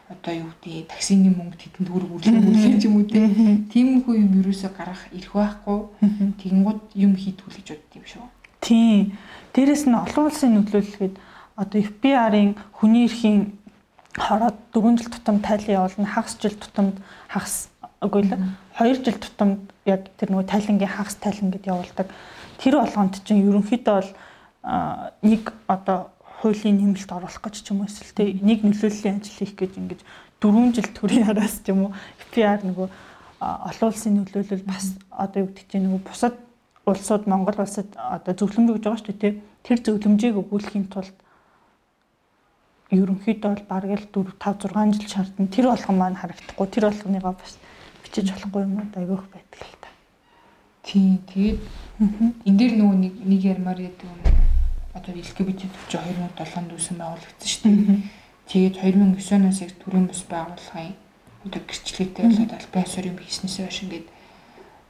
одоо 0.09 0.33
юу 0.33 0.53
гэдэг 0.65 0.89
таксины 0.89 1.29
мөнгө 1.29 1.61
тэдэнд 1.61 1.89
хөрөг 1.93 2.13
үрлэх 2.17 2.81
юм 2.81 2.97
уу 2.97 3.05
те. 3.05 3.29
Тиймэрхүү 3.69 4.15
юм 4.17 4.33
юусоо 4.41 4.73
гарах 4.73 5.05
ирэх 5.13 5.37
байхгүй. 5.37 5.79
Тэгэнгუთ 6.41 6.81
юм 6.97 7.13
хийдгүү 7.13 7.51
гэж 7.53 7.67
бодд 7.77 7.93
юм 7.93 8.07
шүү. 8.09 8.25
Тийм. 8.65 9.13
Дээрэс 9.53 9.85
нь 9.85 9.93
олон 9.93 10.25
улсын 10.33 10.57
нөлөөлөлгээд 10.57 11.15
одоо 11.61 11.79
FBR-ын 11.85 12.57
хүний 12.73 13.05
эрхийн 13.05 13.53
хороод 14.17 14.57
4 14.73 14.97
жил 14.97 15.13
тутамд 15.13 15.45
тайлан 15.45 15.77
явуулна 15.77 16.09
хагас 16.09 16.41
жил 16.41 16.57
тутамд 16.57 16.97
хагас 17.29 17.69
үгүй 18.01 18.25
л 18.25 18.33
2 18.79 19.05
жил 19.05 19.19
тутамд 19.19 19.73
яг 19.85 20.07
тэр 20.17 20.31
нөгөө 20.31 20.47
тайлангийн 20.47 20.95
хагас 20.95 21.19
тайлан 21.19 21.51
гэд 21.51 21.67
явуулдаг. 21.67 22.07
Тэр 22.63 22.75
болгонд 22.79 23.19
чинь 23.27 23.43
ерөнхийдөө 23.43 23.95
бол 23.99 24.11
нэг 25.23 25.53
одоо 25.67 26.11
хуулийн 26.39 26.79
нэмэлт 26.79 27.11
оруулах 27.11 27.43
гэж 27.43 27.55
ч 27.63 27.75
юм 27.75 27.83
уу 27.83 27.91
эсвэл 27.91 28.15
тэ 28.15 28.39
нэг 28.39 28.63
нөлөөллийн 28.63 29.19
ажил 29.19 29.39
хийх 29.43 29.59
гэж 29.59 29.73
ингэж 29.83 30.01
4 30.39 30.75
жил 30.79 30.89
төрийн 30.95 31.27
араас 31.27 31.59
ч 31.67 31.75
юм 31.75 31.91
уу 31.91 31.93
PR 32.31 32.63
нөгөө 32.63 32.87
олон 33.39 33.89
улсын 33.91 34.15
нөлөөлөл 34.23 34.63
бас 34.67 34.95
одоо 35.11 35.43
юу 35.43 35.51
гэдэг 35.51 35.67
чинь 35.67 35.85
нөгөө 35.91 36.03
бусад 36.07 36.35
улсууд 36.87 37.27
Монгол 37.27 37.59
улсад 37.59 37.91
одоо 37.99 38.35
зөвлөмж 38.35 38.71
өгж 38.79 38.83
байгаа 38.87 39.03
шүү 39.03 39.19
дээ 39.19 39.35
тэр 39.67 39.79
зөвлөмжийг 39.83 40.37
өгүүлэхийн 40.39 40.87
тулд 40.87 41.17
ерөнхийдөө 42.91 43.51
бол 43.53 43.67
бараг 43.69 43.93
л 44.01 44.07
4 44.15 44.39
5 44.39 44.71
6 44.73 44.97
жил 44.97 45.09
шаардна. 45.13 45.53
Тэр 45.53 45.67
болгон 45.69 45.97
маань 45.99 46.17
харагдахгүй. 46.17 46.67
Тэр 46.73 46.85
болгоныгоо 46.89 47.35
бас 47.37 47.59
бичиж 48.09 48.33
болохгүй 48.33 48.63
юм 48.65 48.81
уу? 48.81 48.89
Айгүйх 48.97 49.25
байдаг 49.29 49.61
л 49.61 49.77
та. 49.85 49.89
Тийм 50.89 51.21
тэгээд 51.29 51.61
энэ 52.49 52.57
дээр 52.57 52.75
нөгөө 52.81 52.97
нэг 52.97 53.15
нэг 53.21 53.41
ярмаар 53.45 53.79
яадаг 53.85 54.09
юм. 54.09 54.21
Одоо 54.97 55.13
LGBT 55.13 55.69
төвч 55.69 55.93
2007 55.93 56.57
онд 56.57 56.73
үүсэн 56.73 56.97
байгуулагдсан 56.97 57.49
шүү 57.53 57.63
дээ. 57.69 58.01
Тэгээд 58.49 58.77
2009 58.81 59.37
оноос 59.37 59.61
яг 59.61 59.73
төрийн 59.77 60.09
бус 60.09 60.25
байгууллагын 60.25 60.97
одоо 61.45 61.61
гэрчлэгтэй 61.69 62.25
болоод 62.25 62.53
албан 62.57 62.85
ёсоор 62.89 63.07
юм 63.13 63.19
хийснээс 63.21 63.57
хойш 63.61 63.79
ингээд 63.85 64.07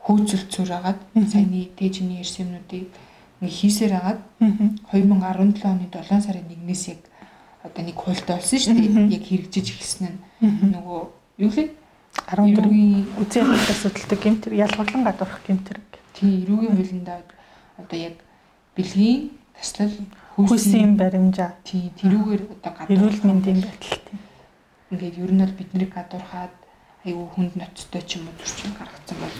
хөөцөлцөөр 0.07 0.71
агаад 0.79 1.01
саяны 1.27 1.69
юмнуудыг 2.39 2.87
ингээ 3.43 3.59
хийсээр 3.59 3.93
агаад 3.99 4.21
2017 4.95 5.66
оны 5.66 5.91
7 5.91 6.23
сарын 6.23 6.47
1-ээс 6.47 6.85
яг 6.95 7.03
одоо 7.66 7.83
нэг 7.83 7.99
хуультай 7.99 8.39
болсон 8.39 8.59
шүү 8.62 8.75
дээ. 8.79 9.19
Яг 9.19 9.25
хэрэгжиж 9.27 9.66
эхэлсэн 9.75 10.07
нь 10.07 10.19
нөгөө 10.71 11.01
юу 11.43 11.51
лээ 11.51 11.69
14-ийн 12.29 13.09
үзэн 13.16 13.49
асуудалтай 13.57 14.18
гэмтэр 14.20 14.53
ялгарлан 14.55 15.05
гадуурх 15.05 15.41
гэмтэр. 15.49 15.79
Тийм, 16.12 16.45
эрүүгийн 16.45 16.76
хуулиндаа 16.76 17.18
одоо 17.81 17.99
яг 17.99 18.16
бэлгийн 18.76 19.33
таслал 19.57 19.97
хүйсийн 20.37 20.97
баримжаа. 21.01 21.57
Тийм, 21.64 21.89
тэрүүгээр 21.97 22.43
одоо 22.53 22.72
гадуурх 22.76 22.93
эрүүл 22.93 23.20
мэндийн 23.24 23.61
байдал 23.64 23.99
тийм. 24.05 24.20
Ингээд 24.93 25.16
ер 25.24 25.33
нь 25.33 25.43
бол 25.43 25.59
биднийг 25.59 25.91
гадуурхаад 25.97 26.55
айгүй 27.09 27.26
хүнд 27.33 27.55
ноцтой 27.57 28.03
ч 28.05 28.20
юм 28.20 28.29
уу 28.29 28.37
төрчин 28.37 28.76
гаргацсан 28.76 29.16
бол 29.16 29.37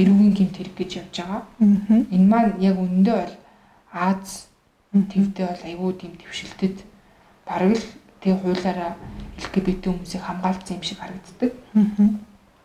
эрүүгийн 0.00 0.34
гэмт 0.34 0.56
хэрэг 0.56 0.76
гэж 0.80 0.90
явж 1.02 1.14
байгаа. 1.20 1.42
Энэ 2.14 2.26
маань 2.30 2.56
яг 2.64 2.76
үнэндээ 2.80 3.16
бол 3.20 3.34
Аз 3.90 4.46
төвдөө 4.94 5.46
бол 5.50 5.62
айгүй 5.66 5.92
тийм 5.98 6.14
твшилтэд 6.14 6.76
бараг 7.46 7.74
л 7.74 7.86
тэг 8.22 8.38
хуулаараа 8.38 8.94
LGBT 9.42 9.90
хүмүүсийг 9.90 10.22
хамгаалсан 10.22 10.78
юм 10.78 10.82
шиг 10.86 10.98
харагддаг. 11.02 11.50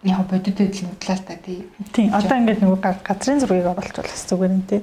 Яг 0.06 0.30
бодит 0.30 0.58
байдал 0.58 0.86
мэдлээ 0.90 1.18
л 1.18 1.26
та 1.26 1.36
тий. 1.42 1.66
Тийм. 1.92 2.14
Одоо 2.14 2.38
ингээд 2.38 2.62
нөгөө 2.62 2.80
газрын 3.02 3.42
зургийг 3.42 3.66
оруулах 3.74 4.06
бас 4.06 4.26
зүгээр 4.30 4.54
юм 4.54 4.64
тий. 4.70 4.82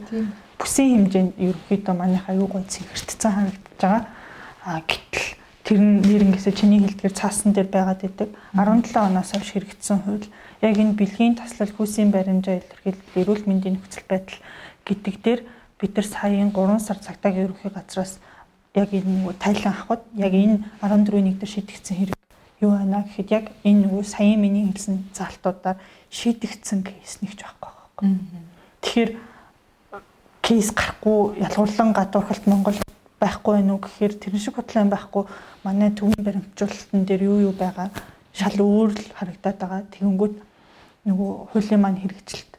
Бүсийн 0.58 1.06
хэмжээнд 1.06 1.32
ерөөхдөө 1.38 1.94
манайх 1.94 2.26
аюу 2.26 2.50
гой 2.50 2.66
цэгэртцэн 2.66 3.30
харагдаж 3.30 3.78
байгаа. 3.78 4.02
А 4.66 4.82
гэтэл 4.82 5.38
тэр 5.62 5.78
нь 5.78 6.02
нэрнгээсээ 6.02 6.54
чиний 6.58 6.82
хэлдгээр 6.82 7.14
цаасан 7.14 7.54
дээр 7.54 7.70
байгаад 7.70 8.02
идэг 8.02 8.30
17 8.54 8.98
оноос 8.98 9.30
хойш 9.30 9.50
хэрэгжсэн 9.54 9.98
хууль 10.02 10.26
яг 10.62 10.74
энэ 10.78 10.98
бэлгийн 10.98 11.38
таслал 11.38 11.70
хүүсийн 11.70 12.10
баримжаа 12.10 12.58
илэрхийлэл 12.58 13.18
эрүүл 13.22 13.46
мэндийн 13.46 13.78
нөхцөл 13.78 14.06
байдал 14.10 14.38
гэдэг 14.86 15.16
дээр 15.22 15.40
бид 15.78 15.92
нар 15.98 16.06
саяын 16.06 16.50
3 16.50 16.78
сар 16.82 16.98
цагтаагийн 16.98 17.46
ерөнхий 17.46 17.70
газраас 17.70 18.18
яг 18.74 18.90
энэ 18.90 19.06
нөгөө 19.06 19.34
тайлан 19.38 19.74
авахд 19.74 20.02
яг 20.18 20.34
энэ 20.34 20.62
14-ний 20.82 21.34
дээр 21.38 21.52
шийдэгдсэн 21.54 21.96
хэрэг 21.98 22.21
юу 22.62 22.72
байна 22.78 23.02
гэхэд 23.02 23.28
яг 23.30 23.44
энэ 23.66 23.90
нөгөө 23.90 24.04
саяын 24.06 24.40
миний 24.40 24.64
хэлсэн 24.70 25.10
залтуудаар 25.12 25.78
шийдэгдсэн 26.10 26.80
кейс 26.86 27.18
нэгч 27.20 27.42
байхгүй 27.42 27.72
байхгүй. 28.02 28.08
Тэгэхээр 28.82 29.10
кейс 30.42 30.68
гарахгүй 30.74 31.38
ялгуурлан 31.38 31.92
гадуурхалт 31.92 32.46
Монгол 32.46 32.78
байхгүй 33.20 33.54
байх 33.62 33.70
уу 33.70 33.78
гэхээр 33.78 34.14
тэр 34.18 34.34
шиг 34.38 34.56
бодлоо 34.58 34.84
байхгүй 34.90 35.24
манай 35.62 35.90
төвийн 35.90 36.24
баримтжуулалтын 36.24 37.04
дээр 37.06 37.22
юу 37.22 37.38
юу 37.50 37.54
байгаа 37.54 37.90
шал 38.34 38.58
өөр 38.58 38.90
л 38.90 39.12
харагдаад 39.14 39.58
байгаа. 39.58 39.80
Тэгэнгүүт 39.94 40.34
нөгөө 41.06 41.30
хуулийн 41.54 41.80
маань 41.82 42.02
хэрэгжилт 42.02 42.52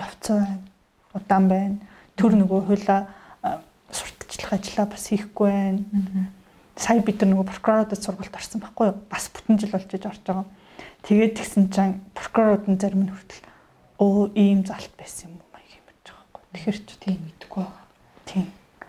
явцсан 0.00 0.36
байна. 0.40 0.64
Удаан 1.12 1.44
байна. 1.48 1.76
Төр 2.16 2.32
нөгөө 2.40 2.60
хуулаа 2.64 3.00
сурталчлах 3.92 4.52
ажлаа 4.56 4.86
бас 4.86 5.04
хийхгүй 5.12 5.50
байна. 5.50 5.80
Сая 6.76 7.00
бид 7.02 7.22
нар 7.22 7.30
нөгөө 7.34 7.48
прокуроруудад 7.50 8.00
сургалт 8.02 8.34
орсон 8.34 8.60
байхгүй 8.60 8.86
юу? 8.90 8.98
Бас 9.10 9.30
бүтэн 9.30 9.58
жил 9.58 9.74
болж 9.74 9.90
иж 9.94 10.04
орж 10.04 10.22
байгаа. 10.26 10.46
Тэгээд 11.06 11.38
тэгсэн 11.38 11.70
чинь 11.70 12.00
прокурорууд 12.18 12.66
нь 12.66 12.80
зарим 12.80 13.06
нь 13.06 13.12
хүртэл 13.14 13.46
өө 14.02 14.34
ийм 14.34 14.66
залт 14.66 14.90
байсан 14.98 15.30
юм 15.30 15.38
уу 15.38 15.50
маяг 15.54 15.70
юм 15.70 15.86
болж 15.86 16.02
байгаа 16.02 16.24
байхгүй. 16.34 16.42
Тэгэхэр 16.50 16.78
ч 16.82 16.90
тийм 16.98 17.18
мэдэхгүй 17.22 17.62
байгаа. 17.62 17.86
Тийм. 18.26 18.46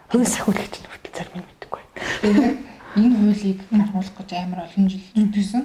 Хууль 0.10 0.26
сахиулагч 0.26 0.76
нь 0.82 0.90
хүртэл 0.90 1.14
зарим 1.14 1.44
нь. 1.44 1.56
Тэгээд 2.26 2.58
энэ 2.98 3.16
хуулийг 3.22 3.60
гаргуулах 3.70 4.16
гэж 4.18 4.30
амар 4.34 4.66
олон 4.66 4.86
жил 4.90 5.06
зүтгэсэн. 5.14 5.64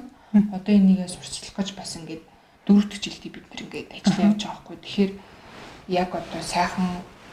Одоо 0.53 0.73
энийгээ 0.77 1.09
сурчлах 1.09 1.57
гэж 1.57 1.69
бас 1.73 1.97
ингээд 1.97 2.23
дөрөвдөг 2.69 3.01
жилдээ 3.01 3.33
бид 3.33 3.47
нар 3.49 3.63
ингээд 3.65 3.89
ажиллаа 3.97 4.27
явж 4.29 4.41
байгаа 4.45 4.61
байхгүй. 4.61 4.77
Тэгэхээр 4.85 5.13
яг 5.89 6.11
одоо 6.13 6.43
сайхан 6.45 6.89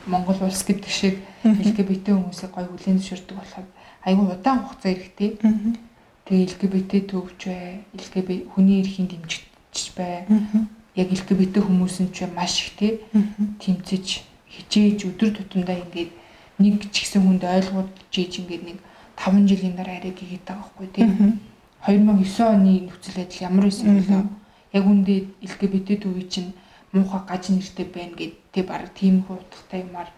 Монгол 0.07 0.39
улс 0.47 0.63
гэдэг 0.63 0.91
шиг 0.91 1.15
LGBT 1.43 2.15
хүмүүсийг 2.15 2.51
гой 2.55 2.65
хүлээн 2.71 2.99
зөвшөөрдөг 3.03 3.35
болоход 3.35 3.67
айгүй 4.05 4.25
удаан 4.27 4.59
хугацаа 4.65 4.91
хэрэгтэй. 4.93 5.29
Тэгээ 6.27 6.45
LGBT 6.51 6.91
төвч 7.07 7.39
бай, 7.47 7.85
LGBT 7.95 8.51
хүний 8.51 8.83
эрхийн 8.83 9.07
дэмжигч 9.07 9.95
бай. 9.95 10.27
Яг 10.97 11.07
LGBT 11.13 11.61
хүмүүс 11.63 12.01
нь 12.03 12.11
ч 12.11 12.25
маш 12.27 12.67
их 12.67 12.75
тий 12.75 12.93
тэмцэж 13.61 14.05
хичээж 14.49 14.99
өдөр 15.07 15.29
тутамдаа 15.37 15.77
ингээд 15.85 16.11
нэг 16.57 16.89
ч 16.89 17.05
ихсэн 17.05 17.21
хүнд 17.21 17.43
ойлгуулж 17.45 18.13
ийж 18.17 18.41
ингээд 18.41 18.63
нэг 18.65 18.77
5 19.17 19.45
жилийн 19.49 19.75
дараа 19.77 19.97
арай 20.01 20.13
гигээд 20.13 20.45
байгаа 20.45 20.65
байхгүй 20.65 20.87
тий. 20.93 21.05
2009 21.85 22.41
оны 22.49 22.71
нөхцөл 22.89 23.17
байдал 23.21 23.45
ямар 23.45 23.63
байсан 23.69 23.87
бөлөө 23.93 24.23
яг 24.73 24.83
үндэ 24.85 25.15
LGBT 25.45 26.01
төвийн 26.01 26.29
чинь 26.29 26.51
муухай 26.91 27.21
гаж 27.29 27.43
нэртэй 27.49 27.85
байна 27.85 28.13
гэд 28.17 28.33
тэг 28.51 28.65
баг 28.67 28.89
тийм 28.93 29.23
хуудахтай 29.25 29.85
юмар. 29.85 30.09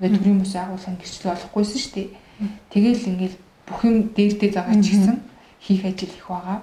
Ингээд 0.00 0.18
төрийн 0.18 0.38
бус 0.42 0.54
агуулгын 0.54 0.98
гэрчлэл 0.98 1.30
болохгүйсэн 1.32 1.78
шүү 1.78 1.94
дээ. 1.94 2.08
Тэгэл 2.70 3.08
ингээд 3.10 3.34
бүх 3.66 3.80
юм 3.84 3.96
дээрдээ 4.14 4.50
байгаа 4.54 4.76
ч 4.80 4.86
гэсэн 4.94 5.18
хийх 5.60 5.84
ажил 5.84 6.14
их 6.14 6.26
байгаа. 6.28 6.62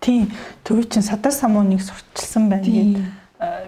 Тийм. 0.00 0.30
Төвийн 0.64 0.88
чин 0.92 1.02
садар 1.02 1.32
самууныг 1.32 1.80
сурталчилсан 1.80 2.48
байна 2.52 2.68
гэд 2.68 3.00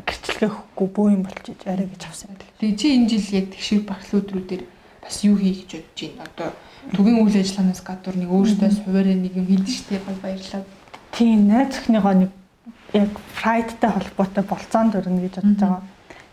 гэрчлэгээ 0.07 0.49
өгөхгүй 0.49 0.88
бөө 0.96 1.09
юм 1.12 1.22
болж 1.24 1.44
иж 1.49 1.62
арай 1.66 1.88
гэж 1.88 2.03
авсан 2.09 2.32
юм. 2.32 2.40
Тэгээ 2.61 2.78
чи 2.78 2.86
энэ 2.94 3.09
жил 3.09 3.26
яг 3.36 3.46
тэгшэр 3.53 3.80
багцлал 3.84 4.20
өдрүүдээр 4.22 4.62
бас 5.03 5.16
юу 5.24 5.36
хийх 5.36 5.68
гэж 5.68 5.84
бодож 5.84 6.01
байна? 6.09 6.24
Одоо 6.28 6.49
төвийн 6.96 7.18
үйл 7.20 7.36
ажиллагаанаас 7.36 7.82
гадуур 7.84 8.16
нэг 8.16 8.30
өөртөөс 8.32 8.76
хуваараа 8.84 9.16
нэг 9.16 9.34
юм 9.36 9.46
хийдэж 9.49 9.72
штеп 9.76 10.05
баярлалаа. 10.09 10.64
Тийм, 11.12 11.38
найз 11.49 11.76
өхнийгөө 11.76 12.14
нэг 12.16 12.30
яг 12.96 13.12
фрайдтай 13.36 13.90
холбоотой 13.92 14.44
болцоонд 14.49 14.96
өрнө 14.96 15.20
гэж 15.28 15.34
бодож 15.36 15.61
байгаа. 15.61 15.82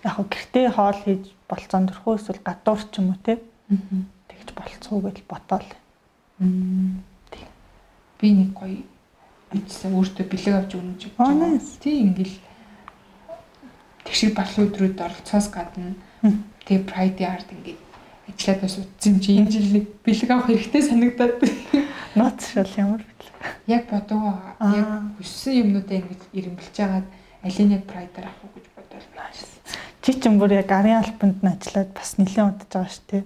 Яг 0.05 0.15
гэртээ 0.31 0.67
хоол 0.71 0.99
хийж 1.03 1.23
болцоонд 1.49 1.91
өрхөө 1.91 2.15
эсвэл 2.15 2.45
гадуур 2.45 2.81
ч 2.87 2.93
юм 3.03 3.11
уу 3.11 3.19
те. 3.19 3.39
Тэгж 4.45 4.53
болцоо 4.53 5.01
гэж 5.01 5.17
ботоол. 5.25 5.65
Тийм. 6.37 7.49
Би 8.21 8.27
нэг 8.31 8.53
гоё 8.53 8.85
бичсэн 9.49 9.97
өөртөө 9.97 10.25
бэлэг 10.29 10.53
авч 10.53 10.71
өгнө 10.77 10.93
гэж 11.01 11.03
бодож. 11.17 11.65
Тийм 11.81 12.13
ингээл 12.13 12.37
тэгшиг 14.05 14.37
балхын 14.37 14.69
өдрүүд 14.69 15.01
оролцоос 15.01 15.49
гадна 15.49 15.97
тэгээ 16.21 16.85
прайди 16.85 17.25
арт 17.25 17.49
ингээд 17.49 17.81
ажиллаад 18.29 18.61
бас 18.61 18.77
утсан 18.77 19.19
чи 19.19 19.37
энэ 19.37 19.51
жил 19.51 19.69
нэг 19.73 19.85
бэлэг 20.05 20.29
авах 20.29 20.49
хэрэгтэй 20.49 20.81
санагдаад. 20.81 21.41
Ноц 22.15 22.53
шал 22.53 22.69
ямар 22.77 23.01
Яг 23.67 23.89
бодоо 23.89 24.41
яг 24.61 24.89
хүссэн 25.17 25.61
юмнуудаа 25.61 25.97
ингэж 26.01 26.21
ирэмбэлж 26.33 26.75
байгаад 26.77 27.07
алийг 27.45 27.69
яг 27.71 27.83
прайдаар 27.85 28.29
авах 28.29 28.53
гэж 28.53 28.65
бодвол 28.73 29.09
нааш. 29.17 29.39
Чи 30.01 30.13
ч 30.13 30.25
юм 30.25 30.37
бүр 30.41 30.57
яг 30.57 30.69
арын 30.69 31.01
албанд 31.01 31.41
нь 31.41 31.49
ажиллаад 31.49 31.93
бас 31.93 32.17
нэлээд 32.17 32.45
удаж 32.45 32.69
байгаа 32.69 32.89
шүү 32.93 33.05
дээ. 33.09 33.23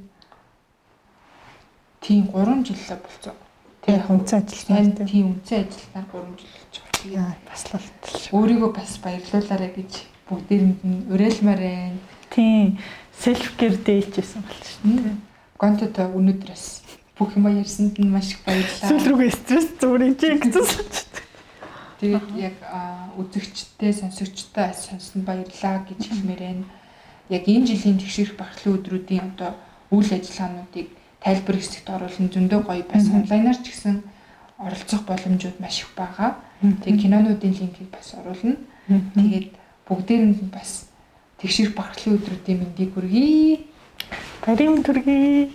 Тийм 2.01 2.31
3 2.31 2.63
жилээ 2.63 2.99
болцоо. 3.03 3.35
Тэгээ 3.83 4.03
хүнцэн 4.07 4.37
ажилтнаар 4.39 4.85
тийм 5.07 5.25
хүнцэн 5.35 5.59
ажилтнаар 5.67 6.07
3 6.11 6.39
жил 6.39 6.53
болж 6.55 6.75
байгаа. 6.79 7.11
Яа 7.11 7.33
бас 7.47 7.61
л 7.67 7.71
болтол. 7.75 8.23
Өөрийгөө 8.37 8.71
бас 8.75 8.91
баярлуулаарай 9.03 9.71
гэж 9.75 9.91
бүгдээрэнд 10.27 10.81
нь 10.83 10.99
уриалмаар 11.11 11.59
байна. 11.59 11.99
Тийм 12.29 12.79
селф 13.15 13.55
кэр 13.59 13.75
дээчсэн 13.83 14.43
бол 14.47 14.61
шүү 14.63 14.95
дээ. 15.03 15.17
Гонтод 15.59 15.95
өнөөдрөөс 15.99 16.65
бүх 17.19 17.35
юм 17.35 17.51
ярьсанд 17.51 17.99
нь 17.99 18.07
маш 18.07 18.31
их 18.31 18.43
баярлалаа. 18.47 18.87
Сүүл 18.87 19.07
рүүгээ 19.11 19.31
стресс 19.35 19.69
зүгээр 19.75 20.13
чи 20.15 20.27
гэсэн. 20.39 21.19
Тэгээд 21.99 22.27
яг 22.39 22.55
үзэгчтэй, 23.19 23.91
сонсогчтой 23.91 24.71
сонсон 24.71 25.27
баярлалаа 25.27 25.83
гэж 25.83 25.99
хэлмээр 25.99 26.39
байна. 26.39 26.65
Яг 27.27 27.43
энэ 27.43 27.67
жилийн 27.67 27.99
тэгшэрх 27.99 28.39
багшлын 28.39 28.79
өдрүүдийн 28.79 29.35
одоо 29.35 29.51
үйл 29.91 30.07
ажиллагаануудыг 30.07 30.87
тайлбар 31.23 31.57
хэсэгт 31.59 31.89
оруулан 31.89 32.27
зөндөө 32.31 32.59
гоё 32.63 32.83
бас 32.87 33.05
онлайнаар 33.11 33.59
ч 33.59 33.75
гэсэн 33.75 34.03
оролцох 34.59 35.03
боломжууд 35.03 35.59
маш 35.59 35.83
их 35.83 35.91
байгаа. 35.95 36.39
Тэгээд 36.61 37.01
кинонуудын 37.01 37.53
линкийг 37.55 37.89
бас 37.91 38.15
оруулна. 38.15 38.55
Тэгээд 39.15 39.47
бүгдээрэнд 39.87 40.39
нь 40.43 40.53
бас 40.53 40.87
тэгшэрх 41.39 41.75
багшлын 41.75 42.19
өдрүүдийн 42.19 42.59
мэндийг 42.59 42.93
хүргэе. 42.93 43.67
Баярын 44.43 44.83
төргий. 44.83 45.51